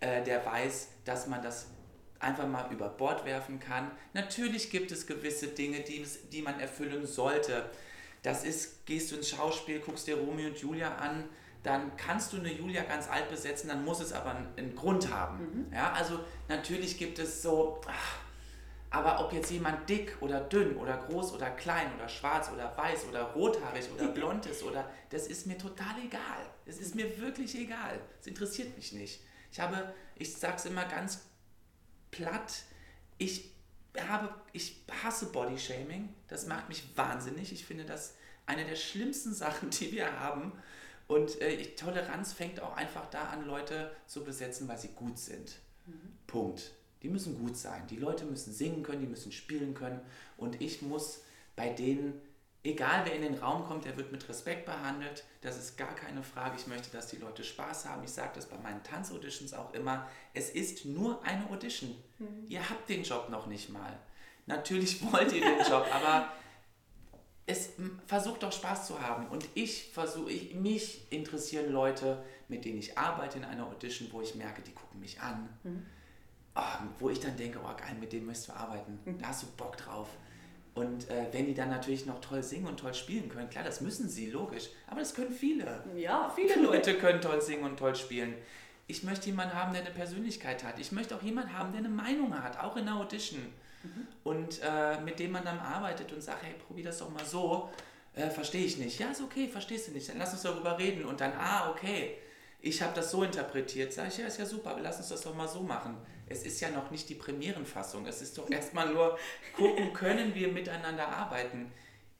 äh, 0.00 0.22
der 0.22 0.44
weiß, 0.44 0.88
dass 1.04 1.26
man 1.26 1.42
das 1.42 1.68
einfach 2.22 2.46
mal 2.46 2.72
über 2.72 2.88
Bord 2.88 3.24
werfen 3.24 3.60
kann. 3.60 3.90
Natürlich 4.12 4.70
gibt 4.70 4.92
es 4.92 5.06
gewisse 5.06 5.48
Dinge, 5.48 5.80
die, 5.80 6.06
die 6.30 6.42
man 6.42 6.60
erfüllen 6.60 7.06
sollte. 7.06 7.70
Das 8.22 8.44
ist, 8.44 8.86
gehst 8.86 9.10
du 9.10 9.16
ins 9.16 9.30
Schauspiel, 9.30 9.80
guckst 9.80 10.06
dir 10.06 10.16
Romeo 10.16 10.48
und 10.48 10.58
Julia 10.58 10.94
an, 10.96 11.24
dann 11.62 11.96
kannst 11.96 12.32
du 12.32 12.38
eine 12.38 12.52
Julia 12.52 12.82
ganz 12.82 13.08
alt 13.08 13.28
besetzen, 13.28 13.68
dann 13.68 13.84
muss 13.84 14.00
es 14.00 14.12
aber 14.12 14.36
einen, 14.56 14.74
Grund 14.74 15.12
haben. 15.12 15.66
Ja, 15.72 15.92
also 15.92 16.20
natürlich 16.48 16.98
gibt 16.98 17.18
es 17.18 17.42
so, 17.42 17.80
ach, 17.86 18.18
aber 18.90 19.24
ob 19.24 19.32
jetzt 19.32 19.50
jemand 19.50 19.88
dick 19.88 20.16
oder 20.20 20.40
dünn 20.40 20.76
oder 20.76 20.98
groß 20.98 21.32
oder 21.32 21.50
klein 21.50 21.86
oder 21.96 22.08
schwarz 22.08 22.50
oder 22.52 22.76
weiß 22.76 23.06
oder 23.08 23.22
rothaarig 23.22 23.88
oder 23.94 24.08
blond 24.14 24.46
ist 24.46 24.62
oder 24.62 24.90
das 25.10 25.28
ist 25.28 25.46
mir 25.46 25.56
total 25.56 25.98
egal. 26.04 26.46
Es 26.66 26.78
ist 26.78 26.94
mir 26.94 27.18
wirklich 27.18 27.56
egal. 27.56 27.98
Es 28.20 28.26
interessiert 28.26 28.76
mich 28.76 28.92
nicht. 28.92 29.22
Ich 29.50 29.60
habe, 29.60 29.94
ich 30.16 30.34
sag's 30.36 30.66
immer 30.66 30.84
ganz 30.84 31.22
platt, 32.12 32.62
ich 33.18 33.50
habe, 33.98 34.32
ich 34.52 34.84
hasse 35.02 35.26
Bodyshaming. 35.26 36.08
Das 36.28 36.46
macht 36.46 36.68
mich 36.68 36.84
wahnsinnig. 36.96 37.52
Ich 37.52 37.66
finde 37.66 37.84
das 37.84 38.14
eine 38.46 38.64
der 38.64 38.76
schlimmsten 38.76 39.34
Sachen, 39.34 39.70
die 39.70 39.90
wir 39.90 40.20
haben. 40.20 40.52
Und 41.08 41.40
äh, 41.40 41.74
Toleranz 41.74 42.32
fängt 42.32 42.60
auch 42.60 42.76
einfach 42.76 43.06
da 43.10 43.24
an, 43.24 43.44
Leute 43.44 43.90
zu 44.06 44.22
besetzen, 44.22 44.68
weil 44.68 44.78
sie 44.78 44.88
gut 44.88 45.18
sind. 45.18 45.56
Punkt. 46.26 46.72
Die 47.02 47.08
müssen 47.08 47.36
gut 47.36 47.56
sein. 47.56 47.86
Die 47.88 47.96
Leute 47.96 48.24
müssen 48.24 48.52
singen 48.52 48.82
können, 48.82 49.00
die 49.00 49.08
müssen 49.08 49.32
spielen 49.32 49.74
können. 49.74 50.00
Und 50.36 50.60
ich 50.60 50.82
muss 50.82 51.22
bei 51.56 51.68
denen, 51.68 52.20
egal 52.64 53.02
wer 53.04 53.14
in 53.14 53.22
den 53.22 53.34
Raum 53.34 53.64
kommt, 53.66 53.84
der 53.84 53.96
wird 53.96 54.12
mit 54.12 54.28
Respekt 54.28 54.66
behandelt. 54.66 55.24
Das 55.40 55.58
ist 55.58 55.76
gar 55.76 55.94
keine 55.94 56.22
Frage. 56.22 56.56
Ich 56.56 56.66
möchte, 56.66 56.90
dass 56.90 57.08
die 57.08 57.16
Leute 57.16 57.42
Spaß 57.44 57.86
haben. 57.86 58.04
Ich 58.04 58.12
sage 58.12 58.32
das 58.34 58.46
bei 58.46 58.58
meinen 58.58 58.82
Tanzauditions 58.82 59.52
auch 59.54 59.72
immer. 59.74 60.08
Es 60.34 60.50
ist 60.50 60.84
nur 60.84 61.22
eine 61.24 61.48
Audition. 61.50 61.94
Ihr 62.48 62.68
habt 62.68 62.88
den 62.88 63.02
Job 63.02 63.28
noch 63.30 63.46
nicht 63.46 63.70
mal. 63.70 63.98
Natürlich 64.46 65.02
wollt 65.12 65.32
ihr 65.32 65.40
den 65.40 65.58
Job, 65.68 65.86
aber 65.92 66.32
es 67.46 67.70
versucht 68.06 68.42
doch 68.44 68.52
Spaß 68.52 68.86
zu 68.86 69.00
haben. 69.00 69.26
Und 69.26 69.48
ich 69.54 69.90
versuche, 69.92 70.30
ich, 70.30 70.54
mich 70.54 71.10
interessieren 71.10 71.72
Leute, 71.72 72.22
mit 72.48 72.64
denen 72.64 72.78
ich 72.78 72.96
arbeite 72.96 73.38
in 73.38 73.44
einer 73.44 73.66
Audition, 73.66 74.08
wo 74.12 74.20
ich 74.20 74.36
merke, 74.36 74.62
die 74.62 74.72
gucken 74.72 75.00
mich 75.00 75.20
an. 75.20 75.48
Ah, 76.54 76.80
wo 76.98 77.10
ich 77.10 77.18
dann 77.18 77.36
denke, 77.36 77.58
oh 77.60 77.76
geil, 77.76 77.96
mit 77.98 78.12
dem 78.12 78.26
möchtest 78.26 78.50
du 78.50 78.52
arbeiten. 78.52 78.98
Da 79.20 79.28
hast 79.28 79.42
du 79.42 79.46
Bock 79.56 79.76
drauf. 79.76 80.08
Und 80.74 81.10
äh, 81.10 81.26
wenn 81.32 81.46
die 81.46 81.54
dann 81.54 81.68
natürlich 81.68 82.06
noch 82.06 82.20
toll 82.20 82.42
singen 82.42 82.66
und 82.66 82.80
toll 82.80 82.94
spielen 82.94 83.28
können, 83.28 83.50
klar, 83.50 83.62
das 83.62 83.82
müssen 83.82 84.08
sie, 84.08 84.30
logisch. 84.30 84.70
Aber 84.86 85.00
das 85.00 85.14
können 85.14 85.30
viele. 85.30 85.84
Ja, 85.94 86.32
Viele 86.34 86.62
Leute 86.62 86.94
können 86.94 87.20
toll 87.20 87.42
singen 87.42 87.64
und 87.64 87.78
toll 87.78 87.94
spielen. 87.94 88.34
Ich 88.86 89.02
möchte 89.02 89.26
jemanden 89.26 89.54
haben, 89.54 89.72
der 89.72 89.82
eine 89.82 89.90
Persönlichkeit 89.90 90.64
hat. 90.64 90.78
Ich 90.78 90.90
möchte 90.92 91.14
auch 91.14 91.22
jemanden 91.22 91.56
haben, 91.56 91.72
der 91.72 91.80
eine 91.80 91.88
Meinung 91.88 92.42
hat, 92.42 92.58
auch 92.58 92.76
in 92.76 92.86
der 92.86 92.96
Audition. 92.96 93.40
Und 94.24 94.60
äh, 94.62 95.00
mit 95.00 95.18
dem 95.18 95.32
man 95.32 95.44
dann 95.44 95.58
arbeitet 95.58 96.12
und 96.12 96.22
sagt, 96.22 96.44
hey, 96.44 96.54
probier 96.66 96.84
das 96.84 96.98
doch 96.98 97.10
mal 97.10 97.24
so. 97.24 97.68
Äh, 98.14 98.30
verstehe 98.30 98.64
ich 98.64 98.78
nicht. 98.78 98.98
Ja, 98.98 99.10
ist 99.10 99.20
okay, 99.20 99.48
verstehst 99.48 99.88
du 99.88 99.92
nicht. 99.92 100.08
Dann 100.08 100.18
lass 100.18 100.32
uns 100.32 100.42
darüber 100.42 100.78
reden. 100.78 101.04
Und 101.04 101.20
dann, 101.20 101.32
ah, 101.32 101.70
okay, 101.70 102.16
ich 102.60 102.80
habe 102.80 102.94
das 102.94 103.10
so 103.10 103.24
interpretiert. 103.24 103.92
Sag 103.92 104.08
ich, 104.08 104.18
ja, 104.18 104.26
ist 104.26 104.38
ja 104.38 104.46
super, 104.46 104.70
aber 104.70 104.80
lass 104.80 104.98
uns 104.98 105.08
das 105.08 105.22
doch 105.22 105.34
mal 105.34 105.48
so 105.48 105.60
machen. 105.60 105.96
Es 106.32 106.44
ist 106.44 106.60
ja 106.60 106.70
noch 106.70 106.90
nicht 106.90 107.08
die 107.08 107.14
Premierenfassung. 107.14 108.06
Es 108.06 108.22
ist 108.22 108.38
doch 108.38 108.50
erstmal 108.50 108.92
nur 108.92 109.18
gucken, 109.56 109.92
können 109.94 110.34
wir 110.34 110.48
miteinander 110.48 111.08
arbeiten. 111.08 111.70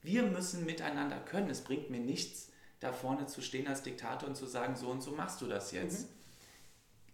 Wir 0.02 0.22
müssen 0.22 0.66
miteinander 0.66 1.18
können. 1.18 1.50
Es 1.50 1.62
bringt 1.62 1.90
mir 1.90 2.00
nichts, 2.00 2.50
da 2.80 2.92
vorne 2.92 3.26
zu 3.26 3.40
stehen 3.40 3.66
als 3.66 3.82
Diktator 3.82 4.28
und 4.28 4.36
zu 4.36 4.46
sagen, 4.46 4.76
so 4.76 4.88
und 4.88 5.02
so 5.02 5.12
machst 5.12 5.40
du 5.40 5.46
das 5.46 5.72
jetzt. 5.72 6.08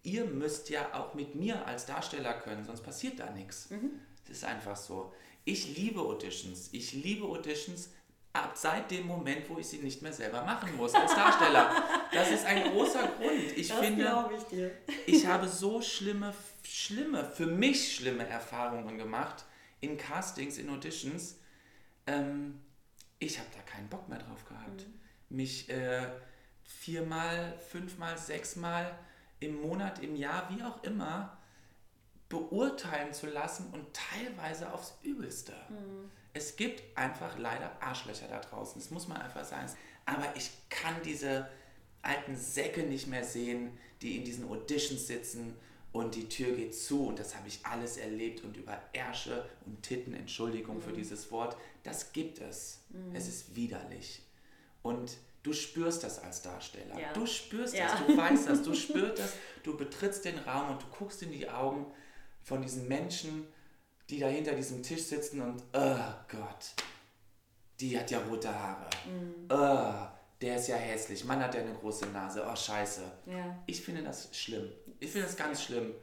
Ihr 0.02 0.24
müsst 0.24 0.70
ja 0.70 0.94
auch 0.94 1.14
mit 1.14 1.34
mir 1.34 1.66
als 1.66 1.86
Darsteller 1.86 2.34
können, 2.34 2.64
sonst 2.64 2.82
passiert 2.82 3.18
da 3.18 3.30
nichts. 3.30 3.68
Das 4.26 4.38
ist 4.38 4.44
einfach 4.44 4.76
so. 4.76 5.12
Ich 5.44 5.76
liebe 5.76 6.00
Auditions. 6.00 6.68
Ich 6.72 6.92
liebe 6.92 7.26
Auditions 7.26 7.90
ab 8.44 8.52
seit 8.56 8.90
dem 8.90 9.06
Moment, 9.06 9.48
wo 9.48 9.58
ich 9.58 9.66
sie 9.66 9.78
nicht 9.78 10.02
mehr 10.02 10.12
selber 10.12 10.42
machen 10.42 10.76
muss 10.76 10.94
als 10.94 11.14
Darsteller. 11.14 11.70
Das 12.12 12.30
ist 12.30 12.44
ein 12.46 12.70
großer 12.70 13.06
Grund. 13.08 13.56
Ich 13.56 13.68
das 13.68 13.78
finde, 13.78 14.30
ich 14.36 14.44
dir. 14.44 14.70
ich 15.06 15.26
habe 15.26 15.48
so 15.48 15.80
schlimme, 15.82 16.34
schlimme, 16.62 17.24
für 17.24 17.46
mich 17.46 17.96
schlimme 17.96 18.26
Erfahrungen 18.26 18.98
gemacht 18.98 19.44
in 19.80 19.96
Castings, 19.96 20.58
in 20.58 20.70
Auditions. 20.70 21.38
Ähm, 22.06 22.60
ich 23.18 23.38
habe 23.38 23.48
da 23.54 23.60
keinen 23.62 23.88
Bock 23.88 24.08
mehr 24.08 24.18
drauf 24.18 24.44
gehabt. 24.44 24.86
Mich 25.28 25.68
äh, 25.68 26.06
viermal, 26.64 27.58
fünfmal, 27.68 28.16
sechsmal 28.16 28.98
im 29.40 29.60
Monat, 29.60 30.02
im 30.02 30.16
Jahr, 30.16 30.48
wie 30.50 30.62
auch 30.62 30.82
immer, 30.82 31.36
beurteilen 32.28 33.12
zu 33.12 33.26
lassen 33.26 33.70
und 33.72 33.86
teilweise 33.94 34.72
aufs 34.72 34.98
Übelste. 35.02 35.54
Es 36.38 36.54
gibt 36.54 36.96
einfach 36.96 37.36
leider 37.36 37.70
Arschlöcher 37.82 38.28
da 38.28 38.38
draußen, 38.38 38.80
das 38.80 38.90
muss 38.90 39.08
man 39.08 39.20
einfach 39.20 39.44
sagen. 39.44 39.68
Aber 40.06 40.24
ich 40.36 40.50
kann 40.70 40.94
diese 41.04 41.48
alten 42.00 42.36
Säcke 42.36 42.84
nicht 42.84 43.08
mehr 43.08 43.24
sehen, 43.24 43.76
die 44.00 44.16
in 44.16 44.24
diesen 44.24 44.48
Auditions 44.48 45.08
sitzen 45.08 45.56
und 45.90 46.14
die 46.14 46.28
Tür 46.28 46.54
geht 46.54 46.76
zu 46.76 47.06
und 47.06 47.18
das 47.18 47.34
habe 47.34 47.48
ich 47.48 47.66
alles 47.66 47.96
erlebt 47.96 48.44
und 48.44 48.56
über 48.56 48.80
Ärsche 48.92 49.44
und 49.66 49.82
Titten, 49.82 50.14
Entschuldigung 50.14 50.80
für 50.80 50.92
dieses 50.92 51.32
Wort, 51.32 51.56
das 51.82 52.12
gibt 52.12 52.40
es. 52.40 52.80
Es 53.14 53.26
ist 53.26 53.56
widerlich. 53.56 54.22
Und 54.82 55.16
du 55.42 55.52
spürst 55.52 56.04
das 56.04 56.22
als 56.22 56.42
Darsteller. 56.42 57.00
Ja. 57.00 57.12
Du 57.14 57.26
spürst 57.26 57.74
Ja. 57.74 57.88
das, 57.90 58.06
du 58.06 58.16
weißt 58.16 58.48
das, 58.48 58.62
du 58.62 58.74
spürst 58.74 59.18
das, 59.18 59.32
du 59.64 59.76
betrittst 59.76 60.24
den 60.24 60.38
Raum 60.38 60.70
und 60.70 60.82
du 60.82 60.86
guckst 60.96 61.20
in 61.22 61.32
die 61.32 61.48
Augen 61.48 61.86
von 62.42 62.62
diesen 62.62 62.86
Menschen, 62.86 63.46
die 64.10 64.18
da 64.18 64.26
hinter 64.26 64.52
diesem 64.52 64.82
Tisch 64.82 65.04
sitzen 65.04 65.42
und, 65.42 65.62
oh 65.72 66.14
Gott, 66.28 66.74
die 67.80 67.98
hat 67.98 68.10
ja 68.10 68.20
rote 68.20 68.52
Haare. 68.52 68.88
Oh, 69.50 70.08
der 70.40 70.56
ist 70.56 70.68
ja 70.68 70.76
hässlich. 70.76 71.24
Mann 71.24 71.42
hat 71.42 71.54
ja 71.54 71.60
eine 71.60 71.74
große 71.74 72.06
Nase. 72.06 72.44
Oh, 72.48 72.56
scheiße. 72.56 73.02
Ja. 73.26 73.58
Ich 73.66 73.82
finde 73.82 74.02
das 74.02 74.34
schlimm. 74.36 74.70
Ich 75.00 75.10
finde 75.10 75.26
das 75.26 75.36
ganz 75.36 75.62
schlimm. 75.62 75.94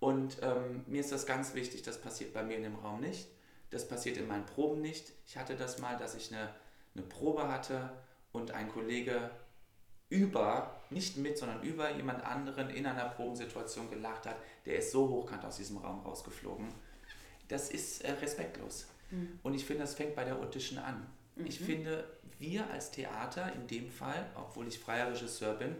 Und 0.00 0.36
ähm, 0.42 0.84
mir 0.86 1.00
ist 1.00 1.12
das 1.12 1.26
ganz 1.26 1.54
wichtig, 1.54 1.82
das 1.82 2.00
passiert 2.00 2.34
bei 2.34 2.42
mir 2.42 2.56
in 2.56 2.64
dem 2.64 2.76
Raum 2.76 3.00
nicht. 3.00 3.28
Das 3.70 3.88
passiert 3.88 4.16
in 4.16 4.28
meinen 4.28 4.46
Proben 4.46 4.80
nicht. 4.80 5.12
Ich 5.26 5.36
hatte 5.36 5.56
das 5.56 5.78
mal, 5.78 5.96
dass 5.96 6.14
ich 6.14 6.32
eine, 6.32 6.54
eine 6.94 7.04
Probe 7.04 7.48
hatte 7.48 7.90
und 8.32 8.50
ein 8.50 8.68
Kollege 8.68 9.30
über, 10.10 10.80
nicht 10.90 11.16
mit, 11.16 11.38
sondern 11.38 11.62
über 11.62 11.90
jemand 11.92 12.24
anderen 12.24 12.70
in 12.70 12.86
einer 12.86 13.08
Probensituation 13.08 13.88
gelacht 13.90 14.26
hat. 14.26 14.36
Der 14.66 14.78
ist 14.78 14.92
so 14.92 15.08
hochkant 15.08 15.44
aus 15.44 15.56
diesem 15.56 15.78
Raum 15.78 16.00
rausgeflogen. 16.00 16.68
Das 17.48 17.70
ist 17.70 18.02
äh, 18.04 18.12
respektlos. 18.12 18.86
Und 19.42 19.54
ich 19.54 19.64
finde, 19.64 19.82
das 19.82 19.94
fängt 19.94 20.14
bei 20.16 20.24
der 20.24 20.36
Audition 20.36 20.78
an. 20.78 21.06
Ich 21.44 21.60
finde, 21.60 22.04
wir 22.38 22.68
als 22.70 22.90
Theater 22.90 23.52
in 23.54 23.66
dem 23.66 23.90
Fall, 23.90 24.26
obwohl 24.34 24.66
ich 24.68 24.78
freier 24.78 25.10
Regisseur 25.12 25.54
bin, 25.54 25.76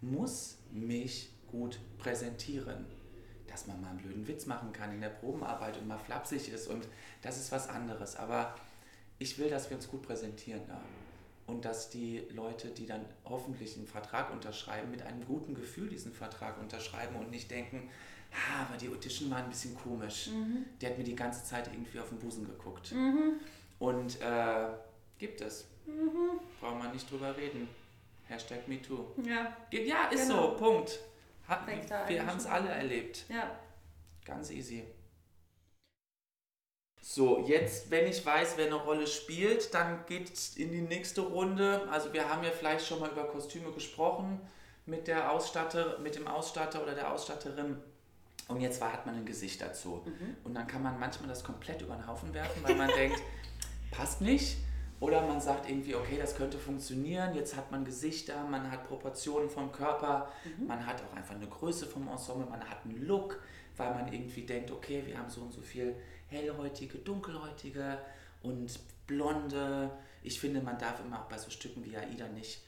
muss 0.00 0.58
mich 0.70 1.30
gut 1.50 1.78
präsentieren. 1.98 2.86
Dass 3.46 3.66
man 3.66 3.80
mal 3.80 3.90
einen 3.90 3.98
blöden 3.98 4.26
Witz 4.26 4.46
machen 4.46 4.72
kann 4.72 4.92
in 4.92 5.00
der 5.00 5.10
Probenarbeit 5.10 5.78
und 5.78 5.86
mal 5.86 5.98
flapsig 5.98 6.48
ist 6.48 6.66
und 6.66 6.88
das 7.22 7.38
ist 7.38 7.52
was 7.52 7.68
anderes. 7.68 8.16
Aber 8.16 8.54
ich 9.18 9.38
will, 9.38 9.48
dass 9.48 9.70
wir 9.70 9.76
uns 9.76 9.88
gut 9.88 10.02
präsentieren 10.02 10.62
da. 10.66 10.80
Und 11.46 11.64
dass 11.64 11.90
die 11.90 12.26
Leute, 12.30 12.68
die 12.68 12.86
dann 12.86 13.04
hoffentlich 13.24 13.76
einen 13.76 13.86
Vertrag 13.86 14.32
unterschreiben, 14.32 14.90
mit 14.90 15.02
einem 15.02 15.24
guten 15.26 15.54
Gefühl 15.54 15.88
diesen 15.88 16.12
Vertrag 16.12 16.58
unterschreiben 16.58 17.16
und 17.16 17.30
nicht 17.30 17.50
denken, 17.50 17.90
ah, 18.34 18.66
aber 18.68 18.76
die 18.76 18.88
Audition 18.88 19.30
war 19.30 19.38
ein 19.38 19.48
bisschen 19.48 19.74
komisch. 19.76 20.28
Der 20.80 20.90
hat 20.90 20.98
mir 20.98 21.04
die 21.04 21.16
ganze 21.16 21.44
Zeit 21.44 21.68
irgendwie 21.72 21.98
auf 22.00 22.08
den 22.08 22.18
Busen 22.18 22.46
geguckt. 22.46 22.92
Und 23.78 24.20
äh, 24.20 24.68
gibt 25.18 25.40
es. 25.40 25.66
Braucht 26.60 26.78
man 26.78 26.92
nicht 26.92 27.10
drüber 27.10 27.36
reden. 27.36 27.68
Hashtag 28.26 28.66
MeToo. 28.68 29.06
Ja. 29.22 29.54
Ja, 29.70 30.06
ist 30.08 30.28
Genau. 30.28 30.50
so, 30.52 30.56
Punkt. 30.56 30.98
Hat, 31.46 31.66
wir 32.08 32.26
haben 32.26 32.38
es 32.38 32.46
alle 32.46 32.70
erlebt. 32.70 33.24
Ja. 33.28 33.50
Ganz 34.24 34.50
easy. 34.50 34.84
So, 37.02 37.44
jetzt, 37.46 37.90
wenn 37.90 38.06
ich 38.06 38.24
weiß, 38.24 38.56
wer 38.56 38.64
eine 38.66 38.76
Rolle 38.76 39.06
spielt, 39.06 39.74
dann 39.74 40.06
geht 40.06 40.32
es 40.32 40.56
in 40.56 40.72
die 40.72 40.80
nächste 40.80 41.20
Runde. 41.20 41.86
Also 41.90 42.14
wir 42.14 42.30
haben 42.30 42.42
ja 42.42 42.50
vielleicht 42.50 42.86
schon 42.86 42.98
mal 42.98 43.10
über 43.10 43.24
Kostüme 43.26 43.70
gesprochen 43.72 44.40
mit 44.86 45.06
der 45.06 45.30
Ausstatter, 45.30 45.98
mit 45.98 46.14
dem 46.14 46.26
Ausstatter 46.26 46.82
oder 46.82 46.94
der 46.94 47.12
Ausstatterin. 47.12 47.76
Und 48.48 48.60
jetzt 48.60 48.80
war- 48.80 48.92
hat 48.92 49.06
man 49.06 49.14
ein 49.16 49.24
Gesicht 49.24 49.60
dazu. 49.62 50.04
Und 50.44 50.54
dann 50.54 50.66
kann 50.66 50.82
man 50.82 50.98
manchmal 51.00 51.28
das 51.28 51.42
komplett 51.44 51.80
über 51.82 51.94
den 51.96 52.06
Haufen 52.06 52.32
werfen, 52.34 52.62
weil 52.62 52.74
man 52.74 52.88
denkt, 52.96 53.20
passt 53.90 54.20
nicht. 54.20 54.58
Oder 55.00 55.22
man 55.26 55.40
sagt 55.40 55.68
irgendwie, 55.68 55.94
okay, 55.94 56.16
das 56.18 56.36
könnte 56.36 56.56
funktionieren. 56.58 57.34
Jetzt 57.34 57.56
hat 57.56 57.70
man 57.70 57.84
Gesichter, 57.84 58.44
man 58.44 58.70
hat 58.70 58.86
Proportionen 58.86 59.50
vom 59.50 59.70
Körper, 59.72 60.30
man 60.66 60.86
hat 60.86 61.02
auch 61.02 61.16
einfach 61.16 61.34
eine 61.34 61.46
Größe 61.48 61.86
vom 61.86 62.08
Ensemble, 62.08 62.46
man 62.46 62.60
hat 62.68 62.84
einen 62.84 63.04
Look, 63.06 63.40
weil 63.76 63.92
man 63.92 64.10
irgendwie 64.12 64.42
denkt, 64.46 64.70
okay, 64.70 65.02
wir 65.04 65.18
haben 65.18 65.28
so 65.28 65.40
und 65.42 65.52
so 65.52 65.60
viel 65.60 65.96
hellhäutige, 66.28 66.98
dunkelhäutige 66.98 67.98
und 68.42 68.78
blonde. 69.06 69.90
Ich 70.22 70.38
finde, 70.40 70.60
man 70.62 70.78
darf 70.78 71.00
immer 71.00 71.20
auch 71.20 71.28
bei 71.28 71.38
so 71.38 71.50
Stücken 71.50 71.84
wie 71.84 71.96
Aida 71.96 72.28
nicht 72.28 72.62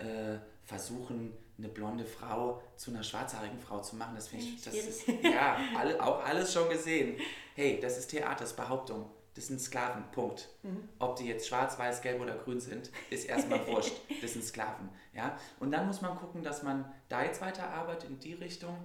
äh, 0.00 0.38
versuchen, 0.64 1.32
eine 1.58 1.68
blonde 1.68 2.04
Frau 2.04 2.62
zu 2.76 2.90
einer 2.90 3.02
schwarzhaarigen 3.02 3.58
Frau 3.58 3.80
zu 3.80 3.96
machen. 3.96 4.14
Das 4.14 4.28
finde 4.28 4.46
ich, 4.46 4.62
das 4.62 4.74
ist, 4.74 5.08
ja, 5.22 5.58
alle, 5.76 6.02
auch 6.02 6.24
alles 6.24 6.52
schon 6.52 6.68
gesehen. 6.68 7.16
Hey, 7.54 7.78
das 7.80 7.98
ist 7.98 8.08
Theater, 8.08 8.40
das 8.40 8.50
ist 8.50 8.56
Behauptung. 8.56 9.10
Das 9.34 9.46
sind 9.46 9.60
Sklaven, 9.60 10.04
Punkt. 10.10 10.48
Ob 10.98 11.16
die 11.16 11.26
jetzt 11.26 11.46
schwarz, 11.46 11.78
weiß, 11.78 12.02
gelb 12.02 12.20
oder 12.20 12.36
grün 12.36 12.60
sind, 12.60 12.90
ist 13.10 13.26
erstmal 13.28 13.64
wurscht. 13.68 13.92
Das 14.20 14.32
sind 14.32 14.44
Sklaven. 14.44 14.88
Ja? 15.14 15.38
Und 15.60 15.70
dann 15.70 15.86
muss 15.86 16.00
man 16.00 16.16
gucken, 16.16 16.42
dass 16.42 16.62
man 16.62 16.90
da 17.08 17.22
jetzt 17.24 17.40
weiterarbeitet 17.40 18.10
in 18.10 18.18
die 18.18 18.34
Richtung. 18.34 18.76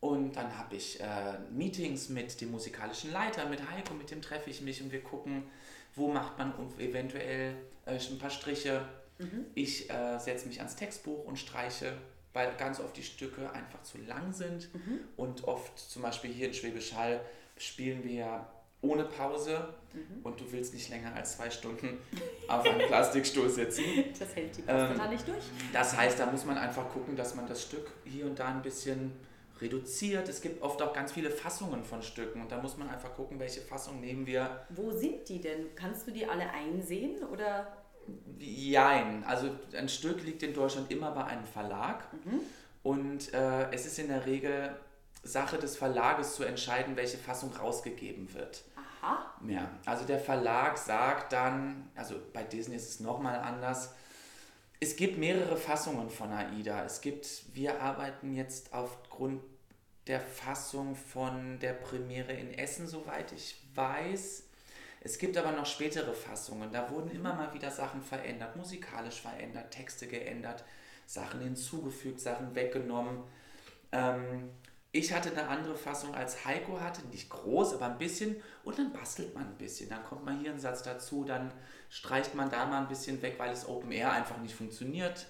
Und 0.00 0.32
dann 0.36 0.58
habe 0.58 0.76
ich 0.76 1.00
äh, 1.00 1.38
Meetings 1.50 2.08
mit 2.08 2.40
dem 2.40 2.50
musikalischen 2.50 3.12
Leiter, 3.12 3.46
mit 3.46 3.70
Heiko, 3.70 3.94
mit 3.94 4.10
dem 4.10 4.22
treffe 4.22 4.50
ich 4.50 4.60
mich 4.62 4.82
und 4.82 4.92
wir 4.92 5.02
gucken, 5.02 5.44
wo 5.94 6.08
macht 6.08 6.38
man 6.38 6.52
eventuell 6.78 7.56
äh, 7.86 7.98
ein 7.98 8.18
paar 8.18 8.30
Striche. 8.30 8.86
Ich 9.54 9.88
äh, 9.90 10.18
setze 10.18 10.46
mich 10.48 10.58
ans 10.58 10.76
Textbuch 10.76 11.24
und 11.24 11.38
streiche, 11.38 11.92
weil 12.32 12.52
ganz 12.56 12.80
oft 12.80 12.96
die 12.96 13.02
Stücke 13.02 13.50
einfach 13.52 13.82
zu 13.82 13.98
lang 13.98 14.32
sind. 14.32 14.68
Und 15.16 15.44
oft, 15.44 15.78
zum 15.78 16.02
Beispiel 16.02 16.32
hier 16.32 16.48
in 16.48 16.54
Schwäbisch 16.54 16.94
Hall, 16.94 17.20
spielen 17.56 18.02
wir 18.04 18.46
ohne 18.80 19.04
Pause 19.04 19.72
und 20.24 20.38
du 20.40 20.52
willst 20.52 20.74
nicht 20.74 20.90
länger 20.90 21.14
als 21.14 21.36
zwei 21.36 21.48
Stunden 21.48 21.98
auf 22.48 22.66
einem 22.66 22.86
Plastikstuhl 22.88 23.48
sitzen. 23.48 23.84
Das 24.18 24.34
hält 24.34 24.56
die 24.56 24.62
Ähm, 24.66 24.88
Post 24.88 25.00
da 25.00 25.08
nicht 25.08 25.28
durch. 25.28 25.44
Das 25.72 25.96
heißt, 25.96 26.18
da 26.18 26.26
muss 26.26 26.44
man 26.44 26.58
einfach 26.58 26.88
gucken, 26.90 27.16
dass 27.16 27.34
man 27.34 27.46
das 27.46 27.62
Stück 27.62 27.90
hier 28.04 28.26
und 28.26 28.38
da 28.38 28.48
ein 28.48 28.60
bisschen 28.62 29.12
reduziert. 29.60 30.28
Es 30.28 30.42
gibt 30.42 30.60
oft 30.60 30.82
auch 30.82 30.92
ganz 30.92 31.12
viele 31.12 31.30
Fassungen 31.30 31.84
von 31.84 32.02
Stücken 32.02 32.42
und 32.42 32.50
da 32.52 32.60
muss 32.60 32.76
man 32.76 32.88
einfach 32.90 33.14
gucken, 33.14 33.38
welche 33.38 33.60
Fassung 33.60 34.00
nehmen 34.00 34.26
wir. 34.26 34.66
Wo 34.70 34.90
sind 34.90 35.28
die 35.28 35.40
denn? 35.40 35.74
Kannst 35.76 36.06
du 36.06 36.10
die 36.10 36.26
alle 36.26 36.50
einsehen 36.50 37.22
oder? 37.24 37.83
Jein, 38.38 39.24
also 39.24 39.50
ein 39.76 39.88
Stück 39.88 40.22
liegt 40.22 40.42
in 40.42 40.52
Deutschland 40.52 40.90
immer 40.90 41.12
bei 41.12 41.24
einem 41.24 41.44
Verlag 41.44 42.04
und 42.82 43.32
äh, 43.32 43.70
es 43.72 43.86
ist 43.86 43.98
in 43.98 44.08
der 44.08 44.26
Regel 44.26 44.76
Sache 45.22 45.58
des 45.58 45.76
Verlages 45.76 46.34
zu 46.34 46.44
entscheiden, 46.44 46.96
welche 46.96 47.16
Fassung 47.16 47.52
rausgegeben 47.54 48.32
wird. 48.34 48.64
Aha. 48.76 49.34
Ja, 49.48 49.70
also 49.86 50.04
der 50.04 50.18
Verlag 50.18 50.78
sagt 50.78 51.32
dann, 51.32 51.90
also 51.94 52.16
bei 52.32 52.42
Disney 52.42 52.76
ist 52.76 52.88
es 52.88 53.00
nochmal 53.00 53.38
anders. 53.38 53.94
Es 54.80 54.96
gibt 54.96 55.18
mehrere 55.18 55.56
Fassungen 55.56 56.10
von 56.10 56.30
AIDA. 56.30 56.84
Es 56.84 57.00
gibt, 57.00 57.54
wir 57.54 57.80
arbeiten 57.80 58.34
jetzt 58.34 58.74
aufgrund 58.74 59.40
der 60.06 60.20
Fassung 60.20 60.94
von 60.94 61.58
der 61.60 61.72
Premiere 61.72 62.32
in 62.32 62.52
Essen, 62.52 62.86
soweit 62.86 63.32
ich 63.32 63.56
weiß. 63.74 64.43
Es 65.04 65.18
gibt 65.18 65.36
aber 65.36 65.52
noch 65.52 65.66
spätere 65.66 66.14
Fassungen. 66.14 66.72
Da 66.72 66.90
wurden 66.90 67.10
immer 67.10 67.34
mal 67.34 67.52
wieder 67.52 67.70
Sachen 67.70 68.02
verändert, 68.02 68.56
musikalisch 68.56 69.20
verändert, 69.20 69.70
Texte 69.70 70.06
geändert, 70.06 70.64
Sachen 71.06 71.40
hinzugefügt, 71.40 72.20
Sachen 72.20 72.54
weggenommen. 72.54 73.22
Ähm, 73.92 74.48
ich 74.94 75.12
hatte 75.12 75.30
eine 75.32 75.48
andere 75.48 75.74
Fassung 75.74 76.14
als 76.14 76.44
Heiko 76.44 76.80
hatte, 76.80 77.04
nicht 77.08 77.28
groß, 77.28 77.74
aber 77.74 77.86
ein 77.86 77.98
bisschen. 77.98 78.36
Und 78.62 78.78
dann 78.78 78.92
bastelt 78.92 79.34
man 79.34 79.42
ein 79.44 79.58
bisschen. 79.58 79.88
Dann 79.90 80.04
kommt 80.04 80.24
mal 80.24 80.38
hier 80.38 80.52
ein 80.52 80.60
Satz 80.60 80.84
dazu, 80.84 81.24
dann 81.24 81.52
streicht 81.90 82.36
man 82.36 82.48
da 82.48 82.64
mal 82.64 82.80
ein 82.82 82.86
bisschen 82.86 83.20
weg, 83.20 83.34
weil 83.38 83.50
es 83.52 83.68
Open 83.68 83.90
Air 83.90 84.12
einfach 84.12 84.38
nicht 84.38 84.54
funktioniert. 84.54 85.26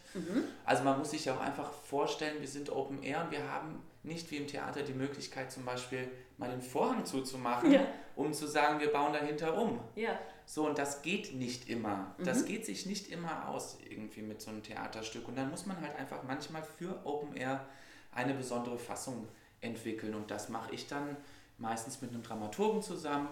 Also 0.66 0.85
man 0.85 0.98
muss 0.98 1.12
sich 1.12 1.24
ja 1.24 1.35
auch 1.35 1.40
einfach 1.40 1.72
vorstellen, 1.72 2.40
wir 2.40 2.46
sind 2.48 2.68
Open 2.70 3.03
Air 3.03 3.24
und 3.24 3.31
wir 3.31 3.50
haben 3.50 3.83
nicht 4.03 4.31
wie 4.31 4.37
im 4.37 4.46
Theater 4.46 4.83
die 4.83 4.92
Möglichkeit 4.92 5.50
zum 5.50 5.64
Beispiel 5.64 6.11
mal 6.37 6.50
den 6.50 6.61
Vorhang 6.61 7.07
zuzumachen, 7.07 7.72
Ja. 7.72 7.87
um 8.16 8.35
zu 8.35 8.46
sagen, 8.46 8.81
wir 8.81 8.92
bauen 8.92 9.14
dahinter 9.14 9.57
um. 9.57 9.81
Ja. 9.94 10.18
So, 10.44 10.66
und 10.66 10.77
das 10.77 11.00
geht 11.00 11.35
nicht 11.35 11.70
immer. 11.70 12.14
Das 12.22 12.44
geht 12.44 12.66
sich 12.66 12.85
nicht 12.85 13.09
immer 13.11 13.48
aus 13.48 13.79
irgendwie 13.88 14.20
mit 14.20 14.42
so 14.42 14.50
einem 14.50 14.62
Theaterstück. 14.62 15.27
Und 15.27 15.38
dann 15.38 15.48
muss 15.50 15.64
man 15.64 15.81
halt 15.81 15.96
einfach 15.96 16.22
manchmal 16.24 16.62
für 16.62 17.00
Open 17.07 17.35
Air 17.35 17.64
eine 18.12 18.35
besondere 18.35 18.79
Fassung 18.79 19.27
entwickeln. 19.64 20.14
Und 20.14 20.31
das 20.31 20.48
mache 20.48 20.72
ich 20.74 20.87
dann 20.87 21.16
meistens 21.59 22.00
mit 22.03 22.11
einem 22.12 22.22
Dramaturgen 22.22 22.83
zusammen. 22.83 23.29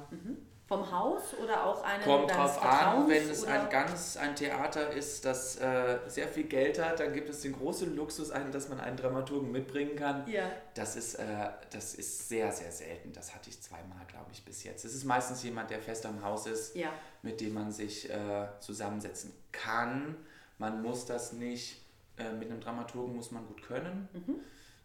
Vom 0.68 0.90
Haus 0.90 1.34
oder 1.42 1.66
auch 1.66 1.82
eine 1.84 2.02
Kommt 2.02 2.30
drauf 2.30 2.62
an, 2.62 3.06
wenn 3.08 3.28
es 3.28 3.42
oder? 3.42 3.62
ein 3.64 3.68
ganz 3.68 4.16
ein 4.16 4.34
Theater 4.34 4.90
ist, 4.90 5.24
das 5.24 5.56
äh, 5.60 5.98
sehr 6.06 6.28
viel 6.28 6.44
Geld 6.44 6.82
hat, 6.82 7.00
dann 7.00 7.12
gibt 7.12 7.28
es 7.28 7.42
den 7.42 7.52
großen 7.52 7.94
Luxus, 7.94 8.28
dass 8.30 8.68
man 8.70 8.80
einen 8.80 8.96
Dramaturgen 8.96 9.50
mitbringen 9.52 9.96
kann. 9.96 10.26
Ja. 10.30 10.50
Das 10.74 10.96
ist, 10.96 11.16
äh, 11.16 11.24
das 11.70 11.94
ist 11.94 12.28
sehr, 12.28 12.50
sehr 12.52 12.70
selten. 12.72 13.12
Das 13.12 13.34
hatte 13.34 13.50
ich 13.50 13.60
zweimal, 13.60 14.06
glaube 14.06 14.30
ich, 14.32 14.44
bis 14.44 14.62
jetzt. 14.64 14.84
Es 14.84 14.94
ist 14.94 15.04
meistens 15.04 15.42
jemand, 15.42 15.68
der 15.68 15.80
fest 15.80 16.06
am 16.06 16.22
Haus 16.24 16.46
ist, 16.46 16.74
Ja. 16.74 16.90
mit 17.22 17.40
dem 17.42 17.52
man 17.54 17.70
sich 17.70 18.08
äh, 18.08 18.46
zusammensetzen 18.60 19.32
kann. 19.50 20.16
Man 20.58 20.80
muss 20.80 21.04
das 21.04 21.32
nicht, 21.34 21.82
äh, 22.16 22.32
mit 22.32 22.50
einem 22.50 22.60
Dramaturgen 22.60 23.14
muss 23.16 23.30
man 23.30 23.46
gut 23.46 23.62
können. 23.62 24.08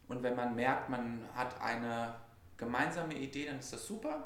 Und 0.08 0.24
wenn 0.24 0.36
man 0.36 0.56
merkt, 0.56 0.90
man 0.90 1.22
hat 1.36 1.60
eine 1.62 2.16
gemeinsame 2.58 3.14
Idee, 3.16 3.46
dann 3.46 3.60
ist 3.60 3.74
das 3.74 3.86
super. 3.86 4.24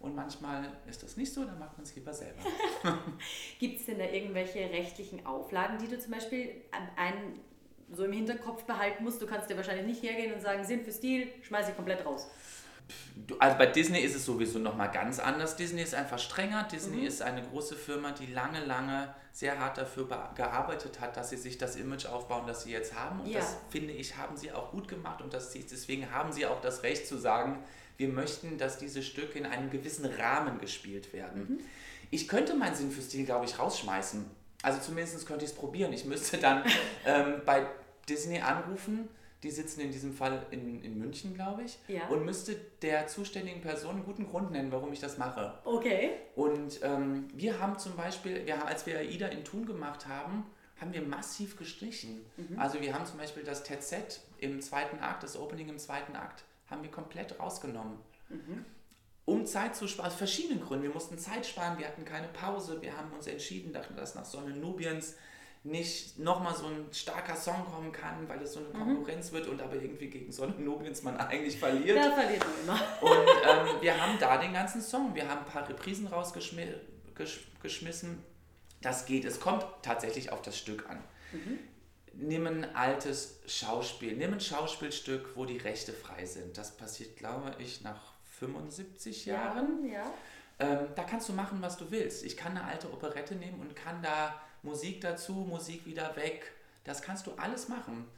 Und 0.00 0.16
manchmal 0.16 0.64
ist 0.88 1.02
das 1.02 1.16
nicht 1.16 1.32
so, 1.32 1.44
dann 1.44 1.58
macht 1.60 1.76
man 1.78 1.84
es 1.84 1.94
lieber 1.94 2.12
selber. 2.12 2.42
Gibt 3.60 3.78
es 3.78 3.86
denn 3.86 3.98
da 3.98 4.04
irgendwelche 4.04 4.58
rechtlichen 4.58 5.24
Auflagen, 5.24 5.78
die 5.78 5.86
du 5.86 5.96
zum 5.98 6.10
Beispiel 6.10 6.62
einen 6.96 7.38
so 7.92 8.04
im 8.04 8.12
Hinterkopf 8.12 8.64
behalten 8.64 9.04
musst? 9.04 9.22
Du 9.22 9.26
kannst 9.26 9.48
dir 9.48 9.56
wahrscheinlich 9.56 9.86
nicht 9.86 10.02
hergehen 10.02 10.32
und 10.34 10.40
sagen, 10.40 10.64
Sinn 10.64 10.82
für 10.84 10.90
Stil, 10.90 11.28
schmeiß 11.42 11.68
ich 11.68 11.76
komplett 11.76 12.04
raus. 12.04 12.28
Also 13.38 13.58
bei 13.58 13.66
Disney 13.66 14.00
ist 14.00 14.14
es 14.14 14.24
sowieso 14.24 14.58
nochmal 14.58 14.90
ganz 14.90 15.18
anders. 15.18 15.56
Disney 15.56 15.82
ist 15.82 15.94
einfach 15.94 16.18
strenger. 16.18 16.64
Disney 16.64 16.98
mhm. 16.98 17.06
ist 17.06 17.22
eine 17.22 17.42
große 17.42 17.76
Firma, 17.76 18.12
die 18.12 18.26
lange, 18.26 18.64
lange 18.64 19.14
sehr 19.32 19.58
hart 19.58 19.78
dafür 19.78 20.08
gearbeitet 20.34 21.00
hat, 21.00 21.16
dass 21.16 21.30
sie 21.30 21.36
sich 21.36 21.58
das 21.58 21.76
Image 21.76 22.06
aufbauen, 22.06 22.46
das 22.46 22.64
sie 22.64 22.72
jetzt 22.72 22.94
haben. 22.94 23.20
Und 23.20 23.28
ja. 23.28 23.40
das 23.40 23.56
finde 23.70 23.92
ich, 23.92 24.16
haben 24.16 24.36
sie 24.36 24.52
auch 24.52 24.70
gut 24.70 24.88
gemacht. 24.88 25.20
Und 25.22 25.34
das, 25.34 25.52
deswegen 25.52 26.10
haben 26.10 26.32
sie 26.32 26.46
auch 26.46 26.60
das 26.60 26.82
Recht 26.82 27.06
zu 27.06 27.18
sagen, 27.18 27.62
wir 27.96 28.08
möchten, 28.08 28.58
dass 28.58 28.78
diese 28.78 29.02
Stücke 29.02 29.38
in 29.38 29.46
einem 29.46 29.70
gewissen 29.70 30.06
Rahmen 30.06 30.58
gespielt 30.58 31.12
werden. 31.12 31.42
Mhm. 31.42 31.60
Ich 32.10 32.28
könnte 32.28 32.54
meinen 32.54 32.74
Sinn 32.74 32.90
für 32.90 33.02
Stil, 33.02 33.24
glaube 33.24 33.44
ich, 33.46 33.58
rausschmeißen. 33.58 34.24
Also 34.62 34.80
zumindest 34.80 35.26
könnte 35.26 35.44
ich 35.44 35.50
es 35.50 35.56
probieren. 35.56 35.92
Ich 35.92 36.04
müsste 36.04 36.38
dann 36.38 36.62
ähm, 37.06 37.42
bei 37.44 37.66
Disney 38.08 38.40
anrufen 38.40 39.08
die 39.42 39.50
sitzen 39.50 39.80
in 39.80 39.90
diesem 39.90 40.12
Fall 40.12 40.46
in, 40.50 40.82
in 40.82 40.98
München, 40.98 41.34
glaube 41.34 41.62
ich, 41.62 41.78
ja. 41.88 42.06
und 42.08 42.24
müsste 42.24 42.54
der 42.80 43.08
zuständigen 43.08 43.60
Person 43.60 43.96
einen 43.96 44.04
guten 44.04 44.28
Grund 44.28 44.52
nennen, 44.52 44.70
warum 44.70 44.92
ich 44.92 45.00
das 45.00 45.18
mache. 45.18 45.58
Okay. 45.64 46.10
Und 46.36 46.80
ähm, 46.82 47.28
wir 47.34 47.58
haben 47.58 47.78
zum 47.78 47.96
Beispiel, 47.96 48.46
wir, 48.46 48.64
als 48.66 48.86
wir 48.86 48.98
AIDA 48.98 49.28
in 49.28 49.44
Thun 49.44 49.66
gemacht 49.66 50.06
haben, 50.06 50.44
haben 50.80 50.92
wir 50.92 51.02
massiv 51.02 51.56
gestrichen. 51.56 52.24
Mhm. 52.36 52.58
Also 52.58 52.80
wir 52.80 52.94
haben 52.94 53.06
zum 53.06 53.18
Beispiel 53.18 53.42
das 53.42 53.64
TZ 53.64 54.20
im 54.38 54.60
zweiten 54.60 54.98
Akt, 55.00 55.22
das 55.22 55.36
Opening 55.36 55.68
im 55.68 55.78
zweiten 55.78 56.14
Akt, 56.14 56.44
haben 56.68 56.82
wir 56.82 56.90
komplett 56.90 57.38
rausgenommen. 57.38 57.98
Mhm. 58.28 58.64
Um 59.24 59.46
Zeit 59.46 59.76
zu 59.76 59.86
sparen, 59.86 60.08
aus 60.08 60.16
verschiedenen 60.16 60.60
Gründen. 60.60 60.84
Wir 60.84 60.92
mussten 60.92 61.16
Zeit 61.18 61.46
sparen, 61.46 61.78
wir 61.78 61.86
hatten 61.86 62.04
keine 62.04 62.28
Pause, 62.28 62.82
wir 62.82 62.96
haben 62.96 63.12
uns 63.12 63.26
entschieden, 63.28 63.72
dachten, 63.72 63.96
dass 63.96 64.14
nach 64.14 64.24
Sonne 64.24 64.50
Nubiens 64.50 65.16
nicht 65.64 66.18
nochmal 66.18 66.56
so 66.56 66.66
ein 66.66 66.86
starker 66.92 67.36
Song 67.36 67.64
kommen 67.64 67.92
kann, 67.92 68.28
weil 68.28 68.42
es 68.42 68.54
so 68.54 68.60
eine 68.60 68.70
mhm. 68.70 68.96
Konkurrenz 68.96 69.30
mhm. 69.30 69.36
wird 69.36 69.46
und 69.48 69.62
aber 69.62 69.76
irgendwie 69.76 70.08
gegen 70.08 70.32
Sonnennobiens 70.32 71.02
man 71.02 71.16
eigentlich 71.18 71.58
verliert. 71.58 71.96
Da 71.96 72.12
verliert 72.12 72.44
man 72.44 72.54
immer. 72.64 72.80
Und 73.00 73.28
ähm, 73.70 73.80
wir 73.80 74.00
haben 74.00 74.18
da 74.18 74.38
den 74.38 74.52
ganzen 74.52 74.80
Song. 74.80 75.14
Wir 75.14 75.28
haben 75.28 75.40
ein 75.40 75.44
paar 75.44 75.68
Reprisen 75.68 76.08
rausgeschmissen. 76.08 78.24
Das 78.80 79.06
geht. 79.06 79.24
Es 79.24 79.38
kommt 79.38 79.64
tatsächlich 79.82 80.32
auf 80.32 80.42
das 80.42 80.58
Stück 80.58 80.90
an. 80.90 80.98
Mhm. 81.30 81.60
Nimm 82.14 82.46
ein 82.46 82.74
altes 82.74 83.38
Schauspiel. 83.46 84.16
Nimm 84.16 84.34
ein 84.34 84.40
Schauspielstück, 84.40 85.36
wo 85.36 85.44
die 85.44 85.58
Rechte 85.58 85.92
frei 85.92 86.26
sind. 86.26 86.58
Das 86.58 86.76
passiert, 86.76 87.16
glaube 87.16 87.54
ich, 87.58 87.82
nach 87.82 88.14
75 88.40 89.26
Jahren. 89.26 89.86
Ja, 89.86 89.92
ja. 89.92 90.10
Ähm, 90.58 90.88
da 90.96 91.04
kannst 91.04 91.28
du 91.28 91.32
machen, 91.32 91.62
was 91.62 91.76
du 91.76 91.92
willst. 91.92 92.24
Ich 92.24 92.36
kann 92.36 92.56
eine 92.56 92.64
alte 92.64 92.92
Operette 92.92 93.36
nehmen 93.36 93.60
und 93.60 93.76
kann 93.76 94.02
da 94.02 94.34
Musik 94.62 95.00
dazu, 95.00 95.32
Musik 95.32 95.86
wieder 95.86 96.14
weg. 96.16 96.52
Das 96.84 97.02
kannst 97.02 97.26
du 97.26 97.32
alles 97.32 97.68
machen. 97.68 98.08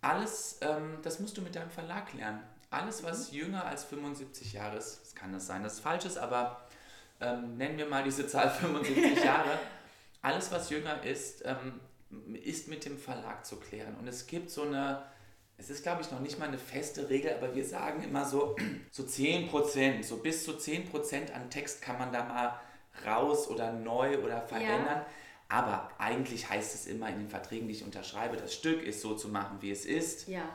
Alles, 0.00 0.58
ähm, 0.62 0.98
das 1.02 1.20
musst 1.20 1.36
du 1.36 1.42
mit 1.42 1.54
deinem 1.54 1.70
Verlag 1.70 2.12
lernen. 2.14 2.42
Alles, 2.70 3.02
was 3.04 3.30
mhm. 3.30 3.38
jünger 3.38 3.64
als 3.66 3.84
75 3.84 4.52
Jahre 4.52 4.78
ist, 4.78 5.00
das 5.02 5.14
kann 5.14 5.32
das 5.32 5.46
sein, 5.46 5.62
dass 5.62 5.74
es 5.74 5.80
falsch 5.80 6.04
ist, 6.04 6.18
aber 6.18 6.66
ähm, 7.20 7.56
nennen 7.56 7.78
wir 7.78 7.86
mal 7.86 8.02
diese 8.02 8.26
Zahl 8.26 8.50
75 8.50 9.22
Jahre. 9.24 9.58
Alles, 10.22 10.50
was 10.50 10.70
jünger 10.70 11.02
ist, 11.04 11.44
ähm, 11.44 11.80
ist 12.42 12.68
mit 12.68 12.84
dem 12.84 12.98
Verlag 12.98 13.44
zu 13.46 13.56
klären. 13.56 13.94
Und 13.96 14.08
es 14.08 14.26
gibt 14.26 14.50
so 14.50 14.62
eine, 14.62 15.02
es 15.56 15.70
ist 15.70 15.82
glaube 15.82 16.02
ich 16.02 16.10
noch 16.10 16.20
nicht 16.20 16.38
mal 16.38 16.48
eine 16.48 16.58
feste 16.58 17.08
Regel, 17.08 17.34
aber 17.34 17.54
wir 17.54 17.64
sagen 17.64 18.02
immer 18.02 18.24
so, 18.24 18.56
so 18.90 19.02
10%, 19.02 20.02
so 20.02 20.16
bis 20.18 20.44
zu 20.44 20.52
10% 20.52 21.32
an 21.32 21.50
Text 21.50 21.82
kann 21.82 21.98
man 21.98 22.12
da 22.12 22.24
mal 22.24 22.60
raus 23.06 23.48
oder 23.48 23.72
neu 23.72 24.18
oder 24.18 24.42
verändern. 24.42 24.86
Ja. 24.86 25.06
Aber 25.52 25.90
eigentlich 25.98 26.48
heißt 26.48 26.74
es 26.74 26.86
immer 26.86 27.10
in 27.10 27.18
den 27.18 27.28
Verträgen, 27.28 27.68
die 27.68 27.74
ich 27.74 27.84
unterschreibe, 27.84 28.38
das 28.38 28.54
Stück 28.54 28.82
ist 28.82 29.02
so 29.02 29.14
zu 29.14 29.28
machen, 29.28 29.58
wie 29.60 29.70
es 29.70 29.84
ist. 29.84 30.26
Ja. 30.26 30.48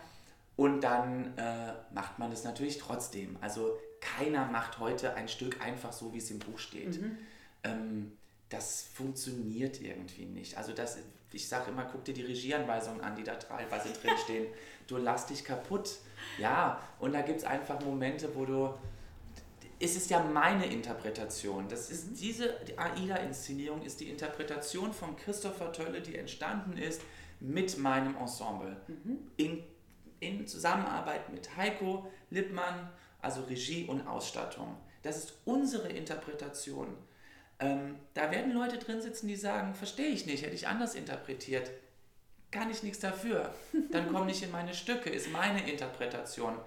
Und 0.55 0.81
dann 0.81 1.37
äh, 1.37 1.73
macht 1.93 2.17
man 2.17 2.31
es 2.31 2.43
natürlich 2.43 2.79
trotzdem. 2.79 3.37
Also 3.39 3.77
keiner 4.01 4.45
macht 4.45 4.79
heute 4.79 5.13
ein 5.13 5.27
Stück 5.27 5.61
einfach 5.61 5.93
so, 5.93 6.15
wie 6.15 6.17
es 6.17 6.31
im 6.31 6.39
Buch 6.39 6.57
steht. 6.57 6.99
Mhm. 6.99 7.17
Ähm, 7.63 8.17
das 8.49 8.87
funktioniert 8.91 9.81
irgendwie 9.81 10.25
nicht. 10.25 10.57
Also 10.57 10.73
das, 10.73 10.97
ich 11.31 11.47
sage 11.47 11.69
immer, 11.69 11.85
guck 11.85 12.03
dir 12.03 12.15
die 12.15 12.23
Regieanweisungen 12.23 13.01
an, 13.01 13.15
die 13.15 13.23
da 13.23 13.35
teilweise 13.35 13.89
drinstehen. 13.93 14.47
Du 14.87 14.95
lass 14.95 15.25
dich 15.25 15.43
kaputt. 15.43 15.97
Ja, 16.39 16.81
und 16.99 17.11
da 17.11 17.21
gibt 17.21 17.39
es 17.39 17.43
einfach 17.43 17.81
Momente, 17.81 18.33
wo 18.33 18.45
du 18.45 18.73
es 19.79 19.95
ist 19.95 20.09
ja 20.09 20.19
meine 20.23 20.65
Interpretation. 20.65 21.67
Das 21.67 21.89
ist 21.89 22.11
mhm. 22.11 22.15
diese 22.15 22.57
AIDA-Inszenierung 22.77 23.83
ist 23.83 23.99
die 23.99 24.09
Interpretation 24.09 24.93
von 24.93 25.15
Christopher 25.15 25.71
Tölle, 25.71 26.01
die 26.01 26.15
entstanden 26.15 26.77
ist 26.77 27.01
mit 27.39 27.77
meinem 27.77 28.15
Ensemble. 28.15 28.77
Mhm. 28.87 29.19
In, 29.37 29.63
in 30.19 30.47
Zusammenarbeit 30.47 31.31
mit 31.31 31.55
Heiko 31.55 32.11
Lippmann, 32.29 32.89
also 33.21 33.43
Regie 33.43 33.85
und 33.85 34.07
Ausstattung. 34.07 34.77
Das 35.03 35.17
ist 35.17 35.33
unsere 35.45 35.89
Interpretation. 35.89 36.97
Ähm, 37.59 37.95
da 38.13 38.31
werden 38.31 38.53
Leute 38.53 38.77
drin 38.77 39.01
sitzen, 39.01 39.27
die 39.27 39.35
sagen, 39.35 39.75
verstehe 39.75 40.09
ich 40.09 40.25
nicht, 40.25 40.43
hätte 40.43 40.55
ich 40.55 40.67
anders 40.67 40.95
interpretiert. 40.95 41.71
Kann 42.49 42.71
ich 42.71 42.81
nichts 42.81 42.99
dafür. 42.99 43.53
Dann 43.91 44.11
komm 44.11 44.25
nicht 44.25 44.41
in 44.41 44.51
meine 44.51 44.73
Stücke, 44.73 45.09
ist 45.09 45.31
meine 45.31 45.69
Interpretation 45.69 46.57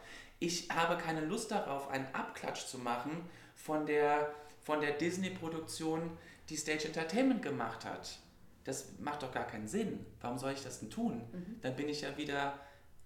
ich 0.40 0.68
habe 0.70 1.00
keine 1.00 1.20
Lust 1.20 1.50
darauf, 1.50 1.88
einen 1.90 2.07
Abklatsch 2.14 2.66
zu 2.66 2.79
machen 2.79 3.29
von 3.55 3.87
der, 3.87 4.35
von 4.62 4.81
der 4.81 4.92
Disney-Produktion, 4.92 6.16
die 6.48 6.57
Stage 6.57 6.87
Entertainment 6.87 7.42
gemacht 7.42 7.85
hat. 7.85 8.18
Das 8.64 8.87
macht 8.98 9.22
doch 9.22 9.33
gar 9.33 9.46
keinen 9.46 9.68
Sinn. 9.68 10.05
Warum 10.20 10.38
soll 10.38 10.53
ich 10.53 10.62
das 10.62 10.81
denn 10.81 10.90
tun? 10.90 11.22
Mhm. 11.33 11.61
Dann 11.61 11.76
bin 11.76 11.88
ich 11.88 12.00
ja 12.00 12.16
wieder 12.16 12.59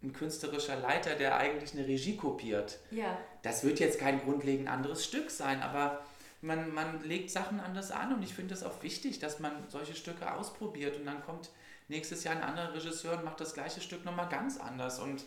ein 0.03 0.13
künstlerischer 0.13 0.77
Leiter, 0.77 1.17
der 1.17 1.37
eigentlich 1.37 1.75
eine 1.75 1.87
Regie 1.87 2.17
kopiert. 2.17 2.79
Ja. 2.91 3.19
Das 3.43 3.65
wird 3.65 3.81
jetzt 3.81 3.99
kein 3.99 4.21
grundlegend 4.21 4.69
anderes 4.69 5.05
Stück 5.05 5.31
sein, 5.31 5.63
aber 5.63 6.03
man, 6.41 6.73
man 6.73 7.03
legt 7.03 7.31
Sachen 7.31 7.59
anders 7.59 7.91
an 7.91 8.15
und 8.15 8.23
ich 8.23 8.35
finde 8.35 8.55
es 8.55 8.63
auch 8.63 8.83
wichtig, 8.83 9.19
dass 9.19 9.41
man 9.41 9.53
solche 9.69 9.95
Stücke 9.95 10.33
ausprobiert 10.33 10.97
und 10.99 11.07
dann 11.07 11.23
kommt 11.25 11.51
nächstes 11.89 12.23
Jahr 12.25 12.37
ein 12.37 12.43
anderer 12.43 12.75
Regisseur 12.75 13.19
und 13.19 13.25
macht 13.25 13.41
das 13.41 13.55
gleiche 13.55 13.81
Stück 13.81 14.05
nochmal 14.05 14.29
ganz 14.29 14.59
anders 14.59 15.01
und 15.01 15.25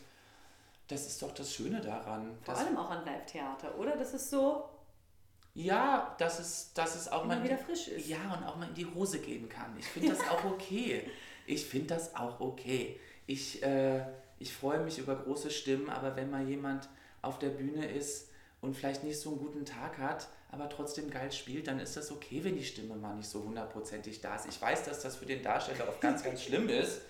das 0.87 1.07
ist 1.07 1.21
doch 1.21 1.33
das 1.33 1.53
Schöne 1.53 1.81
daran. 1.81 2.37
Vor 2.43 2.57
allem 2.57 2.77
auch 2.77 2.89
an 2.89 3.05
Live-Theater, 3.05 3.77
oder? 3.77 3.95
Das 3.97 4.13
ist 4.13 4.29
so. 4.29 4.69
Ja, 5.53 6.15
dass 6.19 6.39
es, 6.39 6.71
dass 6.73 6.95
es 6.95 7.11
auch 7.11 7.25
mal 7.25 7.43
wieder 7.43 7.57
frisch 7.57 7.87
ist. 7.87 8.07
Ja, 8.07 8.17
und 8.37 8.45
auch 8.45 8.57
mal 8.57 8.69
in 8.69 8.75
die 8.75 8.85
Hose 8.85 9.19
gehen 9.19 9.49
kann. 9.49 9.75
Ich 9.77 9.87
finde 9.87 10.09
das 10.09 10.19
auch 10.29 10.43
okay. 10.45 11.09
Ich 11.49 11.65
finde 11.65 11.95
das 11.95 12.13
auch 12.13 12.41
okay. 12.41 12.99
Ich, 13.25 13.63
äh, 13.63 14.05
ich 14.37 14.53
freue 14.53 14.81
mich 14.81 14.99
über 14.99 15.15
große 15.15 15.49
Stimmen, 15.49 15.89
aber 15.89 16.17
wenn 16.17 16.29
mal 16.29 16.45
jemand 16.45 16.89
auf 17.21 17.39
der 17.39 17.51
Bühne 17.51 17.89
ist 17.89 18.27
und 18.59 18.75
vielleicht 18.75 19.05
nicht 19.05 19.17
so 19.17 19.29
einen 19.29 19.39
guten 19.39 19.63
Tag 19.63 19.97
hat, 19.97 20.27
aber 20.49 20.69
trotzdem 20.69 21.09
geil 21.09 21.31
spielt, 21.31 21.67
dann 21.67 21.79
ist 21.79 21.97
das 21.97 22.11
okay, 22.11 22.43
wenn 22.43 22.55
die 22.55 22.63
Stimme 22.63 22.95
mal 22.95 23.15
nicht 23.15 23.27
so 23.27 23.43
hundertprozentig 23.43 24.21
da 24.21 24.35
ist. 24.35 24.47
Ich 24.47 24.61
weiß, 24.61 24.83
dass 24.85 25.01
das 25.01 25.17
für 25.17 25.25
den 25.25 25.43
Darsteller 25.43 25.87
oft 25.89 25.99
ganz, 25.99 26.23
ganz 26.23 26.41
schlimm 26.43 26.69
ist, 26.69 27.01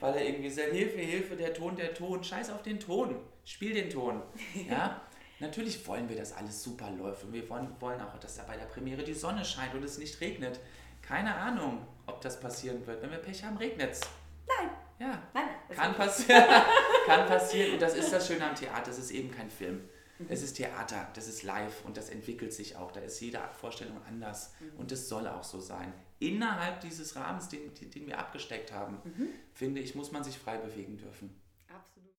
weil 0.00 0.14
er 0.14 0.26
irgendwie 0.26 0.50
sagt, 0.50 0.72
Hilfe, 0.72 0.98
Hilfe, 0.98 1.36
der 1.36 1.54
Ton, 1.54 1.76
der 1.76 1.94
Ton, 1.94 2.22
scheiß 2.22 2.50
auf 2.50 2.62
den 2.62 2.78
Ton, 2.78 3.16
spiel 3.44 3.72
den 3.72 3.88
Ton. 3.88 4.22
Ja? 4.68 5.00
Natürlich 5.40 5.84
wollen 5.88 6.08
wir, 6.08 6.16
dass 6.16 6.32
alles 6.34 6.62
super 6.62 6.90
läuft 6.90 7.24
und 7.24 7.32
wir 7.32 7.48
wollen, 7.48 7.68
wollen 7.80 8.00
auch, 8.00 8.16
dass 8.18 8.36
da 8.36 8.44
bei 8.44 8.56
der 8.56 8.66
Premiere 8.66 9.02
die 9.02 9.14
Sonne 9.14 9.44
scheint 9.44 9.74
und 9.74 9.82
es 9.82 9.98
nicht 9.98 10.20
regnet. 10.20 10.60
Keine 11.00 11.34
Ahnung, 11.34 11.84
ob 12.06 12.20
das 12.20 12.38
passieren 12.38 12.86
wird. 12.86 13.02
Wenn 13.02 13.10
wir 13.10 13.18
Pech 13.18 13.42
haben, 13.42 13.56
regnet 13.56 13.90
es. 13.90 14.00
Nein. 14.46 14.70
Ja. 15.00 15.20
Nein. 15.34 15.48
Kann 15.74 15.94
passieren. 15.94 16.44
kann 17.06 17.26
passieren. 17.26 17.72
Und 17.72 17.82
das 17.82 17.96
ist 17.96 18.12
das 18.12 18.26
Schöne 18.26 18.48
am 18.48 18.54
Theater. 18.54 18.90
Es 18.90 18.98
ist 18.98 19.10
eben 19.10 19.32
kein 19.32 19.50
Film. 19.50 19.88
Es 20.28 20.42
ist 20.42 20.54
Theater, 20.54 21.08
das 21.14 21.28
ist 21.28 21.42
live 21.42 21.84
und 21.84 21.96
das 21.96 22.10
entwickelt 22.10 22.52
sich 22.52 22.76
auch. 22.76 22.92
Da 22.92 23.00
ist 23.00 23.20
jede 23.20 23.40
Vorstellung 23.60 24.00
anders 24.08 24.54
mhm. 24.60 24.78
und 24.78 24.90
das 24.90 25.08
soll 25.08 25.26
auch 25.26 25.44
so 25.44 25.60
sein. 25.60 25.92
Innerhalb 26.18 26.80
dieses 26.80 27.16
Rahmens, 27.16 27.48
den, 27.48 27.72
den 27.74 28.06
wir 28.06 28.18
abgesteckt 28.18 28.72
haben, 28.72 29.00
mhm. 29.04 29.28
finde 29.52 29.80
ich, 29.80 29.94
muss 29.94 30.12
man 30.12 30.22
sich 30.22 30.38
frei 30.38 30.56
bewegen 30.58 30.96
dürfen. 30.96 31.40
Absolut. 31.68 32.14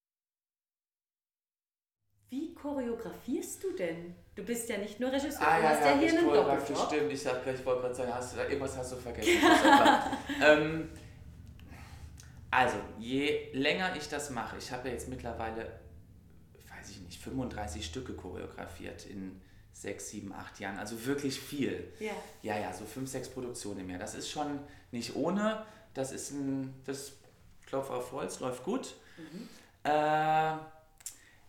Wie 2.29 2.53
choreografierst 2.53 3.63
du 3.63 3.71
denn? 3.75 4.15
Du 4.35 4.43
bist 4.43 4.67
ja 4.67 4.77
nicht 4.77 4.99
nur 4.99 5.11
Regisseur, 5.11 5.47
ah, 5.47 5.59
du 5.59 5.69
hast 5.69 5.81
ja, 5.81 5.91
ja 5.91 5.99
hier 5.99 6.09
einen 6.09 6.29
Doppeljob. 6.29 6.87
Stimmt, 6.87 7.11
ich, 7.13 7.25
ich 7.25 7.65
wollte 7.65 7.81
gerade 7.81 7.95
sagen, 7.95 8.13
hast 8.13 8.35
du, 8.35 8.41
irgendwas 8.41 8.77
hast 8.77 8.91
du 8.91 8.95
vergessen. 8.97 9.31
ähm, 10.43 10.89
also, 12.49 12.77
je 12.99 13.51
länger 13.53 13.95
ich 13.95 14.09
das 14.09 14.29
mache, 14.29 14.57
ich 14.57 14.71
habe 14.71 14.87
ja 14.87 14.93
jetzt 14.93 15.07
mittlerweile 15.07 15.79
weiß 16.83 16.91
ich 16.91 17.01
nicht, 17.01 17.21
35 17.21 17.85
Stücke 17.85 18.13
choreografiert 18.13 19.05
in 19.05 19.39
sechs, 19.71 20.09
sieben, 20.09 20.33
acht 20.33 20.59
Jahren. 20.59 20.77
Also 20.77 21.05
wirklich 21.05 21.39
viel. 21.39 21.91
Ja. 21.99 22.11
Ja, 22.41 22.57
ja, 22.57 22.73
so 22.73 22.85
fünf, 22.85 23.09
sechs 23.09 23.29
Produktionen 23.29 23.81
im 23.81 23.89
Jahr. 23.89 23.99
Das 23.99 24.15
ist 24.15 24.29
schon 24.29 24.59
nicht 24.91 25.15
ohne. 25.15 25.65
Das 25.93 26.11
ist 26.11 26.31
ein, 26.31 26.73
das 26.85 27.13
Klopf 27.65 27.89
auf 27.89 28.11
Holz, 28.11 28.39
läuft 28.39 28.63
gut. 28.63 28.95
Mhm. 29.17 29.49
Äh, 29.83 30.55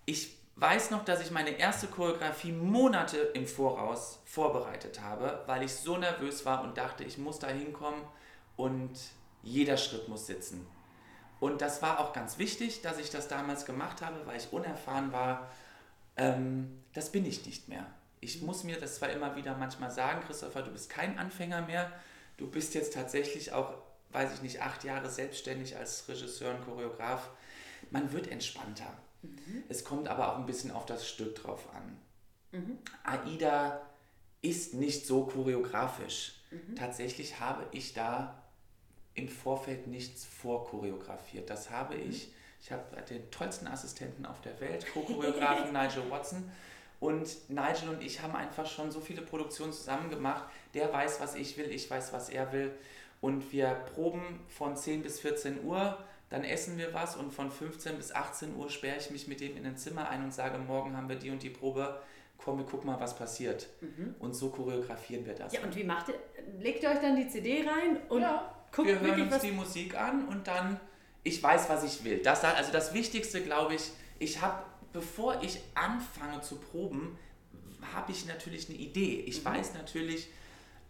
ich 0.07 0.37
weiß 0.57 0.93
noch, 0.93 1.05
dass 1.05 1.21
ich 1.21 1.31
meine 1.31 1.51
erste 1.51 1.89
Choreografie 1.89 2.53
Monate 2.53 3.17
im 3.17 3.47
Voraus 3.47 4.21
vorbereitet 4.25 5.01
habe, 5.01 5.43
weil 5.47 5.65
ich 5.65 5.73
so 5.73 5.97
nervös 5.97 6.45
war 6.47 6.63
und 6.63 6.79
dachte, 6.79 7.03
ich 7.03 7.19
muss 7.19 7.41
da 7.41 7.49
hinkommen 7.49 8.03
und 8.57 8.93
jeder 9.43 9.77
Schritt 9.77 10.09
muss 10.09 10.27
sitzen. 10.27 10.67
Und 11.41 11.61
das 11.61 11.83
war 11.83 12.01
auch 12.01 12.13
ganz 12.13 12.39
wichtig, 12.39 12.83
dass 12.83 12.99
ich 12.99 13.11
das 13.11 13.29
damals 13.29 13.67
gemacht 13.67 14.03
habe, 14.03 14.27
weil 14.27 14.39
ich 14.39 14.53
unerfahren 14.53 15.13
war 15.13 15.51
Ähm, 16.17 16.81
das 16.93 17.11
bin 17.11 17.25
ich 17.27 17.45
nicht 17.45 17.69
mehr. 17.69 17.87
Ich 18.21 18.41
muss 18.41 18.63
mir 18.65 18.79
das 18.79 18.97
zwar 18.97 19.11
immer 19.11 19.37
wieder 19.37 19.57
manchmal 19.57 19.91
sagen, 19.91 20.23
Christopher, 20.25 20.63
du 20.63 20.71
bist 20.71 20.89
kein 20.89 21.19
Anfänger 21.19 21.63
mehr. 21.63 21.91
Du 22.37 22.49
bist 22.49 22.75
jetzt 22.75 22.95
tatsächlich 22.95 23.53
auch, 23.53 23.75
weiß 24.11 24.35
ich 24.35 24.43
nicht, 24.43 24.63
acht 24.63 24.85
Jahre 24.85 25.11
selbstständig 25.11 25.77
als 25.77 26.09
Regisseur 26.09 26.55
und 26.55 26.65
Choreograf. 26.65 27.31
Man 27.91 28.13
wird 28.13 28.29
entspannter. 28.29 28.93
Mhm. 29.23 29.65
Es 29.69 29.85
kommt 29.85 30.09
aber 30.09 30.33
auch 30.33 30.39
ein 30.39 30.47
bisschen 30.47 30.71
auf 30.71 30.87
das 30.87 31.09
Stück 31.09 31.35
drauf 31.35 31.69
an. 31.75 31.99
Mhm. 32.53 32.79
Aida 33.03 33.81
ist 34.41 34.75
nicht 34.75 35.07
so 35.07 35.27
choreografisch. 35.27 36.35
Mhm. 36.51 36.77
Tatsächlich 36.77 37.41
habe 37.41 37.67
ich 37.73 37.93
da 37.93 38.44
im 39.15 39.29
Vorfeld 39.29 39.87
nichts 39.87 40.25
vorchoreografiert. 40.25 41.49
Das 41.51 41.71
habe 41.71 41.97
mhm. 41.97 42.11
ich. 42.11 42.33
Ich 42.61 42.73
habe 42.73 42.83
den 43.03 43.31
tollsten 43.31 43.67
Assistenten 43.67 44.25
auf 44.25 44.41
der 44.41 44.59
Welt, 44.59 44.87
Co-Choreografen 44.93 45.73
Nigel 45.73 46.11
Watson. 46.11 46.51
Und 46.99 47.51
Nigel 47.51 47.91
und 47.91 48.03
ich 48.03 48.23
haben 48.23 48.35
einfach 48.35 48.65
schon 48.67 48.91
so 48.91 49.01
viele 49.01 49.21
Produktionen 49.21 49.73
zusammen 49.73 50.09
gemacht. 50.09 50.45
Der 50.73 50.91
weiß, 50.91 51.21
was 51.21 51.35
ich 51.35 51.59
will, 51.59 51.71
ich 51.71 51.91
weiß, 51.91 52.15
was 52.15 52.31
er 52.31 52.53
will. 52.53 52.73
Und 53.21 53.53
wir 53.53 53.69
proben 53.95 54.41
von 54.49 54.77
10 54.77 55.03
bis 55.03 55.21
14 55.21 55.65
Uhr, 55.65 55.99
dann 56.31 56.43
essen 56.43 56.79
wir 56.79 56.95
was 56.95 57.17
und 57.17 57.33
von 57.33 57.51
15 57.51 57.97
bis 57.97 58.13
18 58.13 58.57
Uhr 58.57 58.71
sperre 58.71 58.97
ich 58.99 59.11
mich 59.11 59.29
mit 59.29 59.41
dem 59.41 59.57
in 59.59 59.67
ein 59.67 59.77
Zimmer 59.77 60.09
ein 60.09 60.25
und 60.25 60.33
sage, 60.33 60.57
morgen 60.59 60.97
haben 60.97 61.09
wir 61.09 61.17
die 61.17 61.31
und 61.31 61.43
die 61.43 61.51
Probe 61.51 62.01
komm, 62.39 62.59
wir 62.59 62.67
gucken 62.67 62.91
mal, 62.91 63.01
was 63.01 63.17
passiert. 63.17 63.69
Mhm. 63.81 64.15
Und 64.19 64.35
so 64.35 64.51
choreografieren 64.51 65.25
wir 65.27 65.35
das. 65.35 65.53
Ja, 65.53 65.61
und 65.63 65.75
wie 65.75 65.85
macht 65.85 66.09
ihr? 66.09 66.15
Legt 66.61 66.83
ihr 66.83 66.91
euch 66.91 67.01
dann 67.01 67.17
die 67.17 67.29
CD 67.29 67.67
rein 67.67 67.99
und 68.09 68.21
ja, 68.21 68.55
guckt 68.75 68.89
wir 68.89 69.01
hören 69.01 69.33
uns 69.33 69.43
die 69.43 69.53
Musik 69.53 69.95
an 69.95 70.27
und 70.27 70.47
dann, 70.47 70.81
ich 71.23 71.43
weiß, 71.43 71.69
was 71.69 71.85
ich 71.85 72.05
will. 72.05 72.19
Das, 72.23 72.43
also 72.45 72.73
das 72.73 72.93
Wichtigste, 72.93 73.43
glaube 73.43 73.75
ich, 73.75 73.91
ich 74.19 74.41
habe, 74.41 74.65
bevor 74.93 75.43
ich 75.43 75.61
anfange 75.75 76.41
zu 76.41 76.57
proben, 76.57 77.19
habe 77.95 78.13
ich 78.13 78.27
natürlich 78.27 78.69
eine 78.69 78.79
Idee. 78.79 79.25
Ich 79.27 79.41
mhm. 79.41 79.47
weiß 79.47 79.75
natürlich, 79.75 80.29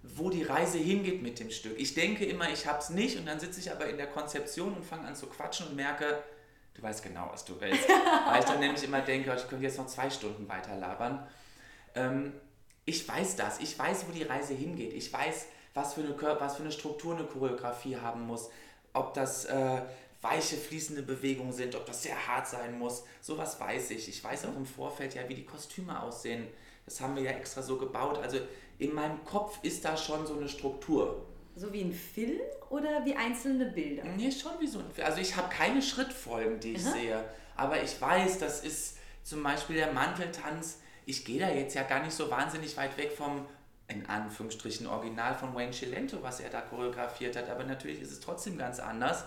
wo 0.02 0.30
die 0.30 0.42
Reise 0.42 0.78
hingeht 0.78 1.22
mit 1.22 1.40
dem 1.40 1.50
Stück. 1.50 1.78
Ich 1.78 1.94
denke 1.94 2.24
immer, 2.24 2.50
ich 2.50 2.66
habe 2.66 2.78
es 2.78 2.90
nicht 2.90 3.18
und 3.18 3.26
dann 3.26 3.40
sitze 3.40 3.60
ich 3.60 3.70
aber 3.70 3.86
in 3.86 3.96
der 3.96 4.06
Konzeption 4.06 4.74
und 4.74 4.84
fange 4.84 5.06
an 5.06 5.16
zu 5.16 5.26
quatschen 5.26 5.68
und 5.68 5.76
merke, 5.76 6.22
du 6.74 6.82
weißt 6.82 7.02
genau, 7.02 7.30
was 7.32 7.44
du 7.44 7.58
willst. 7.60 7.88
Weil 8.26 8.40
ich 8.40 8.44
dann 8.44 8.60
nämlich 8.60 8.84
immer 8.84 9.00
denke, 9.00 9.34
ich 9.34 9.48
könnte 9.48 9.64
jetzt 9.64 9.78
noch 9.78 9.86
zwei 9.86 10.10
Stunden 10.10 10.48
weiter 10.48 10.76
labern. 10.76 11.26
Ähm, 11.94 12.34
ich 12.84 13.08
weiß 13.08 13.36
das, 13.36 13.60
ich 13.60 13.78
weiß, 13.78 14.06
wo 14.06 14.12
die 14.12 14.24
Reise 14.24 14.52
hingeht. 14.52 14.92
Ich 14.92 15.10
weiß, 15.10 15.46
was 15.74 15.94
für 15.94 16.00
eine, 16.00 16.40
was 16.40 16.56
für 16.56 16.62
eine 16.62 16.72
Struktur 16.72 17.14
eine 17.14 17.24
Choreografie 17.24 17.96
haben 17.96 18.26
muss. 18.26 18.48
Ob 18.92 19.12
das 19.14 19.44
äh, 19.46 19.82
weiche, 20.22 20.56
fließende 20.56 21.02
Bewegungen 21.02 21.52
sind, 21.52 21.74
ob 21.74 21.84
das 21.84 22.02
sehr 22.02 22.26
hart 22.26 22.46
sein 22.46 22.78
muss. 22.78 23.04
Sowas 23.20 23.60
weiß 23.60 23.90
ich. 23.90 24.08
Ich 24.08 24.22
weiß 24.22 24.46
auch 24.46 24.56
im 24.56 24.66
Vorfeld 24.66 25.14
ja, 25.14 25.28
wie 25.28 25.34
die 25.34 25.44
Kostüme 25.44 26.00
aussehen. 26.00 26.46
Das 26.86 27.00
haben 27.00 27.16
wir 27.16 27.22
ja 27.22 27.32
extra 27.32 27.62
so 27.62 27.76
gebaut. 27.76 28.18
Also 28.18 28.38
in 28.78 28.94
meinem 28.94 29.24
Kopf 29.24 29.58
ist 29.62 29.84
da 29.84 29.96
schon 29.96 30.26
so 30.26 30.36
eine 30.36 30.48
Struktur. 30.48 31.26
So 31.56 31.72
wie 31.72 31.82
ein 31.82 31.92
Film 31.92 32.40
oder 32.70 33.04
wie 33.04 33.14
einzelne 33.14 33.66
Bilder? 33.66 34.04
Nee, 34.16 34.32
schon 34.32 34.52
wie 34.60 34.66
so 34.66 34.78
ein 34.80 34.90
Film. 34.90 35.06
Also 35.06 35.20
ich 35.20 35.36
habe 35.36 35.48
keine 35.48 35.82
Schrittfolgen, 35.82 36.58
die 36.58 36.72
ich 36.72 36.84
Aha. 36.86 36.92
sehe. 36.92 37.24
Aber 37.56 37.82
ich 37.82 38.00
weiß, 38.00 38.38
das 38.38 38.64
ist 38.64 38.96
zum 39.22 39.42
Beispiel 39.42 39.76
der 39.76 39.92
Manteltanz. 39.92 40.80
Ich 41.06 41.24
gehe 41.24 41.38
da 41.38 41.50
jetzt 41.50 41.74
ja 41.74 41.82
gar 41.82 42.02
nicht 42.02 42.14
so 42.14 42.30
wahnsinnig 42.30 42.76
weit 42.76 42.96
weg 42.96 43.12
vom, 43.12 43.46
in 43.94 44.06
Anführungsstrichen, 44.06 44.86
Original 44.86 45.34
von 45.34 45.54
Wayne 45.54 45.72
Cilento, 45.72 46.22
was 46.22 46.40
er 46.40 46.50
da 46.50 46.60
choreografiert 46.60 47.36
hat. 47.36 47.48
Aber 47.48 47.64
natürlich 47.64 48.00
ist 48.00 48.12
es 48.12 48.20
trotzdem 48.20 48.58
ganz 48.58 48.78
anders. 48.78 49.24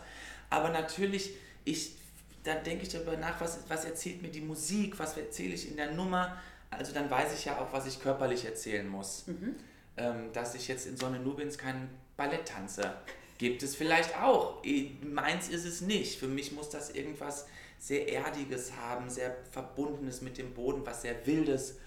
Aber 0.49 0.69
natürlich, 0.69 1.31
ich, 1.65 1.95
dann 2.43 2.63
denke 2.63 2.83
ich 2.83 2.89
darüber 2.89 3.17
nach, 3.17 3.41
was, 3.41 3.59
was 3.67 3.85
erzählt 3.85 4.21
mir 4.21 4.29
die 4.29 4.41
Musik, 4.41 4.99
was 4.99 5.17
erzähle 5.17 5.53
ich 5.53 5.69
in 5.69 5.77
der 5.77 5.91
Nummer. 5.91 6.37
Also 6.69 6.93
dann 6.93 7.09
weiß 7.09 7.33
ich 7.33 7.45
ja 7.45 7.57
auch, 7.59 7.71
was 7.71 7.87
ich 7.87 8.01
körperlich 8.01 8.45
erzählen 8.45 8.87
muss. 8.87 9.25
Mhm. 9.27 9.55
Ähm, 9.97 10.31
dass 10.33 10.53
ich 10.53 10.67
jetzt 10.67 10.85
in 10.85 10.95
Sonne 10.95 11.19
Nubins 11.19 11.57
keinen 11.57 11.89
Balletttanze. 12.17 12.93
Gibt 13.37 13.63
es 13.63 13.75
vielleicht 13.75 14.17
auch. 14.17 14.63
Meins 15.03 15.49
ist 15.49 15.65
es 15.65 15.81
nicht. 15.81 16.19
Für 16.19 16.27
mich 16.27 16.51
muss 16.51 16.69
das 16.69 16.91
irgendwas 16.91 17.47
sehr 17.79 18.07
Erdiges 18.11 18.75
haben, 18.75 19.09
sehr 19.09 19.35
Verbundenes 19.51 20.21
mit 20.21 20.37
dem 20.37 20.53
Boden, 20.53 20.85
was 20.85 21.03
sehr 21.03 21.25
Wildes. 21.25 21.77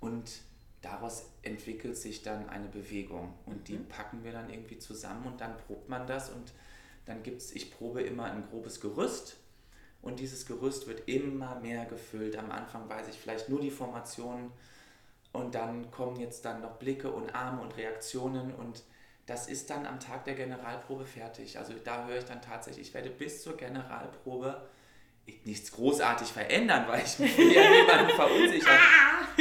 Und 0.00 0.30
daraus 0.84 1.30
entwickelt 1.42 1.96
sich 1.96 2.22
dann 2.22 2.48
eine 2.48 2.68
Bewegung. 2.68 3.34
Und 3.46 3.68
die 3.68 3.78
mhm. 3.78 3.88
packen 3.88 4.24
wir 4.24 4.32
dann 4.32 4.50
irgendwie 4.50 4.78
zusammen 4.78 5.26
und 5.26 5.40
dann 5.40 5.56
probt 5.56 5.88
man 5.88 6.06
das. 6.06 6.30
Und 6.30 6.52
dann 7.06 7.22
gibt 7.22 7.40
es, 7.40 7.52
ich 7.52 7.72
probe 7.72 8.02
immer 8.02 8.24
ein 8.24 8.44
grobes 8.50 8.80
Gerüst. 8.80 9.36
Und 10.02 10.20
dieses 10.20 10.46
Gerüst 10.46 10.86
wird 10.86 11.08
immer 11.08 11.58
mehr 11.60 11.86
gefüllt. 11.86 12.36
Am 12.36 12.50
Anfang 12.50 12.88
weiß 12.88 13.08
ich 13.08 13.18
vielleicht 13.18 13.48
nur 13.48 13.60
die 13.60 13.70
Formationen. 13.70 14.50
Und 15.32 15.54
dann 15.54 15.90
kommen 15.90 16.20
jetzt 16.20 16.44
dann 16.44 16.60
noch 16.60 16.78
Blicke 16.78 17.10
und 17.10 17.34
Arme 17.34 17.62
und 17.62 17.76
Reaktionen 17.76 18.54
und 18.54 18.84
das 19.26 19.48
ist 19.48 19.70
dann 19.70 19.86
am 19.86 20.00
Tag 20.00 20.24
der 20.24 20.34
Generalprobe 20.34 21.06
fertig. 21.06 21.58
Also 21.58 21.72
da 21.82 22.06
höre 22.06 22.18
ich 22.18 22.24
dann 22.24 22.42
tatsächlich, 22.42 22.88
ich 22.88 22.94
werde 22.94 23.10
bis 23.10 23.42
zur 23.42 23.56
Generalprobe 23.56 24.68
nichts 25.44 25.72
großartig 25.72 26.28
verändern, 26.28 26.84
weil 26.86 27.02
ich 27.04 27.18
mich 27.18 27.36
ja 27.36 27.70
niemanden 27.70 28.10
verunsichern. 28.16 28.78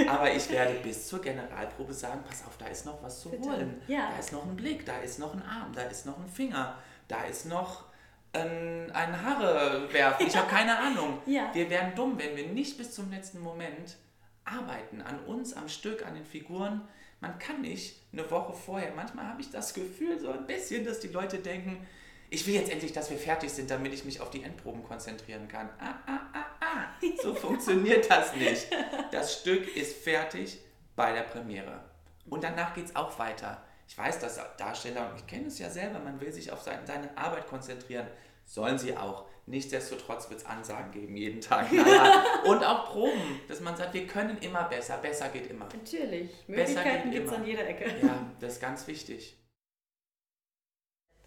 Aber 0.08 0.34
ich 0.34 0.50
werde 0.50 0.76
bis 0.76 1.08
zur 1.08 1.22
Generalprobe 1.22 1.94
sagen, 1.94 2.24
pass 2.28 2.46
auf, 2.46 2.58
da 2.58 2.68
ist 2.68 2.86
noch 2.86 3.02
was 3.04 3.22
zu 3.22 3.30
Bitte. 3.30 3.44
holen. 3.44 3.82
Ja. 3.88 4.10
Da 4.12 4.20
ist 4.20 4.32
noch 4.32 4.44
ein 4.46 4.56
Blick, 4.56 4.86
da 4.86 4.98
ist 5.00 5.20
noch 5.20 5.34
ein 5.34 5.42
Arm, 5.42 5.72
da 5.74 5.84
ist 5.84 6.06
noch 6.06 6.18
ein 6.18 6.28
Finger, 6.28 6.78
da 7.08 7.24
ist 7.24 7.46
noch 7.46 7.86
ein, 8.34 8.92
ein 8.92 9.22
Haare 9.22 9.92
werfen. 9.92 10.26
Ich 10.28 10.36
habe 10.36 10.48
keine 10.50 10.78
Ahnung. 10.78 11.20
Ja. 11.26 11.50
Wir 11.54 11.70
wären 11.70 11.94
dumm, 11.96 12.18
wenn 12.18 12.36
wir 12.36 12.48
nicht 12.48 12.78
bis 12.78 12.92
zum 12.92 13.12
letzten 13.12 13.40
Moment 13.40 13.98
arbeiten, 14.46 15.02
an 15.02 15.20
uns, 15.22 15.54
am 15.54 15.70
Stück, 15.70 16.06
an 16.06 16.16
den 16.16 16.26
Figuren 16.26 16.82
man 17.24 17.40
kann 17.40 17.62
nicht 17.62 18.02
eine 18.12 18.30
Woche 18.30 18.52
vorher, 18.54 18.94
manchmal 18.94 19.26
habe 19.26 19.40
ich 19.40 19.50
das 19.50 19.74
Gefühl 19.74 20.20
so 20.20 20.30
ein 20.30 20.46
bisschen, 20.46 20.84
dass 20.84 21.00
die 21.00 21.08
Leute 21.08 21.38
denken, 21.38 21.88
ich 22.34 22.48
will 22.48 22.56
jetzt 22.56 22.72
endlich, 22.72 22.92
dass 22.92 23.12
wir 23.12 23.18
fertig 23.18 23.52
sind, 23.52 23.70
damit 23.70 23.94
ich 23.94 24.06
mich 24.06 24.20
auf 24.20 24.32
die 24.32 24.42
Endproben 24.42 24.84
konzentrieren 24.84 25.48
kann. 25.48 25.70
Ah, 25.80 25.94
ah, 26.08 26.20
ah, 26.34 26.46
ah. 26.62 27.06
So 27.22 27.36
funktioniert 27.36 28.10
das 28.10 28.36
nicht. 28.36 28.68
Das 29.12 29.40
Stück 29.40 29.76
ist 29.76 29.98
fertig 29.98 30.60
bei 30.96 31.14
der 31.14 31.22
Premiere. 31.22 31.84
Und 32.28 32.44
danach 32.44 32.74
geht 32.74 32.86
es 32.86 32.96
auch 32.96 33.20
weiter. 33.20 33.64
Ich 33.88 33.96
weiß, 33.96 34.18
dass 34.18 34.40
Darsteller, 34.58 35.12
und 35.12 35.20
ich 35.20 35.28
kenne 35.28 35.46
es 35.46 35.60
ja 35.60 35.70
selber, 35.70 36.00
man 36.00 36.20
will 36.20 36.34
sich 36.34 36.52
auf 36.52 36.62
seine 36.62 37.16
Arbeit 37.16 37.46
konzentrieren. 37.48 38.08
Sollen 38.46 38.80
sie 38.80 38.98
auch. 38.98 39.26
Nichtsdestotrotz 39.46 40.30
wird 40.30 40.40
es 40.40 40.46
Ansagen 40.46 40.92
geben, 40.92 41.16
jeden 41.16 41.40
Tag. 41.40 41.68
Und 42.46 42.64
auch 42.64 42.92
Proben, 42.92 43.42
dass 43.48 43.60
man 43.60 43.76
sagt, 43.78 43.94
wir 43.94 44.08
können 44.08 44.38
immer 44.40 44.64
besser. 44.64 44.98
Besser 44.98 45.30
geht 45.30 45.52
immer. 45.52 45.66
Natürlich. 45.66 46.32
Möglichkeiten 46.48 47.12
gibt 47.12 47.28
es 47.28 47.34
an 47.34 47.46
jeder 47.46 47.68
Ecke. 47.68 47.86
Ja, 48.02 48.26
das 48.40 48.54
ist 48.54 48.62
ganz 48.62 48.88
wichtig. 48.88 49.38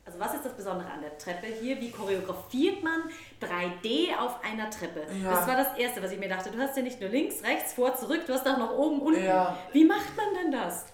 Also 0.07 0.21
was 0.21 0.35
ist 0.35 0.45
das 0.45 0.53
Besondere 0.53 0.88
an 0.88 1.01
der 1.01 1.19
Treppe 1.19 1.49
hier? 1.49 1.81
Wie 1.81 1.90
choreografiert 1.90 2.83
man 2.85 3.03
3D 3.42 4.16
auf 4.16 4.42
einer 4.45 4.71
Treppe? 4.71 5.05
Ja. 5.21 5.33
Das 5.33 5.49
war 5.49 5.57
das 5.57 5.77
Erste, 5.77 6.01
was 6.01 6.12
ich 6.12 6.19
mir 6.21 6.29
dachte. 6.29 6.53
Du 6.53 6.59
hast 6.59 6.77
ja 6.77 6.83
nicht 6.85 7.01
nur 7.01 7.11
links, 7.11 7.42
rechts, 7.42 7.73
vor, 7.73 7.97
zurück, 7.97 8.21
du 8.25 8.33
hast 8.33 8.47
auch 8.47 8.57
noch 8.57 8.71
oben, 8.71 9.01
unten. 9.01 9.25
Ja. 9.25 9.59
Wie 9.73 9.85
macht 9.85 10.16
man 10.16 10.27
denn 10.35 10.53
das? 10.53 10.87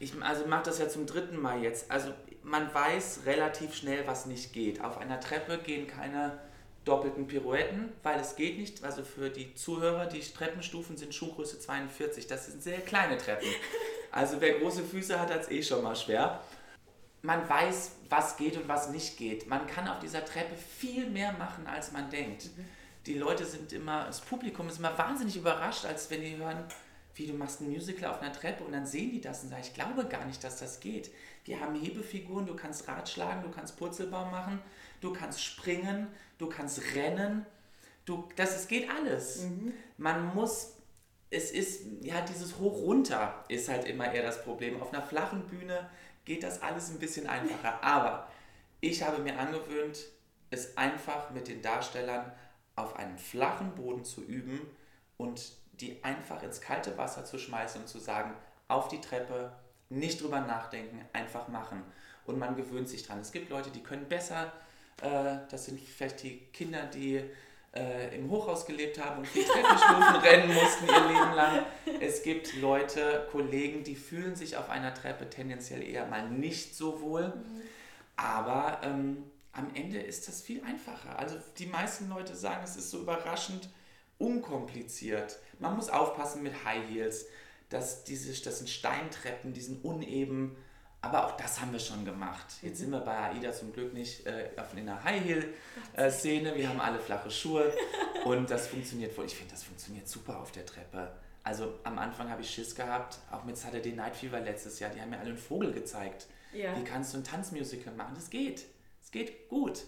Ich 0.00 0.14
also 0.22 0.46
mache 0.46 0.62
das 0.64 0.78
ja 0.78 0.88
zum 0.88 1.04
dritten 1.04 1.36
Mal 1.36 1.62
jetzt. 1.62 1.90
Also 1.90 2.12
man 2.42 2.72
weiß 2.72 3.20
relativ 3.26 3.74
schnell, 3.74 4.06
was 4.06 4.24
nicht 4.24 4.54
geht. 4.54 4.82
Auf 4.82 4.96
einer 4.96 5.20
Treppe 5.20 5.58
gehen 5.58 5.86
keine 5.86 6.38
doppelten 6.86 7.26
Pirouetten, 7.26 7.92
weil 8.02 8.18
es 8.18 8.34
geht 8.34 8.58
nicht. 8.58 8.82
Also 8.82 9.04
für 9.04 9.28
die 9.28 9.54
Zuhörer, 9.54 10.06
die 10.06 10.20
Treppenstufen 10.20 10.96
sind 10.96 11.14
Schuhgröße 11.14 11.60
42. 11.60 12.26
Das 12.26 12.46
sind 12.46 12.62
sehr 12.62 12.80
kleine 12.80 13.18
Treppen. 13.18 13.48
Also 14.14 14.42
wer 14.42 14.58
große 14.58 14.84
Füße 14.84 15.18
hat, 15.18 15.32
hat 15.32 15.40
es 15.40 15.50
eh 15.50 15.62
schon 15.62 15.82
mal 15.82 15.96
schwer. 15.96 16.42
Man 17.22 17.48
weiß, 17.48 17.92
was 18.08 18.36
geht 18.36 18.56
und 18.56 18.68
was 18.68 18.90
nicht 18.90 19.16
geht. 19.16 19.46
Man 19.48 19.66
kann 19.66 19.88
auf 19.88 20.00
dieser 20.00 20.24
Treppe 20.24 20.56
viel 20.56 21.08
mehr 21.08 21.32
machen, 21.32 21.66
als 21.66 21.92
man 21.92 22.10
denkt. 22.10 22.56
Mhm. 22.56 22.64
Die 23.06 23.14
Leute 23.14 23.44
sind 23.44 23.72
immer, 23.72 24.06
das 24.06 24.20
Publikum 24.20 24.68
ist 24.68 24.78
immer 24.78 24.96
wahnsinnig 24.98 25.36
überrascht, 25.36 25.84
als 25.84 26.10
wenn 26.10 26.20
die 26.20 26.36
hören, 26.36 26.64
wie 27.14 27.26
du 27.26 27.34
machst 27.34 27.60
ein 27.60 27.68
Musical 27.68 28.10
auf 28.10 28.20
einer 28.20 28.32
Treppe 28.32 28.64
und 28.64 28.72
dann 28.72 28.86
sehen 28.86 29.10
die 29.10 29.20
das 29.20 29.42
und 29.42 29.50
sagen, 29.50 29.62
ich 29.64 29.74
glaube 29.74 30.06
gar 30.06 30.24
nicht, 30.24 30.42
dass 30.42 30.58
das 30.58 30.80
geht. 30.80 31.10
Wir 31.44 31.60
haben 31.60 31.74
Hebefiguren, 31.74 32.46
du 32.46 32.54
kannst 32.54 32.88
Rad 32.88 33.08
schlagen, 33.08 33.42
du 33.42 33.50
kannst 33.50 33.76
Purzelbaum 33.76 34.30
machen, 34.30 34.60
du 35.00 35.12
kannst 35.12 35.42
springen, 35.42 36.06
du 36.38 36.48
kannst 36.48 36.80
rennen. 36.94 37.44
Du, 38.04 38.28
das 38.36 38.56
es 38.56 38.68
geht 38.68 38.88
alles. 38.90 39.42
Mhm. 39.42 39.72
Man 39.96 40.34
muss, 40.34 40.74
es 41.30 41.50
ist, 41.50 41.86
ja, 42.00 42.20
dieses 42.22 42.58
Hoch-Runter 42.58 43.44
ist 43.48 43.68
halt 43.68 43.84
immer 43.84 44.12
eher 44.12 44.22
das 44.22 44.42
Problem. 44.42 44.80
Auf 44.80 44.92
einer 44.92 45.02
flachen 45.02 45.46
Bühne 45.46 45.88
geht 46.24 46.42
das 46.42 46.62
alles 46.62 46.90
ein 46.90 46.98
bisschen 46.98 47.26
einfacher. 47.26 47.82
Aber 47.82 48.28
ich 48.80 49.02
habe 49.02 49.22
mir 49.22 49.38
angewöhnt, 49.38 50.06
es 50.50 50.76
einfach 50.76 51.30
mit 51.30 51.48
den 51.48 51.62
Darstellern 51.62 52.32
auf 52.76 52.96
einem 52.96 53.18
flachen 53.18 53.74
Boden 53.74 54.04
zu 54.04 54.22
üben 54.22 54.60
und 55.16 55.52
die 55.74 56.02
einfach 56.04 56.42
ins 56.42 56.60
kalte 56.60 56.96
Wasser 56.96 57.24
zu 57.24 57.38
schmeißen 57.38 57.82
und 57.82 57.88
zu 57.88 57.98
sagen, 57.98 58.34
auf 58.68 58.88
die 58.88 59.00
Treppe, 59.00 59.52
nicht 59.88 60.22
drüber 60.22 60.40
nachdenken, 60.40 61.04
einfach 61.12 61.48
machen. 61.48 61.82
Und 62.24 62.38
man 62.38 62.56
gewöhnt 62.56 62.88
sich 62.88 63.06
dran. 63.06 63.20
Es 63.20 63.32
gibt 63.32 63.50
Leute, 63.50 63.70
die 63.70 63.82
können 63.82 64.08
besser, 64.08 64.52
äh, 65.02 65.38
das 65.50 65.66
sind 65.66 65.80
vielleicht 65.80 66.22
die 66.22 66.38
Kinder, 66.52 66.84
die 66.86 67.22
äh, 67.74 68.14
im 68.16 68.30
Hochhaus 68.30 68.66
gelebt 68.66 69.02
haben 69.02 69.18
und 69.18 69.26
viel 69.26 69.44
Treppenstufen 69.44 70.16
rennen 70.22 70.54
mussten 70.54 70.86
ihr 70.86 71.06
Leben 71.08 71.34
lang. 71.34 71.66
Es 72.00 72.22
gibt 72.22 72.54
Leute, 72.60 73.26
Kollegen, 73.32 73.84
die 73.84 73.96
fühlen 73.96 74.36
sich 74.36 74.56
auf 74.56 74.68
einer 74.68 74.94
Treppe 74.94 75.30
tendenziell 75.30 75.82
eher 75.82 76.06
mal 76.06 76.28
nicht 76.28 76.76
so 76.76 77.00
wohl. 77.00 77.28
Mhm. 77.28 77.62
Aber 78.16 78.80
ähm, 78.82 79.24
am 79.52 79.74
Ende 79.74 79.98
ist 80.00 80.28
das 80.28 80.42
viel 80.42 80.62
einfacher. 80.64 81.18
Also 81.18 81.36
die 81.58 81.66
meisten 81.66 82.08
Leute 82.08 82.34
sagen, 82.34 82.62
es 82.64 82.76
ist 82.76 82.90
so 82.90 83.00
überraschend 83.00 83.68
unkompliziert. 84.18 85.38
Man 85.58 85.76
muss 85.76 85.88
aufpassen 85.88 86.42
mit 86.42 86.64
High 86.64 86.88
Heels. 86.88 87.26
dass 87.68 88.04
diese, 88.04 88.32
das 88.42 88.58
sind 88.58 88.68
Steintreppen, 88.68 89.54
die 89.54 89.62
sind 89.62 89.82
uneben. 89.84 90.56
Aber 91.02 91.26
auch 91.26 91.36
das 91.36 91.60
haben 91.60 91.72
wir 91.72 91.80
schon 91.80 92.04
gemacht. 92.04 92.46
Jetzt 92.62 92.78
mhm. 92.78 92.84
sind 92.84 92.90
wir 92.92 93.00
bei 93.00 93.18
AIDA 93.18 93.52
zum 93.52 93.72
Glück 93.72 93.92
nicht 93.92 94.24
äh, 94.24 94.50
in 94.76 94.86
der 94.86 95.02
High-Heel-Szene. 95.02 96.54
Wir 96.54 96.68
haben 96.68 96.80
alle 96.80 97.00
flache 97.00 97.30
Schuhe 97.30 97.72
und 98.24 98.48
das 98.48 98.68
funktioniert 98.68 99.12
voll. 99.12 99.26
Ich 99.26 99.34
finde, 99.34 99.52
das 99.52 99.64
funktioniert 99.64 100.08
super 100.08 100.38
auf 100.38 100.52
der 100.52 100.64
Treppe. 100.64 101.12
Also 101.42 101.74
am 101.82 101.98
Anfang 101.98 102.30
habe 102.30 102.42
ich 102.42 102.50
Schiss 102.50 102.74
gehabt, 102.76 103.18
auch 103.32 103.42
mit 103.42 103.56
Saturday 103.56 103.92
Night 103.92 104.14
Fever 104.14 104.40
letztes 104.40 104.78
Jahr. 104.78 104.90
Die 104.90 105.00
haben 105.00 105.10
mir 105.10 105.18
alle 105.18 105.30
einen 105.30 105.38
Vogel 105.38 105.72
gezeigt. 105.72 106.28
Ja. 106.52 106.78
Wie 106.78 106.84
kannst 106.84 107.12
du 107.12 107.18
ein 107.18 107.24
Tanzmusical 107.24 107.92
machen? 107.94 108.14
Das 108.14 108.30
geht. 108.30 108.64
Es 109.02 109.10
geht 109.10 109.48
gut. 109.48 109.82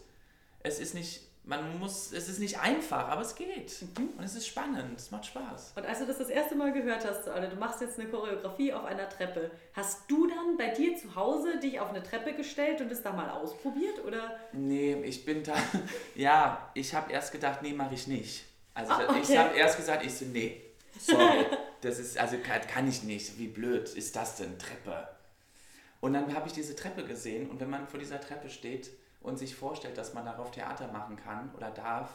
Es 0.65 0.81
ist 0.81 0.95
nicht 0.95 1.21
man 1.47 1.79
muss, 1.79 2.13
es 2.13 2.29
ist 2.29 2.39
nicht 2.39 2.59
einfach, 2.59 3.09
aber 3.09 3.21
es 3.21 3.35
geht. 3.35 3.83
Mhm. 3.99 4.11
Und 4.17 4.25
es 4.25 4.35
ist 4.35 4.47
spannend, 4.47 4.99
es 4.99 5.11
macht 5.11 5.27
Spaß. 5.27 5.75
Und 5.77 5.85
als 5.85 5.99
du 5.99 6.07
das 6.07 6.19
das 6.19 6.31
erste 6.31 6.55
Mal 6.55 6.73
gehört 6.73 7.05
hast, 7.05 7.29
Anne, 7.29 7.49
du 7.49 7.57
machst 7.57 7.81
jetzt 7.83 7.99
eine 7.99 8.09
Choreografie 8.09 8.73
auf 8.73 8.85
einer 8.85 9.09
Treppe, 9.09 9.51
hast 9.75 10.11
du 10.11 10.27
dann 10.27 10.57
bei 10.57 10.69
dir 10.69 10.97
zu 10.97 11.15
Hause 11.15 11.59
dich 11.59 11.79
auf 11.81 11.91
eine 11.91 12.03
Treppe 12.03 12.33
gestellt 12.33 12.81
und 12.81 12.91
es 12.91 13.03
da 13.03 13.13
mal 13.13 13.29
ausprobiert? 13.29 14.03
Oder? 14.07 14.39
Nee, 14.53 14.95
ich 15.05 15.25
bin 15.25 15.43
da, 15.43 15.55
ja, 16.15 16.71
ich 16.73 16.95
habe 16.95 17.13
erst 17.13 17.33
gedacht, 17.33 17.61
nee, 17.63 17.75
mache 17.75 17.95
ich 17.95 18.07
nicht. 18.07 18.45
Also 18.73 18.93
oh, 18.93 19.11
okay. 19.11 19.21
ich 19.23 19.37
habe 19.37 19.55
erst 19.57 19.77
gesagt, 19.77 20.05
ich 20.05 20.15
so, 20.15 20.25
nee, 20.25 20.63
sorry, 20.99 21.45
das 21.83 21.99
ist, 21.99 22.19
also 22.19 22.39
kann, 22.39 22.63
kann 22.63 22.89
ich 22.89 23.03
nicht, 23.03 23.39
wie 23.39 23.49
blöd 23.49 23.91
ist 23.91 24.17
das 24.17 24.37
denn, 24.37 24.59
Treppe? 24.59 25.09
Und 26.01 26.15
dann 26.15 26.35
habe 26.35 26.49
ich 26.49 26.55
diese 26.55 26.75
Treppe 26.75 27.05
gesehen 27.05 27.51
und 27.51 27.61
wenn 27.61 27.71
man 27.71 27.87
vor 27.87 28.01
dieser 28.01 28.21
Treppe 28.21 28.49
steht, 28.49 28.91
und 29.25 29.39
sich 29.39 29.57
vorstellt, 29.57 29.99
dass 29.99 30.15
man 30.15 30.25
darauf 30.25 30.53
Theater 30.53 30.87
machen 30.89 31.17
kann 31.17 31.51
oder 31.57 31.71
darf, 31.71 32.11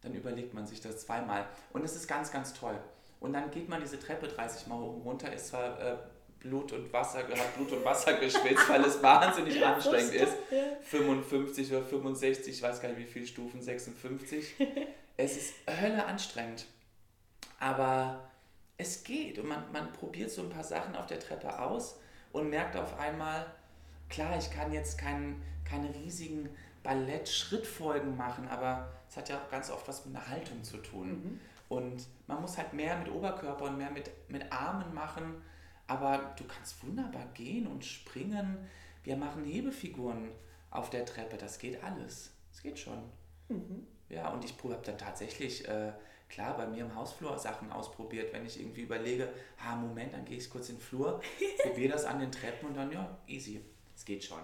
dann 0.00 0.14
überlegt 0.14 0.54
man 0.54 0.66
sich 0.66 0.80
das 0.80 0.98
zweimal. 1.02 1.46
Und 1.72 1.84
es 1.84 1.94
ist 1.94 2.08
ganz, 2.08 2.32
ganz 2.32 2.52
toll. 2.54 2.76
Und 3.20 3.34
dann 3.34 3.50
geht 3.52 3.68
man 3.68 3.80
diese 3.80 4.00
Treppe 4.00 4.26
30 4.26 4.66
Mal 4.66 4.78
hoch 4.78 4.96
und 4.96 5.02
runter, 5.02 5.32
ist 5.32 5.48
zwar 5.48 5.80
äh, 5.80 5.96
Blut 6.40 6.72
und 6.72 6.92
Wasser, 6.92 7.20
hat 7.20 7.54
Blut 7.54 7.70
und 7.70 7.84
Wasser 7.84 8.14
geschwitzt, 8.14 8.68
weil 8.68 8.84
es 8.84 9.00
wahnsinnig 9.02 9.64
anstrengend 9.64 10.14
ist. 10.14 10.34
55 10.82 11.70
oder 11.70 11.82
65, 11.84 12.52
ich 12.52 12.62
weiß 12.62 12.80
gar 12.80 12.88
nicht 12.88 12.98
wie 12.98 13.04
viele 13.04 13.26
Stufen, 13.26 13.62
56. 13.62 14.56
Es 15.18 15.36
ist 15.36 15.54
Hölle 15.68 16.06
anstrengend. 16.06 16.64
Aber 17.60 18.30
es 18.78 19.04
geht 19.04 19.38
und 19.38 19.46
man, 19.46 19.70
man 19.70 19.92
probiert 19.92 20.30
so 20.30 20.40
ein 20.40 20.48
paar 20.48 20.64
Sachen 20.64 20.96
auf 20.96 21.06
der 21.06 21.20
Treppe 21.20 21.60
aus 21.60 21.98
und 22.32 22.48
merkt 22.48 22.76
auf 22.76 22.98
einmal, 22.98 23.46
klar, 24.08 24.38
ich 24.38 24.50
kann 24.50 24.72
jetzt 24.72 24.96
keinen 24.98 25.42
keine 25.72 25.94
riesigen 25.94 26.50
Ballett-Schrittfolgen 26.82 28.16
machen, 28.16 28.46
aber 28.48 28.92
es 29.08 29.16
hat 29.16 29.28
ja 29.28 29.38
auch 29.38 29.50
ganz 29.50 29.70
oft 29.70 29.88
was 29.88 30.04
mit 30.04 30.14
einer 30.14 30.28
Haltung 30.28 30.62
zu 30.62 30.76
tun. 30.78 31.08
Mhm. 31.08 31.40
Und 31.68 32.06
man 32.26 32.40
muss 32.42 32.58
halt 32.58 32.74
mehr 32.74 32.98
mit 32.98 33.10
Oberkörper 33.10 33.64
und 33.64 33.78
mehr 33.78 33.90
mit, 33.90 34.10
mit 34.28 34.52
Armen 34.52 34.92
machen, 34.92 35.42
aber 35.86 36.34
du 36.36 36.44
kannst 36.44 36.82
wunderbar 36.84 37.26
gehen 37.34 37.66
und 37.66 37.84
springen. 37.84 38.58
Wir 39.04 39.16
machen 39.16 39.44
Hebefiguren 39.44 40.30
auf 40.70 40.90
der 40.90 41.06
Treppe, 41.06 41.36
das 41.36 41.58
geht 41.58 41.82
alles. 41.82 42.32
Das 42.50 42.62
geht 42.62 42.78
schon. 42.78 43.02
Mhm. 43.48 43.86
Ja, 44.10 44.28
und 44.28 44.44
ich 44.44 44.54
habe 44.62 44.78
dann 44.84 44.98
tatsächlich, 44.98 45.66
äh, 45.66 45.92
klar, 46.28 46.56
bei 46.56 46.66
mir 46.66 46.84
im 46.84 46.94
Hausflur 46.94 47.38
Sachen 47.38 47.72
ausprobiert, 47.72 48.32
wenn 48.34 48.44
ich 48.44 48.60
irgendwie 48.60 48.82
überlege, 48.82 49.32
ah, 49.64 49.76
Moment, 49.76 50.12
dann 50.12 50.26
gehe 50.26 50.36
ich 50.36 50.50
kurz 50.50 50.68
in 50.68 50.76
den 50.76 50.82
Flur, 50.82 51.22
probiere 51.62 51.92
das 51.92 52.04
an 52.04 52.20
den 52.20 52.30
Treppen 52.30 52.68
und 52.68 52.76
dann, 52.76 52.92
ja, 52.92 53.18
easy, 53.26 53.64
es 53.96 54.04
geht 54.04 54.22
schon. 54.22 54.42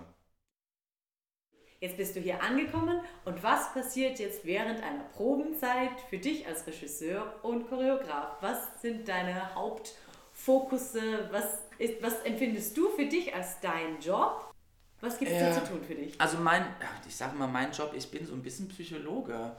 Jetzt 1.80 1.96
bist 1.96 2.16
du 2.16 2.20
hier 2.20 2.42
angekommen 2.42 3.00
und 3.24 3.40
was 3.44 3.72
passiert 3.72 4.18
jetzt 4.18 4.44
während 4.44 4.82
einer 4.82 5.04
Probenzeit 5.14 6.00
für 6.10 6.18
dich 6.18 6.44
als 6.44 6.66
Regisseur 6.66 7.36
und 7.42 7.68
Choreograf? 7.68 8.38
Was 8.40 8.82
sind 8.82 9.06
deine 9.06 9.54
Hauptfokusse? 9.54 11.28
Was, 11.30 11.62
ist, 11.78 12.02
was 12.02 12.20
empfindest 12.22 12.76
du 12.76 12.88
für 12.88 13.06
dich 13.06 13.32
als 13.32 13.60
dein 13.60 14.00
Job? 14.00 14.52
Was 15.00 15.20
gibt 15.20 15.30
es 15.30 15.36
äh, 15.36 15.50
da 15.50 15.64
zu 15.64 15.70
tun 15.70 15.80
für 15.86 15.94
dich? 15.94 16.20
Also 16.20 16.38
mein, 16.38 16.64
ich 17.06 17.14
sage 17.14 17.36
mal, 17.36 17.46
mein 17.46 17.70
Job, 17.70 17.92
ich 17.96 18.10
bin 18.10 18.26
so 18.26 18.34
ein 18.34 18.42
bisschen 18.42 18.66
Psychologe. 18.66 19.54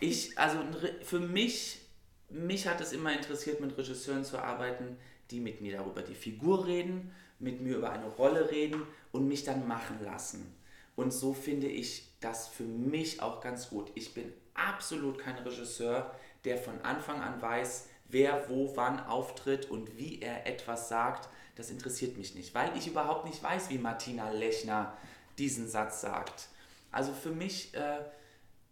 Ich, 0.00 0.38
also 0.38 0.60
für 1.02 1.20
mich, 1.20 1.82
mich 2.30 2.66
hat 2.66 2.80
es 2.80 2.94
immer 2.94 3.12
interessiert, 3.12 3.60
mit 3.60 3.76
Regisseuren 3.76 4.24
zu 4.24 4.38
arbeiten, 4.38 4.96
die 5.30 5.40
mit 5.40 5.60
mir 5.60 5.76
darüber 5.76 6.00
die 6.00 6.14
Figur 6.14 6.66
reden, 6.66 7.14
mit 7.38 7.60
mir 7.60 7.76
über 7.76 7.90
eine 7.90 8.06
Rolle 8.06 8.50
reden 8.50 8.86
und 9.12 9.28
mich 9.28 9.44
dann 9.44 9.68
machen 9.68 9.98
lassen. 10.02 10.58
Und 11.00 11.12
so 11.12 11.32
finde 11.32 11.66
ich 11.66 12.04
das 12.20 12.48
für 12.48 12.62
mich 12.62 13.22
auch 13.22 13.40
ganz 13.40 13.70
gut. 13.70 13.90
Ich 13.94 14.12
bin 14.12 14.30
absolut 14.52 15.18
kein 15.18 15.36
Regisseur, 15.36 16.14
der 16.44 16.58
von 16.58 16.78
Anfang 16.82 17.22
an 17.22 17.40
weiß, 17.40 17.88
wer 18.10 18.50
wo 18.50 18.76
wann 18.76 19.00
auftritt 19.06 19.70
und 19.70 19.96
wie 19.96 20.20
er 20.20 20.46
etwas 20.46 20.90
sagt. 20.90 21.30
Das 21.56 21.70
interessiert 21.70 22.18
mich 22.18 22.34
nicht, 22.34 22.54
weil 22.54 22.76
ich 22.76 22.86
überhaupt 22.86 23.24
nicht 23.24 23.42
weiß, 23.42 23.70
wie 23.70 23.78
Martina 23.78 24.30
Lechner 24.30 24.94
diesen 25.38 25.70
Satz 25.70 26.02
sagt. 26.02 26.48
Also 26.92 27.14
für 27.14 27.30
mich, 27.30 27.72
äh, 27.72 28.00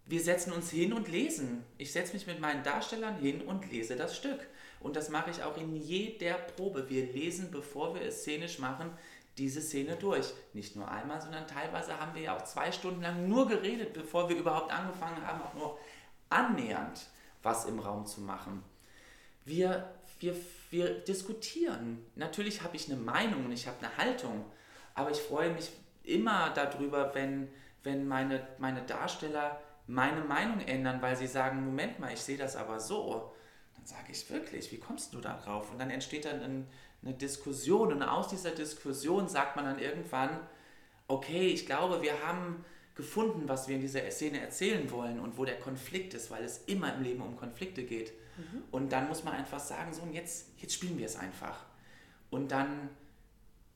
wir 0.05 0.21
setzen 0.21 0.53
uns 0.53 0.71
hin 0.71 0.93
und 0.93 1.09
lesen. 1.09 1.65
Ich 1.79 1.93
setze 1.93 2.13
mich 2.13 2.27
mit 2.27 2.41
meinen 2.41 2.63
Darstellern 2.63 3.17
hin 3.17 3.41
und 3.41 3.73
lese 3.73 3.97
das 3.97 4.15
Stück. 4.15 4.47
Und 4.81 4.97
das 4.97 5.09
mache 5.09 5.31
ich 5.31 5.43
auch 5.43 5.57
in 5.57 5.75
jeder 5.75 6.35
Probe. 6.35 6.91
Wir 6.91 7.11
lesen, 7.11 7.51
bevor 7.51 7.95
wir 7.95 8.03
es 8.03 8.21
szenisch 8.21 8.59
machen, 8.59 8.91
diese 9.39 9.61
Szene 9.61 9.97
durch. 9.97 10.33
Nicht 10.53 10.77
nur 10.77 10.91
einmal, 10.91 11.21
sondern 11.21 11.47
teilweise 11.47 11.99
haben 11.99 12.15
wir 12.15 12.23
ja 12.23 12.37
auch 12.37 12.45
zwei 12.45 12.73
Stunden 12.73 13.03
lang 13.03 13.29
nur 13.29 13.49
geredet, 13.49 13.93
bevor 13.93 14.29
wir 14.29 14.37
überhaupt 14.37 14.73
angefangen 14.73 15.25
haben, 15.27 15.43
auch 15.43 15.55
nur 15.55 15.79
annähernd 16.29 17.07
was 17.43 17.65
im 17.67 17.79
Raum 17.79 18.07
zu 18.07 18.21
machen. 18.21 18.63
Wir, 19.45 19.95
wir, 20.21 20.37
wir 20.71 20.99
diskutieren. 21.01 22.05
Natürlich 22.17 22.63
habe 22.63 22.77
ich 22.77 22.91
eine 22.91 23.01
Meinung 23.01 23.47
und 23.47 23.53
ich 23.53 23.67
habe 23.67 23.79
eine 23.79 23.97
Haltung, 23.97 24.45
aber 24.95 25.11
ich 25.11 25.19
freue 25.19 25.51
mich 25.51 25.71
immer 26.03 26.51
darüber, 26.51 27.15
wenn, 27.15 27.49
wenn 27.85 28.07
meine, 28.09 28.47
meine 28.59 28.83
Darsteller 28.83 29.61
meine 29.87 30.23
Meinung 30.23 30.61
ändern, 30.61 31.01
weil 31.01 31.17
sie 31.17 31.27
sagen, 31.27 31.65
Moment 31.65 31.99
mal, 31.99 32.13
ich 32.13 32.21
sehe 32.21 32.37
das 32.37 32.57
aber 32.57 32.79
so. 32.79 33.33
Dann 33.77 33.87
sage 33.87 34.13
ich 34.13 34.29
wirklich, 34.31 34.71
wie 34.71 34.79
kommst 34.79 35.15
du 35.15 35.21
da 35.21 35.39
drauf? 35.39 35.71
Und 35.71 35.79
dann 35.79 35.91
entsteht 35.91 36.27
dann 36.27 36.43
ein, 36.43 36.69
eine 37.03 37.15
Diskussion 37.15 37.93
und 37.93 38.03
aus 38.03 38.29
dieser 38.29 38.51
Diskussion 38.51 39.29
sagt 39.29 39.57
man 39.57 39.65
dann 39.65 39.79
irgendwann, 39.79 40.41
okay, 41.07 41.49
ich 41.49 41.67
glaube, 41.67 42.03
wir 42.03 42.23
haben 42.25 42.65
gefunden, 42.95 43.49
was 43.49 43.69
wir 43.69 43.77
in 43.77 43.81
dieser 43.81 44.11
Szene 44.11 44.41
erzählen 44.41 44.91
wollen 44.91 45.21
und 45.21 45.39
wo 45.39 45.45
der 45.45 45.59
Konflikt 45.59 46.15
ist, 46.15 46.31
weil 46.31 46.45
es 46.45 46.65
immer 46.67 46.95
im 46.95 47.03
Leben 47.03 47.23
um 47.23 47.37
Konflikte 47.37 47.85
geht. 47.85 48.13
Mhm. 48.37 48.65
Und 48.73 48.93
dann 48.93 49.09
muss 49.09 49.23
man 49.23 49.35
einfach 49.35 49.61
sagen, 49.61 49.95
so 49.95 50.03
und 50.03 50.13
jetzt, 50.13 50.49
jetzt 50.59 50.75
spielen 50.75 50.99
wir 50.99 51.07
es 51.07 51.17
einfach. 51.17 51.65
Und 52.31 52.51
dann, 52.51 52.91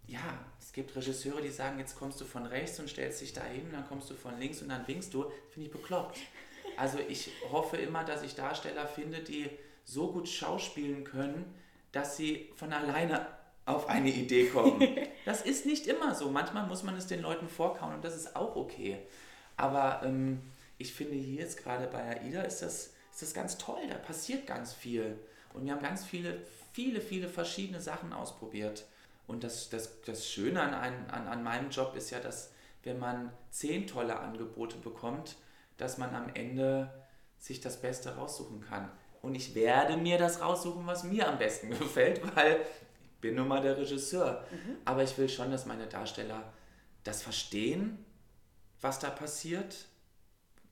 ja, 0.06 0.44
es 0.58 0.72
gibt 0.72 0.94
Regisseure, 0.96 1.40
die 1.40 1.50
sagen, 1.50 1.78
jetzt 1.78 1.96
kommst 1.96 2.20
du 2.20 2.24
von 2.24 2.46
rechts 2.46 2.80
und 2.80 2.90
stellst 2.90 3.20
dich 3.20 3.32
da 3.32 3.44
hin, 3.44 3.68
dann 3.70 3.86
kommst 3.86 4.10
du 4.10 4.14
von 4.14 4.38
links 4.38 4.60
und 4.60 4.68
dann 4.68 4.86
winkst 4.88 5.14
du. 5.14 5.30
Finde 5.50 5.66
ich 5.66 5.72
bekloppt. 5.72 6.18
Also 6.78 6.98
ich 7.06 7.30
hoffe 7.50 7.76
immer, 7.76 8.02
dass 8.02 8.22
ich 8.22 8.34
Darsteller 8.34 8.86
finde, 8.86 9.20
die 9.20 9.50
so 9.84 10.10
gut 10.10 10.26
schauspielen 10.26 11.04
können, 11.04 11.44
dass 11.92 12.16
sie 12.16 12.50
von 12.56 12.72
alleine 12.72 13.26
auf 13.64 13.88
eine 13.88 14.10
Idee 14.10 14.48
kommen. 14.48 14.80
Das 15.24 15.42
ist 15.42 15.66
nicht 15.66 15.86
immer 15.86 16.16
so. 16.16 16.30
Manchmal 16.30 16.66
muss 16.66 16.82
man 16.82 16.96
es 16.96 17.06
den 17.06 17.22
Leuten 17.22 17.48
vorkauen 17.48 17.94
und 17.94 18.04
das 18.04 18.16
ist 18.16 18.34
auch 18.34 18.56
okay. 18.56 18.98
Aber 19.56 20.02
ähm, 20.04 20.42
ich 20.78 20.92
finde 20.92 21.14
hier 21.14 21.42
jetzt 21.42 21.62
gerade 21.62 21.86
bei 21.86 22.02
AIDA 22.02 22.42
ist 22.42 22.60
das, 22.60 22.86
ist 23.12 23.22
das 23.22 23.32
ganz 23.32 23.56
toll. 23.56 23.78
Da 23.88 23.98
passiert 23.98 24.48
ganz 24.48 24.72
viel. 24.72 25.16
Und 25.54 25.64
wir 25.64 25.72
haben 25.72 25.80
ganz 25.80 26.04
viele, 26.04 26.42
viele, 26.72 27.00
viele 27.00 27.28
verschiedene 27.28 27.80
Sachen 27.80 28.12
ausprobiert. 28.12 28.84
Und 29.28 29.44
das, 29.44 29.70
das, 29.70 30.00
das 30.04 30.28
Schöne 30.28 30.60
an, 30.60 30.74
an, 30.74 31.28
an 31.28 31.44
meinem 31.44 31.70
Job 31.70 31.94
ist 31.94 32.10
ja, 32.10 32.18
dass 32.18 32.50
wenn 32.82 32.98
man 32.98 33.32
zehn 33.50 33.86
tolle 33.86 34.18
Angebote 34.18 34.76
bekommt, 34.78 35.36
dass 35.76 35.98
man 35.98 36.16
am 36.16 36.34
Ende 36.34 36.92
sich 37.38 37.60
das 37.60 37.80
Beste 37.80 38.16
raussuchen 38.16 38.60
kann 38.60 38.90
und 39.22 39.36
ich 39.36 39.54
werde 39.54 39.96
mir 39.96 40.18
das 40.18 40.40
raussuchen, 40.40 40.86
was 40.86 41.04
mir 41.04 41.28
am 41.28 41.38
besten 41.38 41.70
gefällt, 41.78 42.20
weil 42.36 42.60
ich 42.60 43.20
bin 43.20 43.36
nun 43.36 43.48
mal 43.48 43.62
der 43.62 43.78
Regisseur. 43.78 44.44
Mhm. 44.50 44.76
Aber 44.84 45.02
ich 45.02 45.16
will 45.16 45.28
schon, 45.28 45.50
dass 45.50 45.64
meine 45.64 45.86
Darsteller 45.86 46.52
das 47.04 47.22
verstehen, 47.22 48.04
was 48.80 48.98
da 48.98 49.10
passiert. 49.10 49.86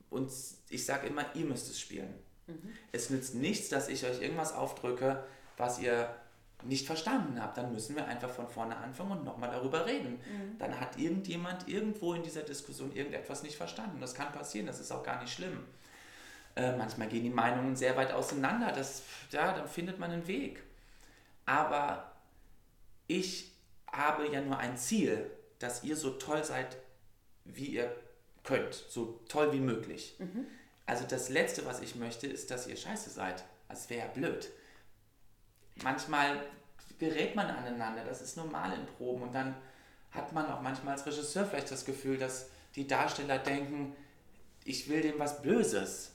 Und 0.09 0.29
ich 0.69 0.85
sage 0.85 1.07
immer, 1.07 1.25
ihr 1.33 1.45
müsst 1.45 1.69
es 1.69 1.79
spielen. 1.79 2.13
Mhm. 2.47 2.73
Es 2.91 3.09
nützt 3.09 3.35
nichts, 3.35 3.69
dass 3.69 3.87
ich 3.87 4.05
euch 4.05 4.21
irgendwas 4.21 4.53
aufdrücke, 4.53 5.23
was 5.55 5.79
ihr 5.79 6.13
nicht 6.63 6.85
verstanden 6.85 7.41
habt. 7.41 7.57
Dann 7.57 7.71
müssen 7.71 7.95
wir 7.95 8.05
einfach 8.05 8.29
von 8.29 8.49
vorne 8.49 8.75
anfangen 8.75 9.11
und 9.11 9.23
nochmal 9.23 9.49
darüber 9.49 9.85
reden. 9.85 10.15
Mhm. 10.15 10.57
Dann 10.59 10.77
hat 10.77 10.99
irgendjemand 10.99 11.69
irgendwo 11.69 12.13
in 12.13 12.23
dieser 12.23 12.41
Diskussion 12.41 12.93
irgendetwas 12.93 13.43
nicht 13.43 13.55
verstanden. 13.55 14.01
Das 14.01 14.13
kann 14.13 14.33
passieren, 14.33 14.67
das 14.67 14.81
ist 14.81 14.91
auch 14.91 15.03
gar 15.03 15.21
nicht 15.21 15.33
schlimm. 15.33 15.63
Äh, 16.55 16.75
manchmal 16.75 17.07
gehen 17.07 17.23
die 17.23 17.29
Meinungen 17.29 17.75
sehr 17.75 17.95
weit 17.95 18.11
auseinander. 18.11 18.71
Das, 18.71 19.03
ja, 19.31 19.53
dann 19.53 19.67
findet 19.67 19.99
man 19.99 20.11
einen 20.11 20.27
Weg. 20.27 20.61
Aber 21.45 22.11
ich 23.07 23.51
habe 23.91 24.27
ja 24.27 24.41
nur 24.41 24.57
ein 24.57 24.77
Ziel, 24.77 25.29
dass 25.59 25.83
ihr 25.83 25.95
so 25.95 26.11
toll 26.11 26.43
seid, 26.43 26.77
wie 27.45 27.67
ihr 27.67 27.95
könnt. 28.43 28.73
So 28.73 29.19
toll 29.27 29.53
wie 29.53 29.59
möglich. 29.59 30.15
Mhm. 30.19 30.45
Also 30.85 31.05
das 31.07 31.29
Letzte, 31.29 31.65
was 31.65 31.81
ich 31.81 31.95
möchte, 31.95 32.27
ist, 32.27 32.51
dass 32.51 32.67
ihr 32.67 32.75
scheiße 32.75 33.09
seid. 33.09 33.43
Das 33.69 33.89
wäre 33.89 34.07
ja 34.07 34.13
blöd. 34.13 34.49
Manchmal 35.83 36.41
gerät 36.99 37.35
man 37.35 37.47
aneinander, 37.47 38.03
das 38.03 38.21
ist 38.21 38.37
normal 38.37 38.73
in 38.73 38.85
Proben. 38.85 39.23
Und 39.23 39.33
dann 39.33 39.55
hat 40.11 40.33
man 40.33 40.49
auch 40.51 40.61
manchmal 40.61 40.93
als 40.93 41.05
Regisseur 41.05 41.45
vielleicht 41.45 41.71
das 41.71 41.85
Gefühl, 41.85 42.17
dass 42.17 42.49
die 42.75 42.87
Darsteller 42.87 43.39
denken, 43.39 43.95
ich 44.63 44.89
will 44.89 45.01
dem 45.01 45.19
was 45.19 45.41
Böses. 45.41 46.13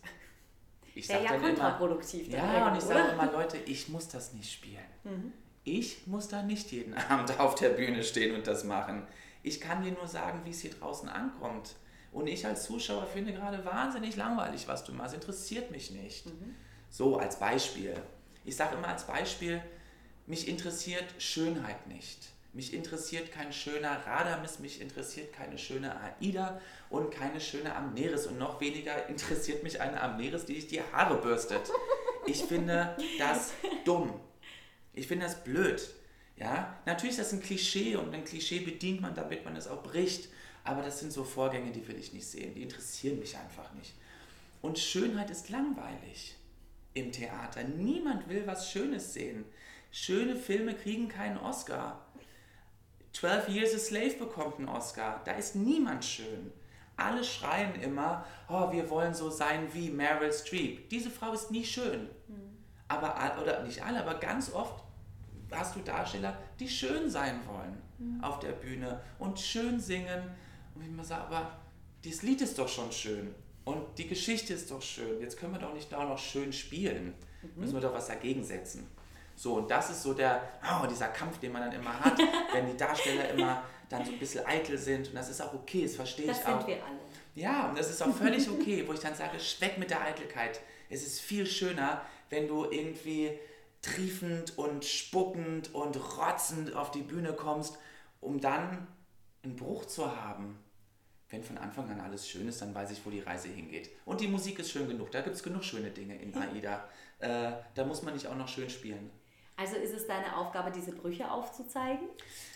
Ich 0.96 1.06
sage 1.06 1.24
ja 1.24 1.38
kontraproduktiv. 1.38 2.28
Immer, 2.28 2.36
ja, 2.36 2.70
und 2.70 2.78
ich 2.78 2.82
sage 2.82 3.12
immer, 3.12 3.30
Leute, 3.30 3.58
ich 3.58 3.90
muss 3.90 4.08
das 4.08 4.32
nicht 4.32 4.50
spielen. 4.50 4.78
Mhm. 5.04 5.32
Ich 5.62 6.06
muss 6.06 6.28
da 6.28 6.42
nicht 6.42 6.72
jeden 6.72 6.94
Abend 7.10 7.38
auf 7.38 7.54
der 7.54 7.68
Bühne 7.70 8.02
stehen 8.02 8.34
und 8.34 8.46
das 8.46 8.64
machen. 8.64 9.06
Ich 9.42 9.60
kann 9.60 9.82
dir 9.82 9.92
nur 9.92 10.06
sagen, 10.06 10.40
wie 10.44 10.50
es 10.50 10.60
hier 10.60 10.70
draußen 10.70 11.08
ankommt. 11.10 11.74
Und 12.12 12.28
ich 12.28 12.46
als 12.46 12.64
Zuschauer 12.64 13.06
finde 13.06 13.34
gerade 13.34 13.62
wahnsinnig 13.66 14.16
langweilig, 14.16 14.68
was 14.68 14.84
du 14.84 14.92
machst. 14.92 15.14
Interessiert 15.14 15.70
mich 15.70 15.90
nicht. 15.90 16.26
Mhm. 16.26 16.54
So 16.88 17.18
als 17.18 17.38
Beispiel. 17.38 17.94
Ich 18.46 18.56
sage 18.56 18.76
immer 18.76 18.88
als 18.88 19.06
Beispiel, 19.06 19.60
mich 20.26 20.48
interessiert 20.48 21.04
Schönheit 21.18 21.86
nicht. 21.88 22.30
Mich 22.56 22.72
interessiert 22.72 23.32
kein 23.32 23.52
schöner 23.52 24.06
Radamis, 24.06 24.60
mich 24.60 24.80
interessiert 24.80 25.30
keine 25.30 25.58
schöne 25.58 25.94
Aida 26.00 26.58
und 26.88 27.10
keine 27.10 27.38
schöne 27.38 27.76
Amneris 27.76 28.26
und 28.26 28.38
noch 28.38 28.62
weniger 28.62 29.10
interessiert 29.10 29.62
mich 29.62 29.78
eine 29.78 30.00
Amneris, 30.00 30.46
die 30.46 30.54
sich 30.54 30.66
die 30.66 30.80
Haare 30.80 31.20
bürstet. 31.20 31.70
Ich 32.26 32.42
finde 32.44 32.96
das 33.18 33.52
dumm. 33.84 34.18
Ich 34.94 35.06
finde 35.06 35.26
das 35.26 35.44
blöd. 35.44 35.86
Ja, 36.36 36.80
natürlich 36.86 37.18
ist 37.18 37.26
das 37.26 37.34
ein 37.34 37.42
Klischee 37.42 37.94
und 37.94 38.14
ein 38.14 38.24
Klischee 38.24 38.60
bedient 38.60 39.02
man, 39.02 39.14
damit 39.14 39.44
man 39.44 39.54
es 39.54 39.68
auch 39.68 39.82
bricht. 39.82 40.30
Aber 40.64 40.80
das 40.80 40.98
sind 40.98 41.12
so 41.12 41.24
Vorgänge, 41.24 41.72
die 41.72 41.86
will 41.86 41.98
ich 41.98 42.14
nicht 42.14 42.26
sehen. 42.26 42.54
Die 42.54 42.62
interessieren 42.62 43.18
mich 43.18 43.36
einfach 43.36 43.70
nicht. 43.74 43.92
Und 44.62 44.78
Schönheit 44.78 45.28
ist 45.28 45.50
langweilig 45.50 46.36
im 46.94 47.12
Theater. 47.12 47.64
Niemand 47.64 48.30
will 48.30 48.46
was 48.46 48.72
Schönes 48.72 49.12
sehen. 49.12 49.44
Schöne 49.90 50.36
Filme 50.36 50.74
kriegen 50.74 51.08
keinen 51.08 51.36
Oscar. 51.36 52.05
12 53.16 53.48
Years 53.48 53.74
a 53.74 53.78
Slave 53.78 54.14
bekommt 54.18 54.58
einen 54.58 54.68
Oscar. 54.68 55.22
Da 55.24 55.32
ist 55.32 55.56
niemand 55.56 56.04
schön. 56.04 56.52
Alle 56.98 57.24
schreien 57.24 57.74
immer, 57.80 58.26
oh, 58.48 58.70
wir 58.72 58.90
wollen 58.90 59.14
so 59.14 59.30
sein 59.30 59.72
wie 59.72 59.90
Meryl 59.90 60.32
Streep. 60.32 60.90
Diese 60.90 61.10
Frau 61.10 61.32
ist 61.32 61.50
nie 61.50 61.64
schön. 61.64 62.08
Mhm. 62.28 62.56
Aber, 62.88 63.14
oder 63.40 63.62
nicht 63.62 63.82
alle, 63.82 64.02
aber 64.02 64.14
ganz 64.18 64.52
oft 64.52 64.84
hast 65.50 65.76
du 65.76 65.80
Darsteller, 65.80 66.36
die 66.60 66.68
schön 66.68 67.08
sein 67.08 67.40
wollen 67.46 67.80
mhm. 67.98 68.22
auf 68.22 68.38
der 68.40 68.52
Bühne 68.52 69.00
und 69.18 69.40
schön 69.40 69.80
singen. 69.80 70.30
Und 70.74 70.82
ich 70.82 70.88
immer 70.88 71.04
sage, 71.04 71.24
aber 71.24 71.58
dieses 72.04 72.22
Lied 72.22 72.42
ist 72.42 72.58
doch 72.58 72.68
schon 72.68 72.92
schön. 72.92 73.34
Und 73.64 73.98
die 73.98 74.08
Geschichte 74.08 74.52
ist 74.52 74.70
doch 74.70 74.82
schön. 74.82 75.20
Jetzt 75.20 75.38
können 75.38 75.54
wir 75.54 75.60
doch 75.60 75.72
nicht 75.72 75.90
da 75.90 76.04
noch 76.04 76.18
schön 76.18 76.52
spielen. 76.52 77.14
Mhm. 77.42 77.60
Müssen 77.60 77.74
wir 77.74 77.80
doch 77.80 77.94
was 77.94 78.08
dagegen 78.08 78.44
setzen. 78.44 78.86
So, 79.36 79.54
und 79.54 79.70
das 79.70 79.90
ist 79.90 80.02
so 80.02 80.14
der, 80.14 80.42
oh, 80.64 80.86
dieser 80.86 81.08
Kampf, 81.08 81.38
den 81.38 81.52
man 81.52 81.62
dann 81.62 81.72
immer 81.72 82.00
hat, 82.00 82.18
wenn 82.52 82.66
die 82.66 82.76
Darsteller 82.76 83.28
immer 83.30 83.62
dann 83.88 84.04
so 84.04 84.12
ein 84.12 84.18
bisschen 84.18 84.44
eitel 84.46 84.78
sind. 84.78 85.08
Und 85.08 85.14
das 85.14 85.28
ist 85.28 85.40
auch 85.40 85.54
okay, 85.54 85.82
das 85.82 85.94
verstehe 85.94 86.26
das 86.26 86.40
ich 86.40 86.46
auch. 86.46 86.56
Das 86.56 86.66
sind 86.66 86.68
wir 86.68 86.84
alle. 86.84 86.98
Ja, 87.34 87.68
und 87.68 87.78
das 87.78 87.90
ist 87.90 88.02
auch 88.02 88.14
völlig 88.14 88.48
okay, 88.50 88.84
wo 88.86 88.94
ich 88.94 89.00
dann 89.00 89.14
sage, 89.14 89.38
weg 89.60 89.78
mit 89.78 89.90
der 89.90 90.02
Eitelkeit. 90.02 90.60
Es 90.88 91.06
ist 91.06 91.20
viel 91.20 91.46
schöner, 91.46 92.00
wenn 92.30 92.48
du 92.48 92.64
irgendwie 92.64 93.38
triefend 93.82 94.58
und 94.58 94.84
spuckend 94.84 95.74
und 95.74 95.96
rotzend 96.18 96.74
auf 96.74 96.90
die 96.90 97.02
Bühne 97.02 97.34
kommst, 97.34 97.78
um 98.20 98.40
dann 98.40 98.88
einen 99.44 99.56
Bruch 99.56 99.84
zu 99.84 100.20
haben. 100.20 100.58
Wenn 101.28 101.42
von 101.42 101.58
Anfang 101.58 101.90
an 101.90 102.00
alles 102.00 102.28
schön 102.28 102.48
ist, 102.48 102.62
dann 102.62 102.74
weiß 102.74 102.90
ich, 102.92 103.04
wo 103.04 103.10
die 103.10 103.20
Reise 103.20 103.48
hingeht. 103.48 103.90
Und 104.04 104.20
die 104.20 104.28
Musik 104.28 104.58
ist 104.60 104.70
schön 104.70 104.88
genug. 104.88 105.10
Da 105.10 105.20
gibt 105.20 105.36
es 105.36 105.42
genug 105.42 105.62
schöne 105.62 105.90
Dinge 105.90 106.16
in 106.16 106.34
AIDA. 106.36 106.88
Äh, 107.18 107.52
da 107.74 107.84
muss 107.84 108.02
man 108.02 108.14
nicht 108.14 108.26
auch 108.28 108.36
noch 108.36 108.48
schön 108.48 108.70
spielen. 108.70 109.10
Also 109.56 109.76
ist 109.76 109.94
es 109.94 110.06
deine 110.06 110.36
Aufgabe, 110.36 110.70
diese 110.70 110.92
Brüche 110.92 111.30
aufzuzeigen 111.30 112.08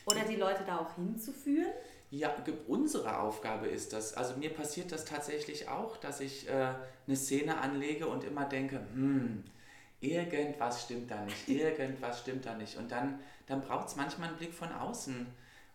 oder 0.05 0.21
die 0.21 0.37
Leute 0.37 0.65
da 0.67 0.79
auch 0.79 0.95
hinzuführen? 0.97 1.73
Ja, 2.11 2.35
unsere 2.67 3.19
Aufgabe 3.21 3.69
ist 3.69 3.93
das. 3.93 4.15
Also 4.15 4.37
mir 4.37 4.51
passiert 4.51 4.93
das 4.93 5.05
tatsächlich 5.05 5.69
auch, 5.69 5.97
dass 5.97 6.21
ich 6.21 6.49
äh, 6.49 6.75
eine 7.07 7.17
Szene 7.17 7.59
anlege 7.59 8.07
und 8.07 8.25
immer 8.25 8.45
denke, 8.45 8.81
hm, 8.95 9.45
irgendwas 10.01 10.83
stimmt 10.83 11.11
da 11.11 11.25
nicht, 11.25 11.49
irgendwas 11.49 12.21
stimmt 12.21 12.47
da 12.47 12.55
nicht. 12.55 12.77
Und 12.77 12.91
dann, 12.91 13.21
dann 13.47 13.63
braucht 13.63 13.89
es 13.89 13.97
manchmal 13.97 14.29
einen 14.29 14.39
Blick 14.39 14.53
von 14.53 14.73
außen. 14.73 15.27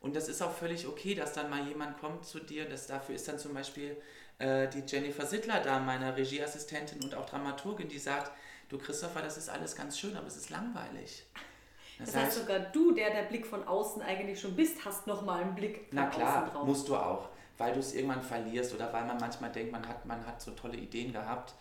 Und 0.01 0.15
das 0.15 0.27
ist 0.27 0.43
auch 0.43 0.51
völlig 0.51 0.87
okay, 0.87 1.15
dass 1.15 1.33
dann 1.33 1.49
mal 1.49 1.65
jemand 1.67 1.99
kommt 1.99 2.25
zu 2.25 2.39
dir. 2.39 2.67
Das, 2.67 2.85
dafür 2.85 3.15
ist 3.15 3.27
dann 3.27 3.39
zum 3.39 3.53
Beispiel 3.53 3.95
äh, 4.37 4.67
die 4.67 4.83
Jennifer 4.85 5.25
Sittler 5.25 5.61
da, 5.61 5.79
meine 5.79 6.15
Regieassistentin 6.17 7.01
und 7.01 7.15
auch 7.15 7.27
Dramaturgin, 7.27 7.87
die 7.87 7.97
sagt, 7.97 8.31
du 8.69 8.77
Christopher, 8.77 9.21
das 9.21 9.37
ist 9.37 9.49
alles 9.49 9.75
ganz 9.75 9.97
schön, 9.97 10.15
aber 10.15 10.27
es 10.27 10.37
ist 10.37 10.49
langweilig. 10.49 11.25
Das, 11.97 12.07
das 12.07 12.15
heißt, 12.17 12.27
heißt, 12.27 12.39
sogar 12.39 12.59
du, 12.59 12.91
der 12.91 13.09
der 13.11 13.21
Blick 13.21 13.47
von 13.47 13.65
außen 13.65 14.01
eigentlich 14.01 14.41
schon 14.41 14.53
bist, 14.53 14.83
hast 14.83 15.07
nochmal 15.07 15.43
einen 15.43 15.55
Blick 15.55 15.77
von 15.87 15.87
Na 15.91 16.07
klar, 16.07 16.41
außen 16.43 16.53
drauf. 16.53 16.67
musst 16.67 16.89
du 16.89 16.95
auch, 16.97 17.29
weil 17.57 17.71
du 17.71 17.79
es 17.79 17.93
irgendwann 17.93 18.21
verlierst 18.21 18.73
oder 18.75 18.91
weil 18.91 19.05
man 19.05 19.15
manchmal 19.17 19.49
denkt, 19.49 19.71
man 19.71 19.87
hat, 19.87 20.05
man 20.05 20.27
hat 20.27 20.41
so 20.41 20.51
tolle 20.51 20.75
Ideen 20.75 21.13
gehabt 21.13 21.53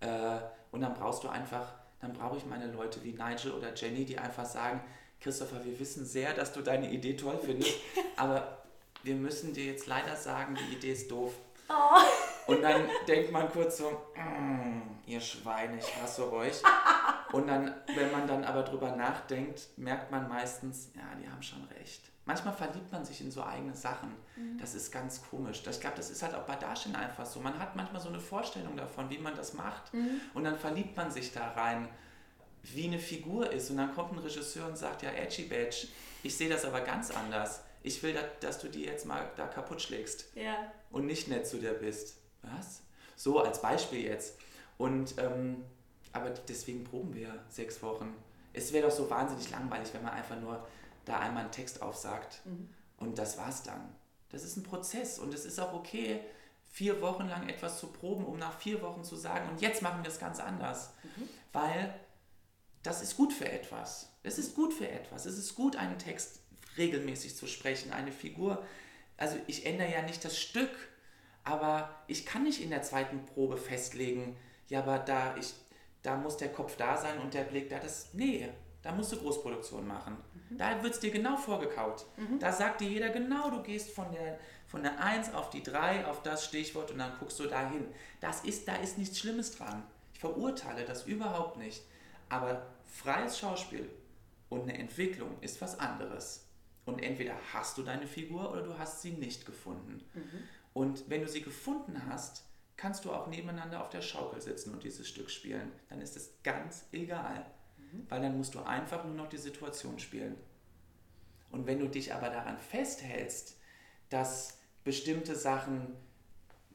äh, 0.00 0.38
und 0.72 0.80
dann 0.80 0.92
brauchst 0.92 1.22
du 1.22 1.28
einfach, 1.28 1.72
dann 2.00 2.12
brauche 2.14 2.36
ich 2.36 2.44
meine 2.46 2.66
Leute 2.72 3.04
wie 3.04 3.12
Nigel 3.12 3.52
oder 3.52 3.72
Jenny, 3.76 4.04
die 4.04 4.18
einfach 4.18 4.44
sagen, 4.44 4.80
Christopher, 5.20 5.64
wir 5.64 5.78
wissen 5.78 6.04
sehr, 6.04 6.34
dass 6.34 6.52
du 6.52 6.62
deine 6.62 6.90
Idee 6.90 7.14
toll 7.14 7.38
findest, 7.40 7.74
aber 8.16 8.64
wir 9.04 9.14
müssen 9.14 9.54
dir 9.54 9.66
jetzt 9.66 9.86
leider 9.86 10.16
sagen, 10.16 10.56
die 10.56 10.74
Idee 10.74 10.90
ist 10.92 11.10
doof. 11.12 11.32
Oh. 11.68 12.52
Und 12.52 12.62
dann 12.62 12.88
denkt 13.08 13.32
man 13.32 13.50
kurz 13.50 13.78
so, 13.78 13.90
mm, 14.14 14.82
ihr 15.06 15.20
Schweine, 15.20 15.78
ich 15.78 15.96
hasse 16.00 16.32
euch. 16.32 16.62
Und 17.32 17.48
dann, 17.48 17.74
wenn 17.94 18.12
man 18.12 18.26
dann 18.26 18.44
aber 18.44 18.62
drüber 18.62 18.94
nachdenkt, 18.94 19.68
merkt 19.76 20.10
man 20.10 20.28
meistens, 20.28 20.90
ja, 20.94 21.02
die 21.20 21.28
haben 21.28 21.42
schon 21.42 21.64
recht. 21.78 22.02
Manchmal 22.24 22.54
verliebt 22.54 22.90
man 22.90 23.04
sich 23.04 23.20
in 23.20 23.30
so 23.30 23.42
eigene 23.42 23.74
Sachen. 23.74 24.12
Mhm. 24.36 24.58
Das 24.58 24.74
ist 24.74 24.90
ganz 24.90 25.22
komisch. 25.30 25.62
Ich 25.68 25.80
glaube, 25.80 25.96
das 25.96 26.10
ist 26.10 26.22
halt 26.22 26.34
auch 26.34 26.42
bei 26.42 26.56
Darstellen 26.56 26.96
einfach 26.96 27.24
so. 27.24 27.40
Man 27.40 27.58
hat 27.58 27.76
manchmal 27.76 28.02
so 28.02 28.08
eine 28.08 28.18
Vorstellung 28.18 28.76
davon, 28.76 29.10
wie 29.10 29.18
man 29.18 29.36
das 29.36 29.54
macht. 29.54 29.94
Mhm. 29.94 30.20
Und 30.34 30.44
dann 30.44 30.58
verliebt 30.58 30.96
man 30.96 31.10
sich 31.10 31.32
da 31.32 31.52
rein, 31.52 31.88
wie 32.64 32.86
eine 32.86 32.98
Figur 32.98 33.52
ist. 33.52 33.70
Und 33.70 33.76
dann 33.76 33.94
kommt 33.94 34.12
ein 34.12 34.18
Regisseur 34.18 34.66
und 34.66 34.76
sagt, 34.76 35.02
ja, 35.02 35.10
Edgy 35.10 35.42
Badge, 35.42 35.86
ich 36.24 36.36
sehe 36.36 36.48
das 36.48 36.64
aber 36.64 36.80
ganz 36.80 37.12
anders. 37.12 37.62
Ich 37.84 38.02
will, 38.02 38.18
dass 38.40 38.58
du 38.58 38.68
die 38.68 38.84
jetzt 38.84 39.06
mal 39.06 39.30
da 39.36 39.46
kaputt 39.46 39.80
schlägst. 39.80 40.26
Ja. 40.34 40.72
Und 40.90 41.06
nicht 41.06 41.28
nett 41.28 41.46
zu 41.46 41.58
dir 41.58 41.72
bist. 41.72 42.18
Was? 42.42 42.82
So 43.16 43.40
als 43.40 43.60
Beispiel 43.60 44.02
jetzt. 44.04 44.36
Und 44.78 45.14
ähm, 45.18 45.64
aber 46.12 46.30
deswegen 46.30 46.84
proben 46.84 47.14
wir 47.14 47.44
sechs 47.48 47.82
Wochen. 47.82 48.14
Es 48.52 48.72
wäre 48.72 48.88
doch 48.88 48.94
so 48.94 49.10
wahnsinnig 49.10 49.50
langweilig, 49.50 49.92
wenn 49.92 50.02
man 50.02 50.14
einfach 50.14 50.40
nur 50.40 50.66
da 51.04 51.18
einmal 51.20 51.42
einen 51.42 51.52
Text 51.52 51.82
aufsagt 51.82 52.40
mhm. 52.44 52.68
und 52.96 53.18
das 53.18 53.36
war's 53.36 53.62
dann. 53.62 53.94
Das 54.30 54.42
ist 54.42 54.56
ein 54.56 54.62
Prozess 54.62 55.18
und 55.18 55.34
es 55.34 55.44
ist 55.44 55.60
auch 55.60 55.74
okay, 55.74 56.20
vier 56.70 57.00
Wochen 57.00 57.28
lang 57.28 57.48
etwas 57.48 57.78
zu 57.78 57.88
proben, 57.88 58.24
um 58.24 58.38
nach 58.38 58.58
vier 58.58 58.82
Wochen 58.82 59.04
zu 59.04 59.14
sagen, 59.16 59.48
und 59.50 59.60
jetzt 59.60 59.82
machen 59.82 60.02
wir 60.02 60.10
es 60.10 60.18
ganz 60.18 60.40
anders. 60.40 60.90
Mhm. 61.02 61.28
Weil 61.52 61.94
das 62.82 63.02
ist 63.02 63.16
gut 63.16 63.32
für 63.32 63.50
etwas. 63.50 64.10
Es 64.22 64.38
ist 64.38 64.54
gut 64.54 64.72
für 64.72 64.88
etwas. 64.88 65.26
Es 65.26 65.38
ist 65.38 65.54
gut, 65.54 65.76
einen 65.76 65.98
Text 65.98 66.40
regelmäßig 66.76 67.36
zu 67.36 67.46
sprechen, 67.46 67.92
eine 67.92 68.12
Figur. 68.12 68.62
Also 69.16 69.36
ich 69.46 69.66
ändere 69.66 69.92
ja 69.92 70.02
nicht 70.02 70.24
das 70.24 70.38
Stück, 70.38 70.70
aber 71.44 71.90
ich 72.06 72.26
kann 72.26 72.42
nicht 72.42 72.60
in 72.60 72.70
der 72.70 72.82
zweiten 72.82 73.24
Probe 73.24 73.56
festlegen, 73.56 74.36
ja, 74.68 74.80
aber 74.80 74.98
da, 74.98 75.36
ich, 75.36 75.54
da 76.02 76.16
muss 76.16 76.36
der 76.36 76.52
Kopf 76.52 76.76
da 76.76 76.96
sein 76.96 77.18
und 77.18 77.34
der 77.34 77.44
Blick 77.44 77.70
da. 77.70 77.78
Das, 77.78 78.12
nee, 78.14 78.48
da 78.82 78.92
musst 78.92 79.12
du 79.12 79.16
Großproduktion 79.16 79.86
machen. 79.86 80.16
Mhm. 80.50 80.58
Da 80.58 80.82
wird 80.82 80.94
es 80.94 81.00
dir 81.00 81.10
genau 81.10 81.36
vorgekaut. 81.36 82.04
Mhm. 82.16 82.38
Da 82.38 82.52
sagt 82.52 82.80
dir 82.80 82.88
jeder 82.88 83.10
genau, 83.10 83.50
du 83.50 83.62
gehst 83.62 83.90
von 83.90 84.10
der, 84.12 84.38
von 84.66 84.82
der 84.82 85.00
1 85.00 85.34
auf 85.34 85.50
die 85.50 85.62
3, 85.62 86.06
auf 86.06 86.22
das 86.22 86.44
Stichwort 86.44 86.90
und 86.90 86.98
dann 86.98 87.18
guckst 87.18 87.38
du 87.38 87.46
da 87.46 87.68
hin. 87.68 87.86
Das 88.20 88.44
ist, 88.44 88.66
da 88.68 88.76
ist 88.76 88.98
nichts 88.98 89.18
Schlimmes 89.18 89.56
dran. 89.56 89.82
Ich 90.12 90.20
verurteile 90.20 90.84
das 90.84 91.04
überhaupt 91.04 91.56
nicht. 91.58 91.82
Aber 92.28 92.66
freies 92.86 93.38
Schauspiel 93.38 93.88
und 94.48 94.62
eine 94.62 94.78
Entwicklung 94.78 95.36
ist 95.40 95.60
was 95.60 95.78
anderes. 95.78 96.45
Und 96.86 97.02
entweder 97.02 97.34
hast 97.52 97.76
du 97.76 97.82
deine 97.82 98.06
Figur 98.06 98.50
oder 98.50 98.62
du 98.62 98.78
hast 98.78 99.02
sie 99.02 99.10
nicht 99.10 99.44
gefunden. 99.44 100.02
Mhm. 100.14 100.42
Und 100.72 101.10
wenn 101.10 101.20
du 101.20 101.28
sie 101.28 101.42
gefunden 101.42 102.06
hast, 102.08 102.44
kannst 102.76 103.04
du 103.04 103.12
auch 103.12 103.26
nebeneinander 103.26 103.82
auf 103.82 103.90
der 103.90 104.02
Schaukel 104.02 104.40
sitzen 104.40 104.72
und 104.72 104.82
dieses 104.82 105.08
Stück 105.08 105.30
spielen. 105.30 105.72
Dann 105.88 106.00
ist 106.00 106.16
es 106.16 106.30
ganz 106.42 106.86
egal, 106.92 107.44
mhm. 107.76 108.06
weil 108.08 108.22
dann 108.22 108.36
musst 108.36 108.54
du 108.54 108.60
einfach 108.60 109.04
nur 109.04 109.14
noch 109.14 109.28
die 109.28 109.38
Situation 109.38 109.98
spielen. 109.98 110.36
Und 111.50 111.66
wenn 111.66 111.80
du 111.80 111.88
dich 111.88 112.14
aber 112.14 112.30
daran 112.30 112.58
festhältst, 112.58 113.58
dass 114.08 114.58
bestimmte 114.84 115.34
Sachen 115.34 115.96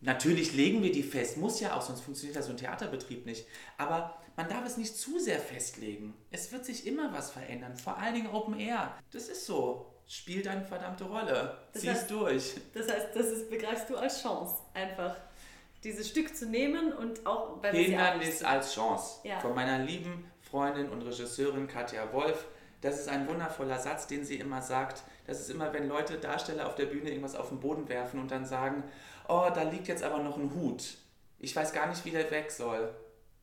Natürlich 0.03 0.53
legen 0.53 0.81
wir 0.81 0.91
die 0.91 1.03
fest, 1.03 1.37
muss 1.37 1.59
ja 1.59 1.77
auch, 1.77 1.83
sonst 1.83 2.01
funktioniert 2.01 2.35
ja 2.35 2.41
so 2.41 2.49
ein 2.49 2.57
Theaterbetrieb 2.57 3.27
nicht. 3.27 3.45
Aber 3.77 4.17
man 4.35 4.49
darf 4.49 4.65
es 4.65 4.77
nicht 4.77 4.97
zu 4.97 5.19
sehr 5.19 5.39
festlegen. 5.39 6.15
Es 6.31 6.51
wird 6.51 6.65
sich 6.65 6.87
immer 6.87 7.13
was 7.13 7.29
verändern, 7.29 7.77
vor 7.77 7.97
allen 7.97 8.15
Dingen 8.15 8.29
Open 8.31 8.59
Air. 8.59 8.97
Das 9.11 9.29
ist 9.29 9.45
so. 9.45 9.90
Spiel 10.11 10.43
deine 10.43 10.65
verdammte 10.65 11.05
Rolle. 11.05 11.57
Das 11.71 11.81
Zieh's 11.83 11.91
heißt- 11.91 12.07
durch. 12.09 12.55
Das 12.73 12.89
heißt, 12.91 13.07
das 13.15 13.27
ist, 13.27 13.49
begreifst 13.49 13.89
du 13.89 13.95
als 13.95 14.21
Chance, 14.21 14.55
einfach 14.73 15.15
dieses 15.85 16.09
Stück 16.09 16.35
zu 16.35 16.47
nehmen 16.47 16.91
und 16.91 17.25
auch 17.25 17.57
bei 17.59 17.71
Hindernis 17.71 18.43
als 18.43 18.73
Chance. 18.73 19.21
Ja. 19.23 19.39
Von 19.39 19.55
meiner 19.55 19.79
lieben 19.79 20.29
Freundin 20.41 20.89
und 20.89 21.01
Regisseurin 21.03 21.65
Katja 21.67 22.11
Wolf. 22.11 22.45
Das 22.81 22.99
ist 22.99 23.07
ein 23.07 23.25
wundervoller 23.27 23.79
Satz, 23.79 24.07
den 24.07 24.25
sie 24.25 24.35
immer 24.35 24.61
sagt. 24.61 25.03
Das 25.27 25.39
ist 25.39 25.49
immer, 25.49 25.71
wenn 25.71 25.87
Leute, 25.87 26.17
Darsteller 26.17 26.67
auf 26.67 26.75
der 26.75 26.87
Bühne 26.87 27.09
irgendwas 27.09 27.35
auf 27.35 27.47
den 27.49 27.61
Boden 27.61 27.87
werfen 27.87 28.19
und 28.19 28.31
dann 28.31 28.45
sagen, 28.45 28.83
oh, 29.29 29.49
da 29.53 29.63
liegt 29.63 29.87
jetzt 29.87 30.03
aber 30.03 30.17
noch 30.19 30.35
ein 30.37 30.53
Hut. 30.53 30.97
Ich 31.39 31.55
weiß 31.55 31.71
gar 31.71 31.87
nicht, 31.87 32.03
wie 32.03 32.11
der 32.11 32.29
weg 32.31 32.51
soll. 32.51 32.93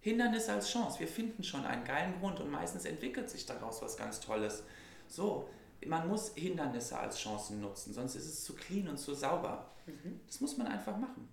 Hindernis 0.01 0.49
als 0.51 0.71
Chance. 0.71 1.01
Wir 1.01 1.09
finden 1.09 1.43
schon 1.43 1.65
einen 1.65 1.85
geilen 1.85 2.21
Grund 2.21 2.41
und 2.41 2.51
meistens 2.51 2.85
entwickelt 2.85 3.31
sich 3.31 3.47
daraus 3.47 3.81
was 3.81 3.97
ganz 3.97 4.21
Tolles. 4.21 4.65
So, 5.07 5.49
man 5.87 6.09
muss 6.09 6.35
Hindernisse 6.35 6.99
als 6.99 7.19
Chancen 7.19 7.61
nutzen, 7.61 7.93
sonst 7.93 8.15
ist 8.15 8.27
es 8.27 8.45
zu 8.45 8.55
clean 8.55 8.89
und 8.89 8.99
zu 8.99 9.15
sauber. 9.15 9.71
Das 10.27 10.41
muss 10.41 10.57
man 10.57 10.67
einfach 10.67 10.97
machen. 10.97 11.29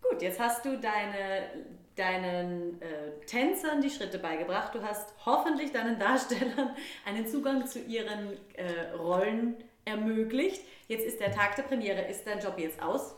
Gut, 0.00 0.22
jetzt 0.22 0.40
hast 0.40 0.64
du 0.64 0.78
deine, 0.78 1.50
deinen 1.96 2.80
äh, 2.80 3.18
Tänzern 3.26 3.80
die 3.80 3.90
Schritte 3.90 4.18
beigebracht. 4.18 4.74
Du 4.74 4.82
hast 4.82 5.14
hoffentlich 5.26 5.72
deinen 5.72 5.98
Darstellern 5.98 6.74
einen 7.04 7.26
Zugang 7.26 7.66
zu 7.66 7.80
ihren 7.80 8.36
äh, 8.54 8.90
Rollen 8.92 9.56
ermöglicht. 9.84 10.62
Jetzt 10.86 11.04
ist 11.04 11.20
der 11.20 11.32
Tag 11.32 11.56
der 11.56 11.64
Premiere. 11.64 12.02
Ist 12.02 12.26
dein 12.26 12.40
Job 12.40 12.58
jetzt 12.58 12.80
aus? 12.80 13.14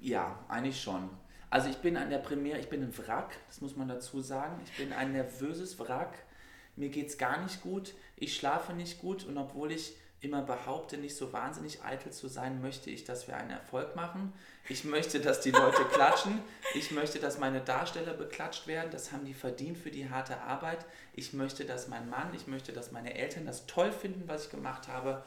Ja, 0.00 0.44
eigentlich 0.48 0.80
schon. 0.80 1.10
Also 1.50 1.68
ich 1.68 1.78
bin 1.78 1.96
an 1.96 2.10
der 2.10 2.18
Premiere, 2.18 2.58
ich 2.58 2.68
bin 2.68 2.82
ein 2.82 2.98
Wrack, 2.98 3.36
das 3.46 3.60
muss 3.60 3.76
man 3.76 3.88
dazu 3.88 4.20
sagen. 4.20 4.60
Ich 4.64 4.76
bin 4.76 4.92
ein 4.92 5.12
nervöses 5.12 5.78
Wrack. 5.78 6.18
Mir 6.74 6.90
geht 6.90 7.08
es 7.08 7.18
gar 7.18 7.42
nicht 7.42 7.62
gut. 7.62 7.94
Ich 8.16 8.36
schlafe 8.36 8.72
nicht 8.72 9.00
gut 9.00 9.24
und 9.24 9.36
obwohl 9.38 9.72
ich 9.72 9.94
immer 10.20 10.42
behaupte, 10.42 10.96
nicht 10.96 11.16
so 11.16 11.32
wahnsinnig 11.32 11.82
eitel 11.84 12.10
zu 12.10 12.28
sein, 12.28 12.60
möchte 12.62 12.90
ich, 12.90 13.04
dass 13.04 13.28
wir 13.28 13.36
einen 13.36 13.50
Erfolg 13.50 13.94
machen. 13.96 14.32
Ich 14.68 14.84
möchte, 14.84 15.20
dass 15.20 15.40
die 15.40 15.50
Leute 15.50 15.84
klatschen. 15.92 16.40
Ich 16.74 16.90
möchte, 16.90 17.18
dass 17.18 17.38
meine 17.38 17.60
Darsteller 17.60 18.14
beklatscht 18.14 18.66
werden. 18.66 18.90
Das 18.90 19.12
haben 19.12 19.24
die 19.24 19.34
verdient 19.34 19.78
für 19.78 19.90
die 19.90 20.08
harte 20.08 20.40
Arbeit. 20.40 20.84
Ich 21.14 21.32
möchte, 21.32 21.64
dass 21.64 21.88
mein 21.88 22.08
Mann, 22.08 22.34
ich 22.34 22.46
möchte, 22.46 22.72
dass 22.72 22.92
meine 22.92 23.14
Eltern 23.14 23.46
das 23.46 23.66
toll 23.66 23.92
finden, 23.92 24.24
was 24.26 24.46
ich 24.46 24.50
gemacht 24.50 24.88
habe. 24.88 25.22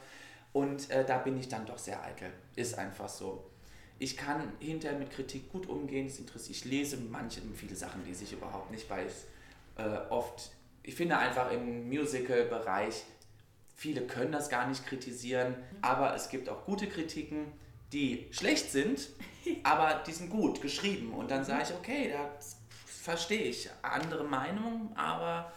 Und 0.52 0.90
äh, 0.90 1.04
da 1.04 1.18
bin 1.18 1.38
ich 1.38 1.48
dann 1.48 1.66
doch 1.66 1.78
sehr 1.78 2.02
eitel. 2.04 2.30
Ist 2.56 2.76
einfach 2.76 3.08
so. 3.08 3.44
Ich 3.98 4.16
kann 4.16 4.52
hinterher 4.58 4.98
mit 4.98 5.10
Kritik 5.10 5.52
gut 5.52 5.68
umgehen. 5.68 6.08
Das 6.08 6.18
interessiert. 6.18 6.56
Ich 6.56 6.64
lese 6.64 6.96
manche, 6.96 7.40
viele 7.54 7.76
Sachen 7.76 8.04
lese 8.04 8.24
ich 8.24 8.32
überhaupt 8.32 8.70
nicht, 8.70 8.90
weil 8.90 9.06
es 9.06 9.26
äh, 9.76 9.98
oft, 10.10 10.50
ich 10.82 10.94
finde 10.94 11.18
einfach 11.18 11.50
im 11.50 11.88
Musical-Bereich, 11.88 13.04
viele 13.74 14.02
können 14.02 14.32
das 14.32 14.48
gar 14.48 14.66
nicht 14.66 14.86
kritisieren, 14.86 15.54
aber 15.82 16.14
es 16.14 16.28
gibt 16.28 16.48
auch 16.48 16.64
gute 16.64 16.86
Kritiken, 16.86 17.52
die 17.92 18.28
schlecht 18.30 18.70
sind, 18.70 19.08
aber 19.62 20.02
die 20.06 20.12
sind 20.12 20.30
gut 20.30 20.60
geschrieben. 20.60 21.12
Und 21.12 21.30
dann 21.30 21.44
sage 21.44 21.64
ich, 21.64 21.74
okay, 21.74 22.10
da 22.12 22.30
verstehe 22.86 23.42
ich 23.42 23.70
andere 23.82 24.24
Meinungen, 24.24 24.94
aber 24.96 25.52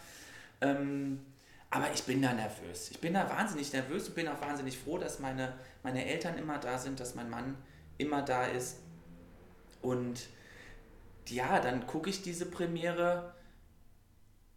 ähm, 0.62 1.20
aber 1.74 1.92
ich 1.92 2.04
bin 2.04 2.22
da 2.22 2.34
nervös. 2.34 2.92
Ich 2.92 3.00
bin 3.00 3.16
da 3.16 3.28
wahnsinnig 3.28 3.74
nervös 3.74 4.08
und 4.08 4.14
bin 4.14 4.28
auch 4.28 4.40
wahnsinnig 4.40 4.78
froh, 4.78 5.00
dass 5.00 5.18
meine, 5.18 5.54
meine 5.82 6.06
Eltern 6.06 6.38
immer 6.38 6.60
da 6.60 6.78
sind, 6.78 7.00
dass 7.00 7.16
mein 7.16 7.32
Mann 7.32 7.58
immer 7.98 8.22
da 8.22 8.46
ist. 8.46 8.78
Und 9.82 10.28
ja, 11.28 11.60
dann 11.60 11.88
gucke 11.88 12.12
ich 12.12 12.22
diese 12.22 12.46
Premiere. 12.46 13.33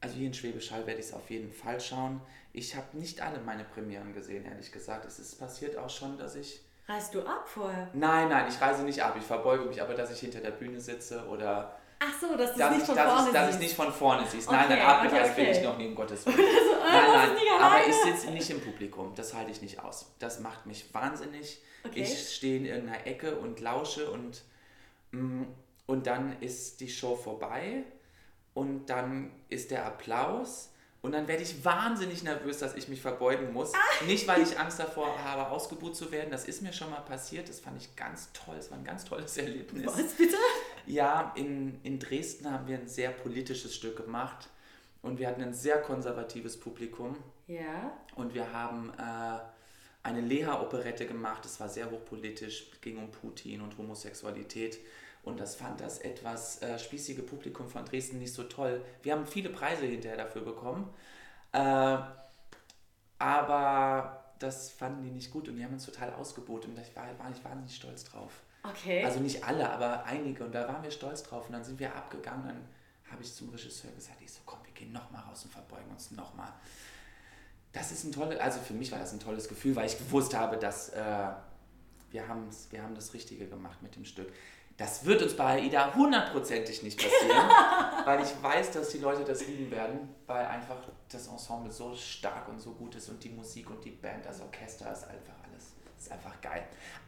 Also 0.06 0.18
hier 0.18 0.28
in 0.28 0.34
Schwäbisch 0.34 0.70
Hall 0.70 0.86
werde 0.86 1.00
ich 1.00 1.06
es 1.06 1.12
auf 1.12 1.28
jeden 1.30 1.52
Fall 1.52 1.80
schauen. 1.80 2.20
Ich 2.52 2.76
habe 2.76 2.96
nicht 2.96 3.20
alle 3.20 3.40
meine 3.40 3.64
Premieren 3.64 4.14
gesehen, 4.14 4.44
ehrlich 4.44 4.70
gesagt. 4.70 5.04
Es 5.04 5.18
ist 5.18 5.36
passiert 5.36 5.76
auch 5.76 5.90
schon, 5.90 6.16
dass 6.16 6.36
ich. 6.36 6.60
Reist 6.86 7.12
du 7.12 7.22
ab 7.22 7.48
vorher? 7.48 7.88
Nein, 7.92 8.28
nein, 8.28 8.46
ich 8.48 8.60
reise 8.60 8.84
nicht 8.84 9.02
ab. 9.02 9.16
Ich 9.18 9.24
verbeuge 9.24 9.64
mich 9.64 9.82
aber, 9.82 9.94
dass 9.94 10.12
ich 10.12 10.20
hinter 10.20 10.38
der 10.38 10.52
Bühne 10.52 10.80
sitze 10.80 11.26
oder 11.26 11.76
Ach 11.98 12.12
so, 12.20 12.36
dass 12.36 12.54
dass, 12.54 12.70
nicht 12.70 12.82
ich, 12.82 12.86
von 12.86 12.94
dass, 12.94 13.12
vorne 13.12 13.26
ich, 13.26 13.32
dass 13.34 13.54
ich 13.56 13.60
nicht 13.60 13.74
von 13.74 13.92
vorne 13.92 14.26
siehst. 14.28 14.48
Nein, 14.48 14.66
nein, 14.68 14.78
Okay, 14.78 14.86
abgereist 14.86 15.32
okay, 15.32 15.42
bin 15.42 15.50
ich 15.50 15.58
okay. 15.58 15.66
noch 15.66 15.78
nie, 15.78 15.86
um 15.88 15.94
Gottes 15.96 16.24
Willen. 16.26 16.38
ah, 16.38 16.92
Nein, 16.92 17.30
nein, 17.34 17.60
aber 17.60 17.88
ich 17.88 17.94
sitze 17.96 18.30
nicht 18.30 18.48
im 18.48 18.60
Publikum. 18.60 19.12
Das 19.16 19.34
halte 19.34 19.50
ich 19.50 19.60
nicht 19.60 19.80
aus. 19.82 20.12
Das 20.20 20.38
macht 20.38 20.66
mich 20.66 20.94
wahnsinnig. 20.94 21.60
Okay. 21.84 22.02
Ich 22.02 22.32
stehe 22.36 22.58
in 22.58 22.66
irgendeiner 22.66 23.04
Ecke 23.08 23.34
und 23.34 23.58
lausche 23.58 24.08
und, 24.08 24.44
mm, 25.10 25.42
und 25.86 26.06
dann 26.06 26.40
ist 26.40 26.80
die 26.80 26.88
Show 26.88 27.16
vorbei 27.16 27.82
und 28.56 28.86
dann 28.86 29.30
ist 29.50 29.70
der 29.70 29.84
Applaus 29.84 30.70
und 31.02 31.12
dann 31.12 31.28
werde 31.28 31.42
ich 31.42 31.62
wahnsinnig 31.62 32.22
nervös, 32.22 32.58
dass 32.58 32.74
ich 32.74 32.88
mich 32.88 33.02
verbeugen 33.02 33.52
muss. 33.52 33.74
Ah. 33.74 34.04
Nicht, 34.06 34.26
weil 34.26 34.40
ich 34.42 34.58
Angst 34.58 34.80
davor 34.80 35.22
habe, 35.22 35.50
ausgebuht 35.50 35.94
zu 35.94 36.10
werden. 36.10 36.30
Das 36.30 36.46
ist 36.46 36.62
mir 36.62 36.72
schon 36.72 36.88
mal 36.90 37.02
passiert. 37.02 37.50
Das 37.50 37.60
fand 37.60 37.76
ich 37.80 37.94
ganz 37.96 38.30
toll. 38.32 38.56
Es 38.58 38.70
war 38.70 38.78
ein 38.78 38.84
ganz 38.84 39.04
tolles 39.04 39.36
Erlebnis. 39.36 39.86
Was 39.86 40.14
bitte? 40.14 40.38
Ja, 40.86 41.32
in, 41.36 41.78
in 41.82 41.98
Dresden 41.98 42.50
haben 42.50 42.66
wir 42.66 42.78
ein 42.78 42.88
sehr 42.88 43.10
politisches 43.10 43.74
Stück 43.74 43.98
gemacht 43.98 44.48
und 45.02 45.18
wir 45.18 45.28
hatten 45.28 45.42
ein 45.42 45.52
sehr 45.54 45.82
konservatives 45.82 46.58
Publikum 46.58 47.14
Ja. 47.46 47.92
und 48.14 48.32
wir 48.32 48.52
haben 48.54 48.90
äh, 48.98 49.38
eine 50.02 50.20
Leha-Operette 50.22 51.06
gemacht. 51.06 51.44
Es 51.44 51.60
war 51.60 51.68
sehr 51.68 51.90
hochpolitisch, 51.90 52.70
ging 52.80 52.96
um 52.96 53.10
Putin 53.10 53.60
und 53.60 53.76
Homosexualität 53.76 54.78
und 55.26 55.38
das 55.38 55.56
fand 55.56 55.80
das 55.80 55.98
etwas 55.98 56.62
äh, 56.62 56.78
spießige 56.78 57.22
Publikum 57.22 57.68
von 57.68 57.84
Dresden 57.84 58.18
nicht 58.18 58.32
so 58.32 58.44
toll. 58.44 58.82
Wir 59.02 59.12
haben 59.12 59.26
viele 59.26 59.50
Preise 59.50 59.84
hinterher 59.84 60.16
dafür 60.16 60.42
bekommen, 60.42 60.88
äh, 61.52 61.98
aber 63.18 64.24
das 64.38 64.70
fanden 64.70 65.02
die 65.02 65.10
nicht 65.10 65.30
gut 65.30 65.48
und 65.48 65.56
die 65.56 65.64
haben 65.64 65.74
uns 65.74 65.84
total 65.84 66.14
ausgeboten 66.14 66.72
und 66.72 66.80
ich 66.80 66.94
war, 66.94 67.06
war 67.18 67.30
ich 67.30 67.44
wahnsinnig 67.44 67.74
stolz 67.74 68.04
drauf. 68.04 68.32
Okay. 68.62 69.04
Also 69.04 69.20
nicht 69.20 69.44
alle, 69.44 69.70
aber 69.70 70.04
einige. 70.04 70.44
Und 70.44 70.54
da 70.54 70.66
waren 70.66 70.82
wir 70.82 70.90
stolz 70.90 71.22
drauf. 71.22 71.46
Und 71.46 71.52
dann 71.52 71.64
sind 71.64 71.78
wir 71.78 71.94
abgegangen. 71.94 72.46
Dann 72.46 72.68
habe 73.10 73.22
ich 73.22 73.32
zum 73.32 73.48
Regisseur 73.50 73.92
gesagt, 73.92 74.20
ich 74.20 74.32
so, 74.32 74.40
komm, 74.44 74.58
wir 74.64 74.72
gehen 74.72 74.92
nochmal 74.92 75.22
raus 75.22 75.44
und 75.44 75.52
verbeugen 75.52 75.90
uns 75.90 76.10
nochmal. 76.10 76.52
Das 77.72 77.92
ist 77.92 78.04
ein 78.04 78.12
tolles, 78.12 78.40
also 78.40 78.58
für 78.60 78.72
mich 78.72 78.90
war 78.90 78.98
das 78.98 79.12
ein 79.12 79.20
tolles 79.20 79.48
Gefühl, 79.48 79.76
weil 79.76 79.86
ich 79.86 79.98
gewusst 79.98 80.34
habe, 80.34 80.56
dass 80.56 80.88
äh, 80.90 81.28
wir, 82.10 82.24
wir 82.70 82.82
haben 82.82 82.94
das 82.94 83.14
Richtige 83.14 83.46
gemacht 83.46 83.82
mit 83.82 83.94
dem 83.96 84.04
Stück. 84.04 84.32
Das 84.76 85.06
wird 85.06 85.22
uns 85.22 85.34
bei 85.34 85.62
AIDA 85.62 85.94
hundertprozentig 85.94 86.82
nicht 86.82 86.98
passieren, 87.02 87.48
weil 88.04 88.22
ich 88.22 88.42
weiß, 88.42 88.72
dass 88.72 88.90
die 88.90 88.98
Leute 88.98 89.24
das 89.24 89.46
lieben 89.46 89.70
werden, 89.70 90.14
weil 90.26 90.44
einfach 90.44 90.76
das 91.08 91.28
Ensemble 91.28 91.72
so 91.72 91.94
stark 91.94 92.48
und 92.48 92.60
so 92.60 92.72
gut 92.72 92.94
ist 92.94 93.08
und 93.08 93.22
die 93.24 93.30
Musik 93.30 93.70
und 93.70 93.82
die 93.84 93.90
Band, 93.90 94.26
das 94.26 94.40
Orchester 94.42 94.92
ist 94.92 95.04
einfach 95.04 95.32
alles, 95.50 95.72
ist 95.98 96.12
einfach 96.12 96.38
geil. 96.42 96.62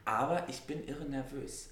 Aber 0.07 0.49
ich 0.49 0.63
bin 0.63 0.83
irre 0.89 1.05
nervös. 1.05 1.69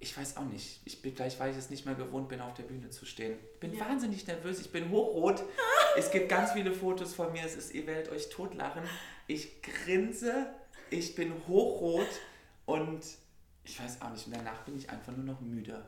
Ich 0.00 0.18
weiß 0.18 0.36
auch 0.36 0.44
nicht. 0.44 0.80
Ich 0.84 1.00
bin 1.00 1.14
gleich, 1.14 1.38
weil 1.40 1.52
ich 1.52 1.56
es 1.56 1.70
nicht 1.70 1.86
mehr 1.86 1.94
gewohnt 1.94 2.28
bin, 2.28 2.40
auf 2.40 2.52
der 2.54 2.64
Bühne 2.64 2.90
zu 2.90 3.06
stehen. 3.06 3.38
Ich 3.54 3.60
bin 3.60 3.72
Ja. 3.72 3.88
wahnsinnig 3.88 4.26
nervös. 4.26 4.60
Ich 4.60 4.70
bin 4.72 4.90
hochrot. 4.90 5.44
es 5.96 6.10
gibt 6.10 6.28
ganz 6.28 6.52
viele 6.52 6.72
Fotos 6.72 7.14
von 7.14 7.32
mir. 7.32 7.44
Es 7.46 7.54
ist, 7.54 7.72
ihr 7.72 7.86
werdet 7.86 8.10
euch 8.10 8.28
totlachen. 8.28 8.82
Ich 9.28 9.62
grinse. 9.62 10.48
Ich 10.90 11.14
bin 11.14 11.32
hochrot 11.46 12.08
und 12.66 13.00
ich 13.64 13.82
weiß 13.82 14.02
auch 14.02 14.10
nicht. 14.10 14.26
Und 14.26 14.36
danach 14.36 14.62
bin 14.62 14.76
ich 14.76 14.88
einfach 14.90 15.12
nur 15.12 15.24
noch 15.24 15.40
müde. 15.40 15.84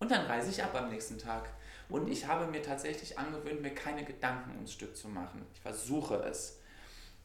Und 0.00 0.10
dann 0.10 0.26
reise 0.26 0.50
ich 0.50 0.62
ab 0.62 0.74
am 0.74 0.90
nächsten 0.90 1.18
Tag. 1.18 1.50
Und 1.88 2.08
ich 2.08 2.26
habe 2.26 2.46
mir 2.46 2.62
tatsächlich 2.62 3.18
angewöhnt, 3.18 3.62
mir 3.62 3.74
keine 3.74 4.04
Gedanken 4.04 4.52
ums 4.54 4.72
Stück 4.72 4.96
zu 4.96 5.08
machen. 5.08 5.44
Ich 5.54 5.60
versuche 5.60 6.16
es. 6.16 6.60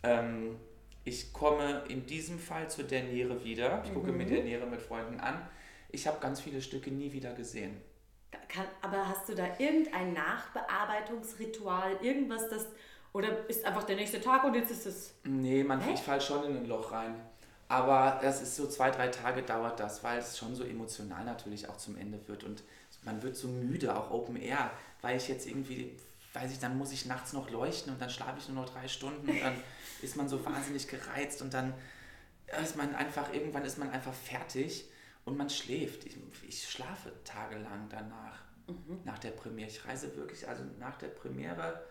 Ähm, 0.01 0.57
ich 1.03 1.33
komme 1.33 1.83
in 1.89 2.05
diesem 2.05 2.39
Fall 2.39 2.69
zu 2.69 2.83
der 2.83 3.03
Niere 3.03 3.43
wieder. 3.43 3.83
Ich 3.85 3.93
gucke 3.93 4.11
mir 4.11 4.25
der 4.25 4.43
Niere 4.43 4.65
mit 4.65 4.81
Freunden 4.81 5.19
an. 5.19 5.47
Ich 5.89 6.07
habe 6.07 6.19
ganz 6.19 6.39
viele 6.39 6.61
Stücke 6.61 6.91
nie 6.91 7.11
wieder 7.11 7.33
gesehen. 7.33 7.81
Kann, 8.47 8.65
aber 8.81 9.07
hast 9.07 9.29
du 9.29 9.35
da 9.35 9.45
irgendein 9.59 10.13
Nachbearbeitungsritual, 10.13 11.97
irgendwas, 12.01 12.49
das. 12.49 12.67
Oder 13.11 13.47
ist 13.47 13.63
einfach 13.65 13.83
der 13.83 13.95
nächste 13.95 14.21
Tag 14.21 14.43
und 14.43 14.55
jetzt 14.55 14.71
ist 14.71 14.87
es. 14.87 15.13
Nee, 15.23 15.63
man, 15.63 15.79
Hä? 15.81 15.93
ich 15.93 15.99
fall 15.99 16.19
schon 16.19 16.43
in 16.45 16.57
ein 16.57 16.65
Loch 16.65 16.91
rein. 16.91 17.15
Aber 17.67 18.19
das 18.21 18.41
ist 18.41 18.55
so 18.55 18.67
zwei, 18.67 18.91
drei 18.91 19.07
Tage 19.07 19.41
dauert 19.41 19.79
das, 19.79 20.03
weil 20.03 20.19
es 20.19 20.37
schon 20.37 20.55
so 20.55 20.63
emotional 20.63 21.23
natürlich 21.25 21.69
auch 21.69 21.77
zum 21.77 21.97
Ende 21.97 22.19
wird. 22.27 22.43
Und 22.43 22.63
man 23.03 23.21
wird 23.23 23.35
so 23.35 23.47
müde, 23.47 23.95
auch 23.95 24.11
Open 24.11 24.35
Air, 24.35 24.71
weil 25.01 25.17
ich 25.17 25.27
jetzt 25.27 25.47
irgendwie, 25.47 25.97
weiß 26.33 26.51
ich, 26.51 26.59
dann 26.59 26.77
muss 26.77 26.91
ich 26.91 27.05
nachts 27.05 27.33
noch 27.33 27.49
leuchten 27.49 27.93
und 27.93 28.01
dann 28.01 28.09
schlafe 28.09 28.39
ich 28.39 28.47
nur 28.47 28.63
noch 28.63 28.69
drei 28.69 28.87
Stunden 28.87 29.27
und 29.29 29.41
dann 29.41 29.55
ist 30.01 30.15
man 30.15 30.29
so 30.29 30.43
wahnsinnig 30.45 30.87
gereizt 30.87 31.41
und 31.41 31.53
dann 31.53 31.73
ist 32.61 32.75
man 32.75 32.93
einfach, 32.95 33.33
irgendwann 33.33 33.65
ist 33.65 33.77
man 33.77 33.89
einfach 33.89 34.13
fertig 34.13 34.85
und 35.25 35.37
man 35.37 35.49
schläft. 35.49 36.05
Ich, 36.05 36.17
ich 36.47 36.69
schlafe 36.69 37.11
tagelang 37.23 37.87
danach, 37.89 38.39
nach 39.03 39.19
der 39.19 39.31
Premiere. 39.31 39.69
Ich 39.69 39.85
reise 39.85 40.15
wirklich, 40.15 40.47
also 40.47 40.63
nach 40.79 40.97
der 40.97 41.07
Premiere, 41.07 41.83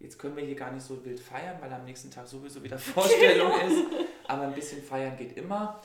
jetzt 0.00 0.18
können 0.18 0.36
wir 0.36 0.44
hier 0.44 0.56
gar 0.56 0.72
nicht 0.72 0.84
so 0.84 1.04
wild 1.04 1.20
feiern, 1.20 1.58
weil 1.60 1.72
am 1.72 1.84
nächsten 1.84 2.10
Tag 2.10 2.26
sowieso 2.26 2.62
wieder 2.62 2.78
Vorstellung 2.78 3.52
ist, 3.60 3.84
aber 4.26 4.42
ein 4.42 4.54
bisschen 4.54 4.82
feiern 4.82 5.16
geht 5.16 5.36
immer. 5.36 5.80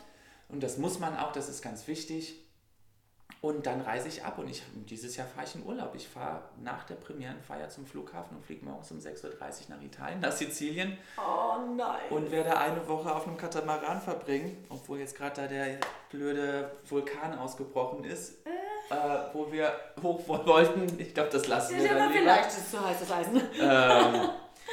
Und 0.50 0.64
das 0.64 0.78
muss 0.78 1.00
man 1.00 1.18
auch, 1.18 1.32
das 1.32 1.50
ist 1.50 1.62
ganz 1.62 1.88
wichtig. 1.88 2.42
Und 3.42 3.68
dann 3.68 3.82
reise 3.82 4.08
ich 4.08 4.24
ab 4.24 4.40
und 4.40 4.50
ich, 4.50 4.64
dieses 4.90 5.16
Jahr 5.18 5.28
fahre 5.28 5.46
ich 5.46 5.54
in 5.54 5.64
Urlaub. 5.64 5.94
Ich 5.94 6.08
fahre 6.08 6.42
nach 6.64 6.84
der 6.86 6.96
Premierenfeier 6.96 7.70
zum 7.70 7.86
Flughafen 7.86 8.38
und 8.38 8.44
fliege 8.44 8.66
morgens 8.66 8.92
um 8.92 8.98
6.30 8.98 9.24
Uhr 9.24 9.76
nach 9.76 9.82
Italien, 9.84 10.20
nach 10.20 10.32
Sizilien. 10.32 10.98
Oh 11.18 11.76
nein. 11.76 12.10
Und 12.10 12.32
werde 12.32 12.58
eine 12.58 12.88
Woche 12.88 13.14
auf 13.14 13.28
einem 13.28 13.38
Katamaran 13.38 14.02
verbringen, 14.02 14.66
obwohl 14.70 15.00
jetzt 15.00 15.16
gerade 15.16 15.42
da 15.42 15.48
der 15.48 15.78
blöde 16.10 16.72
Vulkan 16.90 17.38
ausgebrochen 17.38 18.04
ist, 18.04 18.46
äh. 18.48 18.65
Äh, 18.90 19.34
wo 19.34 19.52
wir 19.52 19.74
hoch 20.02 20.28
wollten. 20.28 21.00
Ich 21.00 21.14
glaube, 21.14 21.30
das 21.32 21.48
lassen 21.48 21.78
wir 21.78 21.88
dann 21.88 22.10
lieber. 22.10 22.22
Vielleicht 22.22 22.50
ist 22.50 22.58
es 22.58 22.72
zu 22.72 22.86
heißes 22.86 23.12
Eisen. 23.12 23.42
Ähm, 23.60 24.30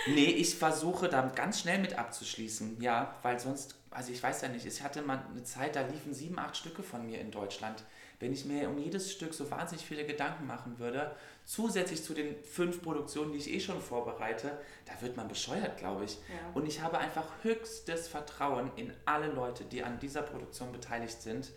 nee, 0.14 0.26
ich 0.26 0.54
versuche 0.54 1.08
da 1.08 1.22
ganz 1.34 1.60
schnell 1.60 1.78
mit 1.78 1.98
abzuschließen, 1.98 2.80
ja, 2.82 3.14
weil 3.22 3.40
sonst, 3.40 3.76
also 3.90 4.12
ich 4.12 4.22
weiß 4.22 4.42
ja 4.42 4.48
nicht, 4.48 4.66
ich 4.66 4.82
hatte 4.82 5.00
mal 5.00 5.24
eine 5.30 5.44
Zeit, 5.44 5.76
da 5.76 5.80
liefen 5.80 6.12
sieben, 6.12 6.38
acht 6.38 6.56
Stücke 6.56 6.82
von 6.82 7.06
mir 7.06 7.20
in 7.20 7.30
Deutschland 7.30 7.82
wenn 8.22 8.32
ich 8.32 8.44
mir 8.44 8.68
um 8.68 8.78
jedes 8.78 9.10
Stück 9.10 9.34
so 9.34 9.50
wahnsinnig 9.50 9.84
viele 9.84 10.06
Gedanken 10.06 10.46
machen 10.46 10.78
würde, 10.78 11.10
zusätzlich 11.44 12.04
zu 12.04 12.14
den 12.14 12.40
fünf 12.44 12.80
Produktionen, 12.80 13.32
die 13.32 13.38
ich 13.38 13.52
eh 13.52 13.58
schon 13.58 13.80
vorbereite, 13.80 14.58
da 14.86 14.92
wird 15.02 15.16
man 15.16 15.26
bescheuert, 15.26 15.76
glaube 15.76 16.04
ich. 16.04 16.18
Ja. 16.28 16.52
Und 16.54 16.66
ich 16.66 16.80
habe 16.80 16.98
einfach 16.98 17.26
höchstes 17.42 18.06
Vertrauen 18.06 18.70
in 18.76 18.92
alle 19.06 19.26
Leute, 19.26 19.64
die 19.64 19.82
an 19.82 19.98
dieser 19.98 20.22
Produktion 20.22 20.70
beteiligt 20.70 21.20
sind. 21.20 21.50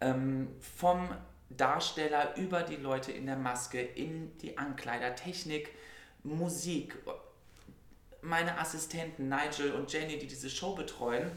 Ähm, 0.00 0.48
vom 0.78 1.10
Darsteller 1.50 2.36
über 2.36 2.62
die 2.62 2.76
Leute 2.76 3.12
in 3.12 3.26
der 3.26 3.36
Maske, 3.36 3.80
in 3.80 4.36
die 4.38 4.56
Ankleider, 4.56 5.14
Technik, 5.14 5.74
Musik, 6.22 6.96
meine 8.22 8.58
Assistenten 8.58 9.28
Nigel 9.28 9.72
und 9.72 9.92
Jenny, 9.92 10.18
die 10.18 10.26
diese 10.26 10.50
Show 10.50 10.74
betreuen 10.74 11.30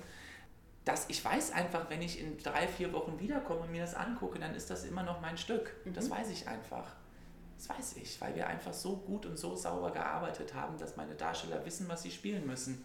dass 0.85 1.09
ich 1.09 1.23
weiß 1.23 1.51
einfach, 1.51 1.89
wenn 1.89 2.01
ich 2.01 2.19
in 2.19 2.37
drei, 2.37 2.67
vier 2.67 2.91
Wochen 2.91 3.19
wiederkomme 3.19 3.61
und 3.61 3.71
mir 3.71 3.81
das 3.81 3.95
angucke, 3.95 4.39
dann 4.39 4.53
ist 4.53 4.69
das 4.69 4.83
immer 4.83 5.03
noch 5.03 5.21
mein 5.21 5.37
Stück. 5.37 5.73
Mhm. 5.85 5.93
Das 5.93 6.09
weiß 6.09 6.29
ich 6.29 6.47
einfach. 6.47 6.87
Das 7.57 7.69
weiß 7.69 7.97
ich, 7.97 8.19
weil 8.19 8.35
wir 8.35 8.47
einfach 8.47 8.73
so 8.73 8.97
gut 8.97 9.25
und 9.25 9.37
so 9.37 9.55
sauber 9.55 9.91
gearbeitet 9.91 10.53
haben, 10.53 10.77
dass 10.77 10.97
meine 10.97 11.15
Darsteller 11.15 11.65
wissen, 11.65 11.87
was 11.87 12.03
sie 12.03 12.11
spielen 12.11 12.45
müssen. 12.45 12.83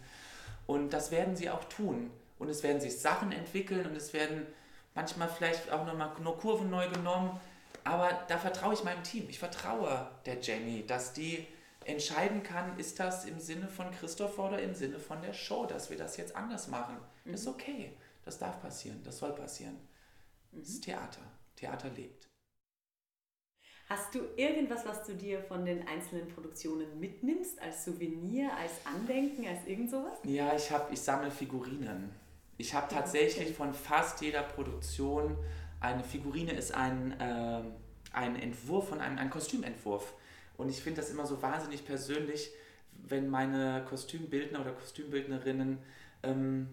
Und 0.65 0.91
das 0.93 1.11
werden 1.11 1.35
sie 1.35 1.49
auch 1.49 1.65
tun. 1.65 2.11
Und 2.37 2.47
es 2.47 2.63
werden 2.63 2.79
sich 2.79 2.99
Sachen 2.99 3.33
entwickeln 3.33 3.85
und 3.85 3.97
es 3.97 4.13
werden 4.13 4.45
manchmal 4.99 5.29
vielleicht 5.29 5.71
auch 5.71 5.85
nochmal 5.85 6.11
nur 6.21 6.37
Kurven 6.37 6.69
neu 6.69 6.89
genommen. 6.89 7.39
Aber 7.85 8.09
da 8.27 8.37
vertraue 8.37 8.73
ich 8.73 8.83
meinem 8.83 9.01
Team. 9.03 9.27
Ich 9.29 9.39
vertraue 9.39 10.09
der 10.25 10.41
Jenny, 10.41 10.85
dass 10.85 11.13
die 11.13 11.47
entscheiden 11.85 12.43
kann, 12.43 12.77
ist 12.77 12.99
das 12.99 13.23
im 13.23 13.39
Sinne 13.39 13.69
von 13.69 13.89
Christopher 13.91 14.49
oder 14.49 14.61
im 14.61 14.75
Sinne 14.75 14.99
von 14.99 15.21
der 15.21 15.33
Show, 15.33 15.65
dass 15.65 15.89
wir 15.89 15.97
das 15.97 16.17
jetzt 16.17 16.35
anders 16.35 16.67
machen. 16.67 16.97
Mhm. 17.23 17.31
Das 17.31 17.41
ist 17.41 17.47
okay. 17.47 17.93
Das 18.25 18.37
darf 18.37 18.61
passieren. 18.61 19.01
Das 19.05 19.17
soll 19.17 19.33
passieren. 19.33 19.77
Mhm. 20.51 20.59
Das 20.59 20.69
ist 20.69 20.83
Theater. 20.83 21.21
Theater 21.55 21.89
lebt. 21.95 22.27
Hast 23.87 24.13
du 24.13 24.19
irgendwas, 24.35 24.85
was 24.85 25.03
du 25.05 25.15
dir 25.15 25.41
von 25.41 25.65
den 25.65 25.87
einzelnen 25.87 26.27
Produktionen 26.27 26.99
mitnimmst, 26.99 27.59
als 27.59 27.85
Souvenir, 27.85 28.51
als 28.55 28.85
Andenken, 28.85 29.47
als 29.47 29.65
irgend 29.65 29.89
sowas? 29.89 30.19
Ja, 30.25 30.53
ich, 30.55 30.69
hab, 30.69 30.91
ich 30.91 31.01
sammle 31.01 31.31
Figurinen. 31.31 32.13
Ich 32.59 32.73
habe 32.73 32.93
tatsächlich 32.93 33.55
von 33.55 33.73
fast 33.73 34.21
jeder 34.21 34.43
Produktion 34.43 35.37
eine 35.79 36.03
Figurine 36.03 36.51
ist 36.51 36.73
ein, 36.73 37.17
äh, 37.17 37.61
ein 38.11 38.35
Entwurf 38.35 38.89
von 38.89 38.99
einem 38.99 39.17
ein 39.17 39.29
Kostümentwurf. 39.29 40.13
Und 40.57 40.67
ich 40.67 40.81
finde 40.81 40.99
das 40.99 41.09
immer 41.09 41.25
so 41.25 41.41
wahnsinnig 41.41 41.85
persönlich, 41.85 42.51
wenn 42.91 43.29
meine 43.29 43.85
Kostümbildner 43.87 44.59
oder 44.59 44.73
Kostümbildnerinnen 44.73 45.77
ähm, 46.23 46.67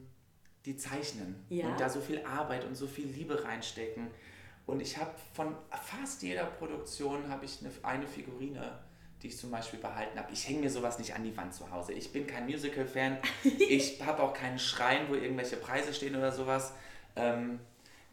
die 0.65 0.77
zeichnen 0.77 1.37
ja. 1.51 1.69
und 1.69 1.79
da 1.79 1.89
so 1.89 2.01
viel 2.01 2.25
Arbeit 2.25 2.65
und 2.65 2.75
so 2.75 2.89
viel 2.89 3.07
Liebe 3.07 3.45
reinstecken. 3.45 4.09
Und 4.67 4.81
ich 4.81 4.99
habe 4.99 5.13
von 5.35 5.55
fast 5.71 6.21
jeder 6.25 6.47
Produktion 6.47 7.29
habe 7.29 7.45
ich 7.45 7.61
eine, 7.61 7.71
eine 7.85 8.09
Figurine, 8.09 8.77
die 9.23 9.29
ich 9.29 9.39
zum 9.39 9.51
Beispiel 9.51 9.79
behalten 9.79 10.19
habe. 10.19 10.33
Ich 10.33 10.49
hänge 10.49 10.61
mir 10.61 10.71
sowas 10.71 10.99
nicht 10.99 11.15
an 11.15 11.25
die 11.25 11.37
Wand 11.37 11.55
zu 11.55 11.71
Hause. 11.71 11.93
Ich 11.93 12.13
bin 12.13 12.27
kein 12.27 12.45
Musical-Fan. 12.47 13.19
ich 13.59 14.03
habe 14.05 14.23
auch 14.23 14.35
keinen 14.35 14.59
Schrein, 14.59 15.09
wo 15.09 15.15
irgendwelche 15.15 15.57
Preise 15.57 15.95
stehen 15.95 16.17
oder 16.17 16.33
sowas. 16.33 16.73
Ähm, 17.17 17.61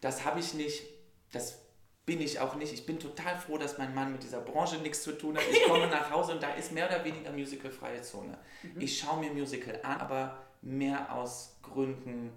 das 0.01 0.25
habe 0.25 0.39
ich 0.39 0.53
nicht. 0.53 0.83
Das 1.31 1.59
bin 2.05 2.21
ich 2.21 2.39
auch 2.39 2.55
nicht. 2.55 2.73
Ich 2.73 2.85
bin 2.85 2.99
total 2.99 3.37
froh, 3.37 3.57
dass 3.57 3.77
mein 3.77 3.93
Mann 3.93 4.11
mit 4.11 4.23
dieser 4.23 4.41
Branche 4.41 4.77
nichts 4.77 5.03
zu 5.03 5.13
tun 5.13 5.37
hat. 5.37 5.43
Ich 5.51 5.63
komme 5.67 5.87
nach 5.87 6.11
Hause 6.11 6.33
und 6.33 6.43
da 6.43 6.53
ist 6.53 6.71
mehr 6.71 6.87
oder 6.87 7.03
weniger 7.03 7.31
musicalfreie 7.31 8.01
Zone. 8.01 8.37
Mhm. 8.61 8.81
Ich 8.81 8.99
schaue 8.99 9.19
mir 9.19 9.31
Musical 9.31 9.79
an, 9.83 9.99
aber 9.99 10.43
mehr 10.61 11.13
aus 11.13 11.57
Gründen, 11.61 12.31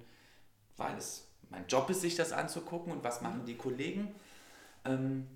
weil 0.76 0.96
es 0.96 1.28
mein 1.50 1.66
Job 1.68 1.88
ist, 1.90 2.00
sich 2.00 2.16
das 2.16 2.32
anzugucken 2.32 2.92
und 2.92 3.04
was 3.04 3.22
machen 3.22 3.44
die 3.46 3.56
Kollegen. 3.56 4.14
Ähm, 4.84 5.26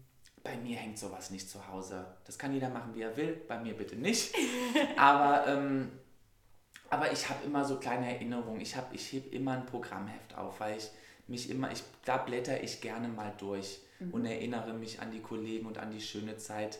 bei 0.43 0.57
mir 0.57 0.76
hängt 0.76 0.99
sowas 0.99 1.30
nicht 1.30 1.49
zu 1.49 1.66
Hause. 1.68 2.07
Das 2.24 2.38
kann 2.38 2.53
jeder 2.53 2.70
machen, 2.70 2.95
wie 2.95 3.03
er 3.03 3.16
will. 3.16 3.41
Bei 3.47 3.59
mir 3.59 3.76
bitte 3.76 3.97
nicht. 3.97 4.34
aber, 4.97 5.47
ähm, 5.47 5.91
aber 6.88 7.12
ich 7.12 7.28
habe 7.28 7.45
immer 7.45 7.64
so 7.64 7.78
kleine 7.78 8.12
Erinnerungen. 8.12 8.61
Ich, 8.61 8.74
ich 8.93 9.12
hebe 9.12 9.34
immer 9.34 9.53
ein 9.53 9.66
Programmheft 9.66 10.36
auf, 10.36 10.61
weil 10.61 10.78
ich 10.78 10.91
mich 11.26 11.51
immer, 11.51 11.70
ich, 11.70 11.82
da 12.05 12.16
blätter 12.16 12.62
ich 12.62 12.80
gerne 12.80 13.09
mal 13.09 13.32
durch 13.38 13.80
mhm. 13.99 14.12
und 14.12 14.24
erinnere 14.24 14.72
mich 14.72 15.01
an 15.01 15.11
die 15.11 15.20
Kollegen 15.20 15.66
und 15.66 15.78
an 15.78 15.91
die 15.91 16.01
schöne 16.01 16.36
Zeit. 16.36 16.78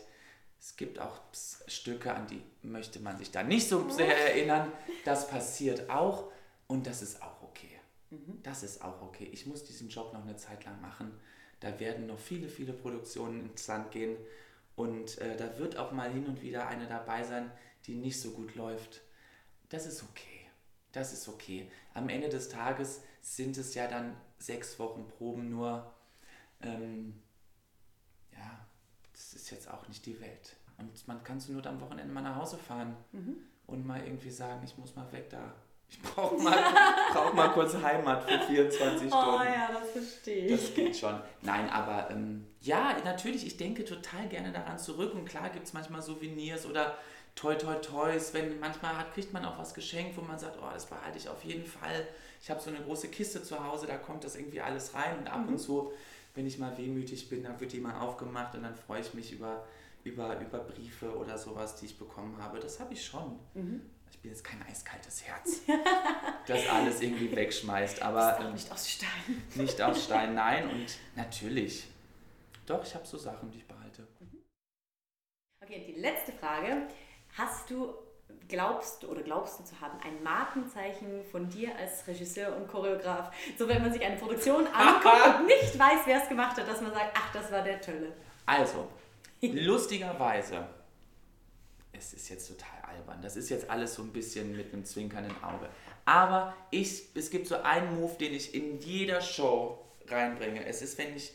Es 0.59 0.75
gibt 0.75 0.99
auch 0.99 1.19
Stücke, 1.67 2.13
an 2.13 2.27
die 2.27 2.43
möchte 2.61 2.99
man 2.99 3.17
sich 3.17 3.31
da 3.31 3.41
nicht 3.41 3.67
so 3.67 3.89
sehr 3.89 4.15
erinnern. 4.29 4.71
Das 5.05 5.27
passiert 5.27 5.89
auch 5.89 6.31
und 6.67 6.85
das 6.85 7.01
ist 7.01 7.21
auch 7.21 7.41
okay. 7.41 7.79
Mhm. 8.11 8.41
Das 8.43 8.61
ist 8.63 8.83
auch 8.83 9.01
okay. 9.01 9.27
Ich 9.31 9.45
muss 9.45 9.63
diesen 9.63 9.89
Job 9.89 10.13
noch 10.13 10.21
eine 10.23 10.35
Zeit 10.35 10.65
lang 10.65 10.79
machen. 10.81 11.11
Da 11.61 11.79
werden 11.79 12.07
noch 12.07 12.19
viele, 12.19 12.49
viele 12.49 12.73
Produktionen 12.73 13.49
ins 13.49 13.67
Land 13.67 13.91
gehen 13.91 14.17
und 14.75 15.17
äh, 15.19 15.37
da 15.37 15.57
wird 15.57 15.77
auch 15.77 15.91
mal 15.91 16.11
hin 16.11 16.25
und 16.25 16.41
wieder 16.41 16.67
eine 16.67 16.87
dabei 16.87 17.23
sein, 17.23 17.51
die 17.85 17.95
nicht 17.95 18.19
so 18.19 18.31
gut 18.31 18.55
läuft. 18.55 19.01
Das 19.69 19.85
ist 19.85 20.03
okay. 20.03 20.47
Das 20.91 21.13
ist 21.13 21.27
okay. 21.29 21.71
Am 21.93 22.09
Ende 22.09 22.27
des 22.29 22.49
Tages 22.49 23.01
sind 23.21 23.57
es 23.57 23.73
ja 23.75 23.87
dann 23.87 24.17
sechs 24.39 24.77
Wochen 24.79 25.07
Proben 25.07 25.49
nur 25.49 25.93
ähm, 26.61 27.21
ja, 28.33 28.65
das 29.13 29.33
ist 29.33 29.49
jetzt 29.51 29.69
auch 29.69 29.87
nicht 29.87 30.05
die 30.05 30.19
Welt. 30.19 30.55
Und 30.77 31.07
man 31.07 31.23
kann 31.23 31.39
zur 31.39 31.55
Not 31.55 31.67
am 31.67 31.79
Wochenende 31.81 32.13
mal 32.13 32.21
nach 32.21 32.37
Hause 32.37 32.57
fahren 32.57 32.95
mhm. 33.11 33.37
und 33.67 33.85
mal 33.85 34.03
irgendwie 34.03 34.31
sagen, 34.31 34.61
ich 34.63 34.77
muss 34.77 34.95
mal 34.95 35.11
weg 35.11 35.29
da. 35.29 35.53
Ich 35.91 36.01
brauche 36.01 36.35
mal, 36.41 36.57
brauch 37.13 37.33
mal 37.33 37.49
kurz 37.49 37.75
Heimat 37.75 38.23
für 38.23 38.39
24 38.39 39.07
Stunden. 39.07 39.13
Oh 39.13 39.43
ja, 39.43 39.69
das 39.71 39.91
verstehe 39.91 40.45
ich. 40.45 40.51
Das 40.51 40.73
geht 40.73 40.97
schon. 40.97 41.19
Nein, 41.41 41.69
aber 41.69 42.09
ähm, 42.09 42.47
ja, 42.61 42.95
natürlich, 43.03 43.45
ich 43.45 43.57
denke 43.57 43.85
total 43.85 44.27
gerne 44.29 44.51
daran 44.51 44.79
zurück. 44.79 45.13
Und 45.13 45.25
klar 45.25 45.49
gibt 45.49 45.67
es 45.67 45.73
manchmal 45.73 46.01
Souvenirs 46.01 46.65
oder 46.65 46.97
Toi 47.35 47.55
Toi 47.55 47.75
Toys, 47.75 48.33
wenn 48.33 48.59
manchmal 48.59 48.97
hat, 48.97 49.13
kriegt 49.13 49.31
man 49.31 49.45
auch 49.45 49.57
was 49.57 49.73
geschenkt, 49.73 50.17
wo 50.17 50.21
man 50.21 50.39
sagt, 50.39 50.57
oh, 50.61 50.69
das 50.73 50.87
behalte 50.87 51.17
ich 51.17 51.29
auf 51.29 51.43
jeden 51.43 51.65
Fall. 51.65 52.07
Ich 52.41 52.49
habe 52.49 52.59
so 52.59 52.69
eine 52.69 52.79
große 52.79 53.09
Kiste 53.09 53.43
zu 53.43 53.63
Hause, 53.63 53.85
da 53.85 53.97
kommt 53.97 54.23
das 54.23 54.35
irgendwie 54.35 54.61
alles 54.61 54.95
rein 54.95 55.19
und 55.19 55.27
ab 55.27 55.41
mhm. 55.43 55.49
und 55.49 55.59
zu 55.59 55.91
wenn 56.33 56.47
ich 56.47 56.57
mal 56.59 56.77
wehmütig 56.77 57.29
bin, 57.29 57.43
dann 57.43 57.59
wird 57.59 57.73
die 57.73 57.79
mal 57.79 57.99
aufgemacht 57.99 58.55
und 58.55 58.63
dann 58.63 58.75
freue 58.75 59.01
ich 59.01 59.13
mich 59.13 59.33
über, 59.33 59.65
über, 60.03 60.39
über 60.39 60.59
Briefe 60.59 61.15
oder 61.17 61.37
sowas, 61.37 61.75
die 61.75 61.87
ich 61.87 61.97
bekommen 61.97 62.37
habe. 62.41 62.59
Das 62.59 62.79
habe 62.79 62.93
ich 62.93 63.05
schon. 63.05 63.39
Mhm. 63.53 63.81
Ich 64.21 64.23
bin 64.23 64.33
jetzt 64.33 64.43
kein 64.43 64.61
eiskaltes 64.67 65.25
Herz, 65.25 65.61
das 66.45 66.69
alles 66.69 67.01
irgendwie 67.01 67.35
wegschmeißt. 67.35 68.03
Aber 68.03 68.39
ähm, 68.39 68.53
nicht 68.53 68.71
aus 68.71 68.87
Stein. 68.87 69.43
Nicht 69.55 69.81
aus 69.81 70.03
Stein, 70.05 70.35
nein. 70.35 70.69
Und 70.69 70.95
natürlich. 71.15 71.87
Doch, 72.67 72.85
ich 72.85 72.93
habe 72.93 73.03
so 73.07 73.17
Sachen, 73.17 73.49
die 73.49 73.57
ich 73.57 73.67
behalte. 73.67 74.03
Mhm. 74.19 74.43
Okay, 75.63 75.83
die 75.87 75.99
letzte 75.99 76.33
Frage. 76.33 76.87
Hast 77.35 77.71
du 77.71 77.95
glaubst 78.47 79.01
du 79.01 79.07
oder 79.07 79.23
glaubst 79.23 79.59
du 79.59 79.63
zu 79.63 79.81
haben, 79.81 79.97
ein 80.03 80.21
Markenzeichen 80.21 81.23
von 81.31 81.49
dir 81.49 81.75
als 81.77 82.07
Regisseur 82.07 82.55
und 82.55 82.67
Choreograf? 82.67 83.31
So, 83.57 83.67
wenn 83.67 83.81
man 83.81 83.91
sich 83.91 84.05
eine 84.05 84.17
Produktion 84.17 84.67
anguckt 84.73 85.39
und 85.39 85.47
nicht 85.47 85.79
weiß, 85.79 86.01
wer 86.05 86.21
es 86.21 86.29
gemacht 86.29 86.57
hat, 86.57 86.67
dass 86.67 86.79
man 86.79 86.93
sagt, 86.93 87.09
ach, 87.15 87.33
das 87.33 87.51
war 87.51 87.63
der 87.63 87.81
Tölle. 87.81 88.13
Also, 88.45 88.87
lustigerweise, 89.41 90.67
es 91.91 92.13
ist 92.13 92.29
jetzt 92.29 92.47
total 92.49 92.80
albern, 92.91 93.21
das 93.21 93.35
ist 93.35 93.49
jetzt 93.49 93.69
alles 93.69 93.95
so 93.95 94.03
ein 94.03 94.11
bisschen 94.11 94.55
mit 94.55 94.73
einem 94.73 94.85
zwinkernden 94.85 95.35
Auge. 95.43 95.69
Aber 96.05 96.55
ich, 96.71 97.03
es 97.15 97.29
gibt 97.29 97.47
so 97.47 97.55
einen 97.61 97.99
Move, 97.99 98.15
den 98.19 98.33
ich 98.33 98.53
in 98.53 98.79
jeder 98.79 99.21
Show 99.21 99.79
reinbringe. 100.07 100.65
Es 100.65 100.81
ist, 100.81 100.97
wenn 100.97 101.15
ich 101.15 101.33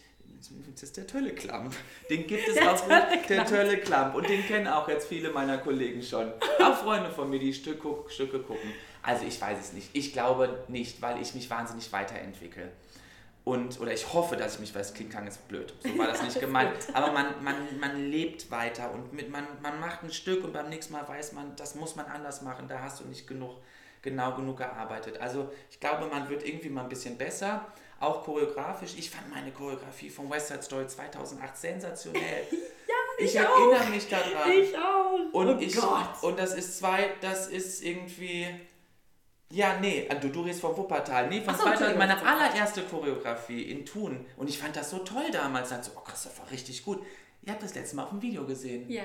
das 0.71 0.83
ist 0.83 0.97
der 0.97 1.07
Tölle-Klamp. 1.07 1.75
Den 2.11 2.27
gibt 2.27 2.47
es 2.47 2.55
der 2.55 2.73
auch 2.73 2.83
gut, 2.83 3.29
der 3.29 3.47
Tölle-Klamp. 3.47 4.15
Und 4.15 4.29
den 4.29 4.47
kennen 4.47 4.69
auch 4.69 4.89
jetzt 4.89 5.09
viele 5.09 5.31
meiner 5.31 5.59
Kollegen 5.59 6.03
schon. 6.03 6.31
Auch 6.63 6.77
Freunde 6.77 7.11
von 7.11 7.31
mir, 7.31 7.39
die 7.39 7.55
Stück, 7.55 7.83
Stücke 8.09 8.41
gucken. 8.41 8.71
Also 9.03 9.25
ich 9.25 9.41
weiß 9.41 9.59
es 9.59 9.73
nicht. 9.73 9.89
Ich 9.93 10.13
glaube 10.13 10.65
nicht, 10.69 11.01
weil 11.01 11.21
ich 11.23 11.35
mich 11.35 11.49
wahnsinnig 11.49 11.91
weiterentwickle. 11.93 12.71
Und, 13.47 13.79
oder 13.81 13.93
ich 13.93 14.13
hoffe, 14.13 14.37
dass 14.37 14.55
ich 14.55 14.61
mich, 14.61 14.75
weil 14.75 14.83
es 14.83 14.93
klingt 14.93 15.13
kann, 15.13 15.25
ist 15.25 15.47
blöd. 15.47 15.73
So 15.81 15.97
war 15.97 16.09
das 16.09 16.21
nicht 16.21 16.41
gemeint. 16.41 16.89
Aber 16.93 17.13
man, 17.13 17.45
man, 17.45 17.79
man 17.79 18.11
lebt 18.11 18.51
weiter 18.51 18.93
und 18.93 19.13
mit, 19.13 19.31
man, 19.31 19.47
man 19.63 19.79
macht 19.79 20.03
ein 20.03 20.13
Stück 20.13 20.43
und 20.43 20.53
beim 20.53 20.69
nächsten 20.69 20.93
Mal 20.93 21.07
weiß 21.07 21.33
man, 21.33 21.55
das 21.55 21.77
muss 21.77 21.95
man 21.95 22.07
anders 22.07 22.43
machen. 22.43 22.67
Da 22.67 22.81
hast 22.81 22.99
du 22.99 23.05
nicht 23.05 23.29
genug 23.29 23.53
genau 24.03 24.35
genug 24.35 24.57
gearbeitet. 24.59 25.21
Also 25.21 25.49
ich 25.71 25.79
glaube, 25.79 26.07
man 26.07 26.29
wird 26.29 26.45
irgendwie 26.45 26.71
mal 26.71 26.83
ein 26.83 26.89
bisschen 26.89 27.17
besser, 27.17 27.67
auch 28.01 28.25
choreografisch. 28.25 28.95
Ich 28.99 29.11
fand 29.11 29.31
meine 29.31 29.53
Choreografie 29.53 30.11
von 30.11 30.29
West 30.29 30.49
Side 30.49 30.63
Story 30.63 30.87
2008 30.89 31.57
sensationell. 31.57 32.23
ja, 32.51 32.95
ich, 33.19 33.27
ich 33.27 33.37
erinnere 33.37 33.91
mich 33.91 34.09
daran. 34.09 34.51
Ich 34.51 34.77
auch. 34.77 35.33
Und, 35.33 35.49
oh 35.49 35.59
ich, 35.61 35.77
Gott. 35.77 36.23
und 36.23 36.39
das 36.39 36.55
ist 36.55 36.79
zwei, 36.79 37.11
das 37.21 37.47
ist 37.47 37.85
irgendwie. 37.85 38.49
Ja, 39.51 39.79
nee, 39.81 40.09
du, 40.21 40.29
du 40.29 40.43
redest 40.43 40.61
von 40.61 40.77
Wuppertal. 40.77 41.29
Nee, 41.29 41.41
von 41.41 41.55
so, 41.55 41.63
2000, 41.63 41.97
meine 41.97 42.21
allererste 42.25 42.83
Choreografie 42.83 43.63
in 43.63 43.87
Thun. 43.87 44.27
Und 44.37 44.49
ich 44.49 44.59
fand 44.59 44.75
das 44.75 44.91
so 44.91 44.99
toll 44.99 45.31
damals. 45.31 45.69
Dachte 45.71 45.85
so, 45.85 45.93
oh, 45.97 46.01
Christopher, 46.01 46.51
richtig 46.51 46.85
gut. 46.85 47.05
Ihr 47.43 47.53
habt 47.53 47.63
das 47.63 47.75
letzte 47.75 47.95
Mal 47.97 48.05
auf 48.05 48.11
dem 48.11 48.23
Video 48.23 48.45
gesehen. 48.45 48.91
ja. 48.91 49.05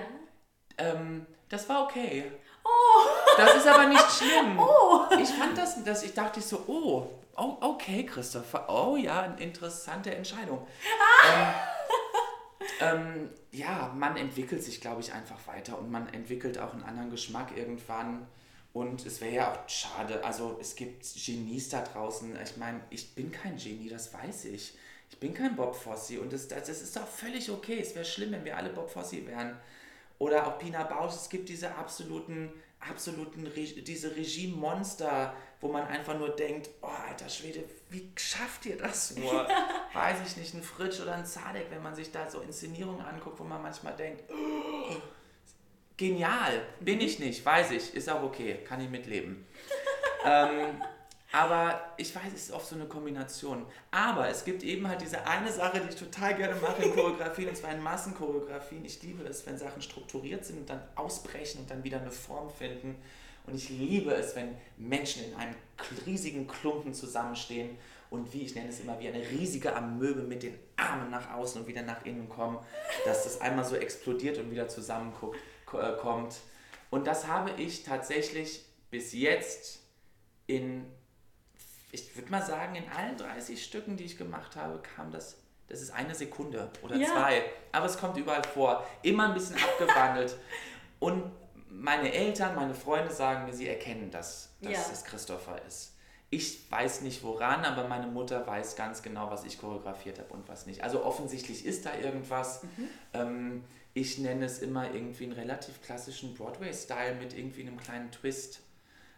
Ähm, 0.77 1.25
das 1.49 1.67
war 1.67 1.83
okay. 1.83 2.31
Oh. 2.63 3.07
Das 3.37 3.55
ist 3.55 3.67
aber 3.67 3.87
nicht 3.87 4.11
schlimm. 4.11 4.57
Oh. 4.59 5.01
Ich 5.21 5.29
fand 5.29 5.57
das, 5.57 5.83
das 5.83 6.01
ich 6.03 6.13
dachte 6.13 6.39
ich 6.39 6.45
so, 6.45 6.63
oh, 6.67 7.07
oh, 7.35 7.57
okay, 7.59 8.05
Christopher, 8.05 8.65
oh 8.69 8.95
ja, 8.95 9.21
eine 9.21 9.39
interessante 9.41 10.15
Entscheidung. 10.15 10.65
Ähm, 11.29 11.53
ähm, 12.79 13.29
ja, 13.51 13.93
man 13.95 14.15
entwickelt 14.15 14.63
sich, 14.63 14.79
glaube 14.79 15.01
ich, 15.01 15.13
einfach 15.13 15.35
weiter 15.45 15.77
und 15.77 15.91
man 15.91 16.11
entwickelt 16.13 16.57
auch 16.57 16.73
einen 16.73 16.83
anderen 16.83 17.09
Geschmack 17.11 17.49
irgendwann. 17.55 18.27
Und 18.73 19.05
es 19.05 19.19
wäre 19.19 19.33
ja 19.35 19.51
auch 19.51 19.69
schade, 19.69 20.23
also 20.23 20.57
es 20.61 20.75
gibt 20.75 21.03
Genies 21.25 21.69
da 21.69 21.81
draußen. 21.81 22.37
Ich 22.41 22.55
meine, 22.57 22.79
ich 22.89 23.13
bin 23.15 23.31
kein 23.31 23.57
Genie, 23.57 23.89
das 23.89 24.13
weiß 24.13 24.45
ich. 24.45 24.73
Ich 25.09 25.17
bin 25.19 25.33
kein 25.33 25.57
Bob 25.57 25.75
Fosse 25.75 26.21
und 26.21 26.31
das, 26.31 26.47
das, 26.47 26.67
das 26.67 26.81
ist 26.81 26.95
doch 26.95 27.05
völlig 27.05 27.51
okay. 27.51 27.79
Es 27.81 27.93
wäre 27.95 28.05
schlimm, 28.05 28.31
wenn 28.31 28.45
wir 28.45 28.55
alle 28.55 28.69
Bob 28.69 28.89
Fosse 28.89 29.25
wären. 29.27 29.57
Oder 30.19 30.47
auch 30.47 30.57
Pina 30.57 30.83
Bausch, 30.83 31.13
es 31.15 31.27
gibt 31.27 31.49
diese 31.49 31.75
absoluten, 31.75 32.49
absoluten, 32.79 33.45
Re- 33.45 33.81
diese 33.81 34.15
Regiemonster, 34.15 35.33
wo 35.59 35.67
man 35.67 35.85
einfach 35.87 36.17
nur 36.17 36.29
denkt, 36.29 36.69
oh, 36.81 36.87
alter 36.87 37.27
Schwede, 37.27 37.63
wie 37.89 38.09
schafft 38.15 38.65
ihr 38.67 38.77
das 38.77 39.15
nur? 39.17 39.47
Weiß 39.93 40.17
ich 40.25 40.37
nicht, 40.37 40.53
ein 40.53 40.63
Fritsch 40.63 41.01
oder 41.01 41.15
ein 41.15 41.25
Zadek, 41.25 41.67
wenn 41.71 41.83
man 41.83 41.93
sich 41.95 42.11
da 42.11 42.29
so 42.29 42.39
Inszenierungen 42.39 43.01
anguckt, 43.05 43.37
wo 43.39 43.43
man 43.43 43.61
manchmal 43.61 43.95
denkt, 43.97 44.23
oh, 44.31 44.95
genial, 46.01 46.63
bin 46.79 46.99
ich 46.99 47.19
nicht, 47.19 47.45
weiß 47.45 47.69
ich, 47.71 47.93
ist 47.93 48.09
auch 48.09 48.23
okay, 48.23 48.59
kann 48.67 48.81
ich 48.81 48.89
mitleben. 48.89 49.45
ähm, 50.25 50.81
aber 51.31 51.93
ich 51.95 52.13
weiß, 52.13 52.33
es 52.33 52.45
ist 52.45 52.51
oft 52.51 52.65
so 52.65 52.75
eine 52.75 52.85
Kombination. 52.85 53.65
Aber 53.91 54.27
es 54.27 54.43
gibt 54.43 54.63
eben 54.63 54.87
halt 54.87 54.99
diese 54.99 55.25
eine 55.27 55.51
Sache, 55.51 55.79
die 55.79 55.89
ich 55.89 55.95
total 55.95 56.35
gerne 56.35 56.59
mache 56.59 56.81
in 56.81 56.91
Choreografien, 56.95 57.49
und 57.49 57.55
zwar 57.55 57.71
in 57.71 57.83
Massenchoreografien. 57.83 58.83
Ich 58.83 59.01
liebe 59.03 59.23
es, 59.23 59.45
wenn 59.45 59.59
Sachen 59.59 59.81
strukturiert 59.81 60.43
sind 60.43 60.57
und 60.61 60.69
dann 60.71 60.81
ausbrechen 60.95 61.61
und 61.61 61.69
dann 61.69 61.83
wieder 61.83 62.01
eine 62.01 62.11
Form 62.11 62.49
finden. 62.49 62.95
Und 63.45 63.55
ich 63.55 63.69
liebe 63.69 64.11
es, 64.11 64.35
wenn 64.35 64.55
Menschen 64.77 65.23
in 65.23 65.35
einem 65.35 65.55
riesigen 66.07 66.47
Klumpen 66.47 66.95
zusammenstehen 66.95 67.77
und 68.09 68.33
wie 68.33 68.41
ich 68.41 68.55
nenne 68.55 68.69
es 68.69 68.79
immer, 68.79 68.99
wie 68.99 69.07
eine 69.07 69.21
riesige 69.29 69.75
Amöbe 69.75 70.23
mit 70.23 70.43
den 70.43 70.55
Armen 70.75 71.11
nach 71.11 71.31
außen 71.31 71.61
und 71.61 71.67
wieder 71.67 71.83
nach 71.83 72.03
innen 72.05 72.27
kommen, 72.27 72.57
dass 73.05 73.23
das 73.23 73.39
einmal 73.39 73.65
so 73.65 73.75
explodiert 73.75 74.39
und 74.39 74.51
wieder 74.51 74.67
zusammenkommt. 74.67 75.35
Kommt. 75.97 76.35
Und 76.89 77.07
das 77.07 77.27
habe 77.27 77.51
ich 77.51 77.83
tatsächlich 77.83 78.65
bis 78.89 79.13
jetzt 79.13 79.79
in 80.47 80.85
ich 81.93 82.15
würde 82.15 82.31
mal 82.31 82.41
sagen, 82.41 82.75
in 82.75 82.87
allen 82.89 83.17
30 83.17 83.61
Stücken, 83.63 83.97
die 83.97 84.05
ich 84.05 84.17
gemacht 84.17 84.55
habe, 84.55 84.81
kam 84.95 85.11
das, 85.11 85.35
das 85.67 85.81
ist 85.81 85.91
eine 85.91 86.15
Sekunde 86.15 86.71
oder 86.81 86.95
Ja. 86.95 87.07
zwei. 87.07 87.43
Aber 87.73 87.85
es 87.85 87.97
kommt 87.97 88.15
überall 88.17 88.43
vor. 88.45 88.87
Immer 89.01 89.27
ein 89.27 89.33
bisschen 89.33 89.57
abgewandelt. 89.61 90.37
Und 90.99 91.31
meine 91.69 92.13
Eltern, 92.13 92.55
meine 92.55 92.73
Freunde 92.75 93.13
sagen 93.13 93.45
mir, 93.45 93.53
sie 93.53 93.67
erkennen 93.67 94.09
das, 94.09 94.49
dass 94.61 94.71
Ja. 94.71 94.79
es 94.93 95.03
Christopher 95.03 95.61
ist. 95.67 95.93
Ich 96.33 96.71
weiß 96.71 97.01
nicht 97.01 97.23
woran, 97.23 97.65
aber 97.65 97.89
meine 97.89 98.07
Mutter 98.07 98.47
weiß 98.47 98.77
ganz 98.77 99.03
genau, 99.03 99.29
was 99.29 99.43
ich 99.43 99.59
choreografiert 99.59 100.17
habe 100.17 100.33
und 100.33 100.47
was 100.47 100.65
nicht. 100.65 100.81
Also 100.81 101.03
offensichtlich 101.03 101.65
ist 101.65 101.85
da 101.85 101.95
irgendwas. 101.97 102.61
Ähm, 103.13 103.65
ich 103.93 104.17
nenne 104.17 104.45
es 104.45 104.59
immer 104.59 104.93
irgendwie 104.93 105.25
einen 105.25 105.33
relativ 105.33 105.81
klassischen 105.81 106.33
Broadway-Style 106.33 107.15
mit 107.15 107.37
irgendwie 107.37 107.61
einem 107.61 107.75
kleinen 107.77 108.11
Twist. 108.11 108.61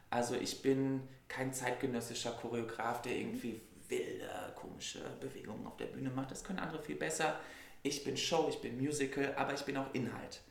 Also 0.10 0.34
ich 0.34 0.64
bin 0.64 1.08
kein 1.28 1.54
zeitgenössischer 1.54 2.32
Choreograf, 2.32 3.04
der 3.04 3.16
irgendwie 3.16 3.62
wilde, 3.90 4.28
komische 4.56 5.02
Bewegungen 5.20 5.68
auf 5.68 5.78
der 5.78 5.86
Bühne 5.86 6.10
macht. 6.10 6.32
Das 6.32 6.44
können 6.44 6.58
andere 6.58 6.82
viel 6.82 6.96
besser. 6.96 7.40
Ich 7.84 8.04
bin 8.04 8.18
Show, 8.18 8.48
ich 8.50 8.60
bin 8.60 8.82
Musical, 8.82 9.36
aber 9.36 9.54
ich 9.54 9.62
bin 9.62 9.78
auch 9.78 9.94
Inhalt. 9.94 10.42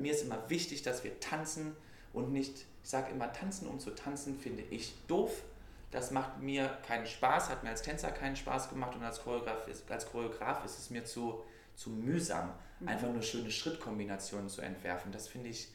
Mir 0.00 0.12
ist 0.12 0.24
immer 0.24 0.50
wichtig, 0.50 0.82
dass 0.82 1.04
wir 1.04 1.20
tanzen 1.20 1.76
und 2.12 2.32
nicht, 2.32 2.66
ich 2.82 2.90
sage 2.90 3.12
immer, 3.12 3.32
tanzen 3.32 3.68
um 3.68 3.78
zu 3.78 3.90
tanzen 3.92 4.36
finde 4.36 4.64
ich 4.70 4.94
doof. 5.06 5.44
Das 5.90 6.10
macht 6.10 6.40
mir 6.40 6.78
keinen 6.86 7.06
Spaß, 7.06 7.48
hat 7.48 7.64
mir 7.64 7.70
als 7.70 7.82
Tänzer 7.82 8.10
keinen 8.12 8.36
Spaß 8.36 8.68
gemacht 8.68 8.94
und 8.94 9.02
als 9.02 9.22
Choreograf 9.22 9.66
ist, 9.66 9.90
als 9.90 10.06
Choreograf 10.06 10.64
ist 10.64 10.78
es 10.78 10.90
mir 10.90 11.04
zu, 11.04 11.42
zu 11.74 11.90
mühsam, 11.90 12.52
einfach 12.86 13.08
nur 13.08 13.22
schöne 13.22 13.50
Schrittkombinationen 13.50 14.48
zu 14.48 14.60
entwerfen. 14.60 15.10
Das 15.10 15.26
finde 15.26 15.50
ich 15.50 15.68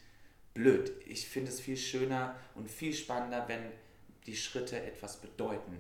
blöd. 0.54 0.92
Ich 1.06 1.28
finde 1.28 1.52
es 1.52 1.60
viel 1.60 1.78
schöner 1.78 2.36
und 2.56 2.70
viel 2.70 2.94
spannender, 2.94 3.48
wenn 3.48 3.62
die 4.26 4.36
Schritte 4.36 4.82
etwas 4.82 5.18
bedeuten. 5.18 5.78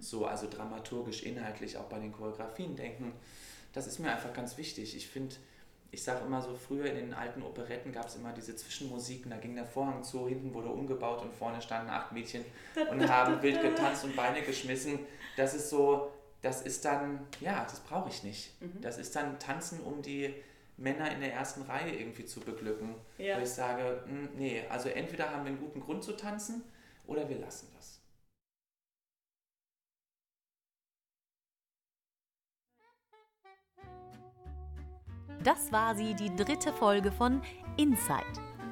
So, 0.00 0.26
also 0.26 0.48
dramaturgisch, 0.48 1.22
inhaltlich 1.22 1.76
auch 1.76 1.88
bei 1.88 1.98
den 1.98 2.12
Choreografien 2.12 2.76
denken. 2.76 3.12
Das 3.72 3.86
ist 3.86 3.98
mir 3.98 4.12
einfach 4.12 4.32
ganz 4.32 4.58
wichtig. 4.58 4.96
Ich 4.96 5.08
finde, 5.08 5.34
ich 5.92 6.02
sage 6.02 6.24
immer 6.24 6.40
so, 6.40 6.54
früher 6.54 6.86
in 6.86 6.96
den 6.96 7.14
alten 7.14 7.42
Operetten 7.42 7.92
gab 7.92 8.08
es 8.08 8.16
immer 8.16 8.32
diese 8.32 8.56
Zwischenmusiken, 8.56 9.30
da 9.30 9.36
ging 9.36 9.54
der 9.54 9.66
Vorhang 9.66 10.02
zu, 10.02 10.26
hinten 10.26 10.54
wurde 10.54 10.68
umgebaut 10.68 11.20
und 11.20 11.34
vorne 11.34 11.60
standen 11.60 11.90
acht 11.90 12.12
Mädchen 12.12 12.44
und 12.90 13.06
haben 13.08 13.40
wild 13.42 13.60
getanzt 13.60 14.02
und 14.04 14.16
Beine 14.16 14.40
geschmissen. 14.40 15.00
Das 15.36 15.52
ist 15.52 15.68
so, 15.68 16.10
das 16.40 16.62
ist 16.62 16.86
dann, 16.86 17.26
ja, 17.40 17.64
das 17.64 17.80
brauche 17.80 18.08
ich 18.08 18.22
nicht. 18.22 18.52
Das 18.80 18.96
ist 18.96 19.14
dann 19.14 19.38
Tanzen, 19.38 19.80
um 19.80 20.00
die 20.00 20.34
Männer 20.78 21.12
in 21.12 21.20
der 21.20 21.34
ersten 21.34 21.60
Reihe 21.62 21.94
irgendwie 21.94 22.24
zu 22.24 22.40
beglücken. 22.40 22.94
Ja. 23.18 23.36
Wo 23.36 23.42
ich 23.42 23.50
sage, 23.50 24.02
hm, 24.06 24.30
nee, 24.36 24.64
also 24.70 24.88
entweder 24.88 25.30
haben 25.30 25.44
wir 25.44 25.50
einen 25.50 25.60
guten 25.60 25.80
Grund 25.80 26.02
zu 26.02 26.12
tanzen 26.12 26.62
oder 27.06 27.28
wir 27.28 27.38
lassen 27.38 27.68
das. 27.76 27.91
Das 35.42 35.72
war 35.72 35.96
sie, 35.96 36.14
die 36.14 36.34
dritte 36.36 36.72
Folge 36.72 37.10
von 37.10 37.42
Inside. 37.76 38.22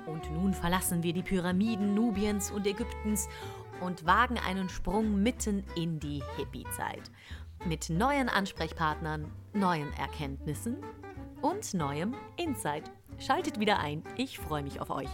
Und 0.07 0.31
nun 0.33 0.55
verlassen 0.55 1.03
wir 1.03 1.13
die 1.13 1.23
Pyramiden 1.23 1.95
Nubiens 1.95 2.51
und 2.51 2.67
Ägyptens 2.67 3.29
und 3.81 4.07
wagen 4.07 4.39
einen 4.39 4.69
Sprung 4.69 5.21
mitten 5.23 5.65
in 5.75 5.99
die 5.99 6.23
Hippie-Zeit. 6.37 7.11
Mit 7.65 7.91
neuen 7.91 8.29
Ansprechpartnern, 8.29 9.31
neuen 9.53 9.93
Erkenntnissen 9.95 10.77
und 11.43 11.75
neuem 11.75 12.15
Insight. 12.37 12.91
Schaltet 13.19 13.59
wieder 13.59 13.81
ein, 13.81 14.03
ich 14.17 14.39
freue 14.39 14.63
mich 14.63 14.81
auf 14.81 14.91
euch. 14.91 15.11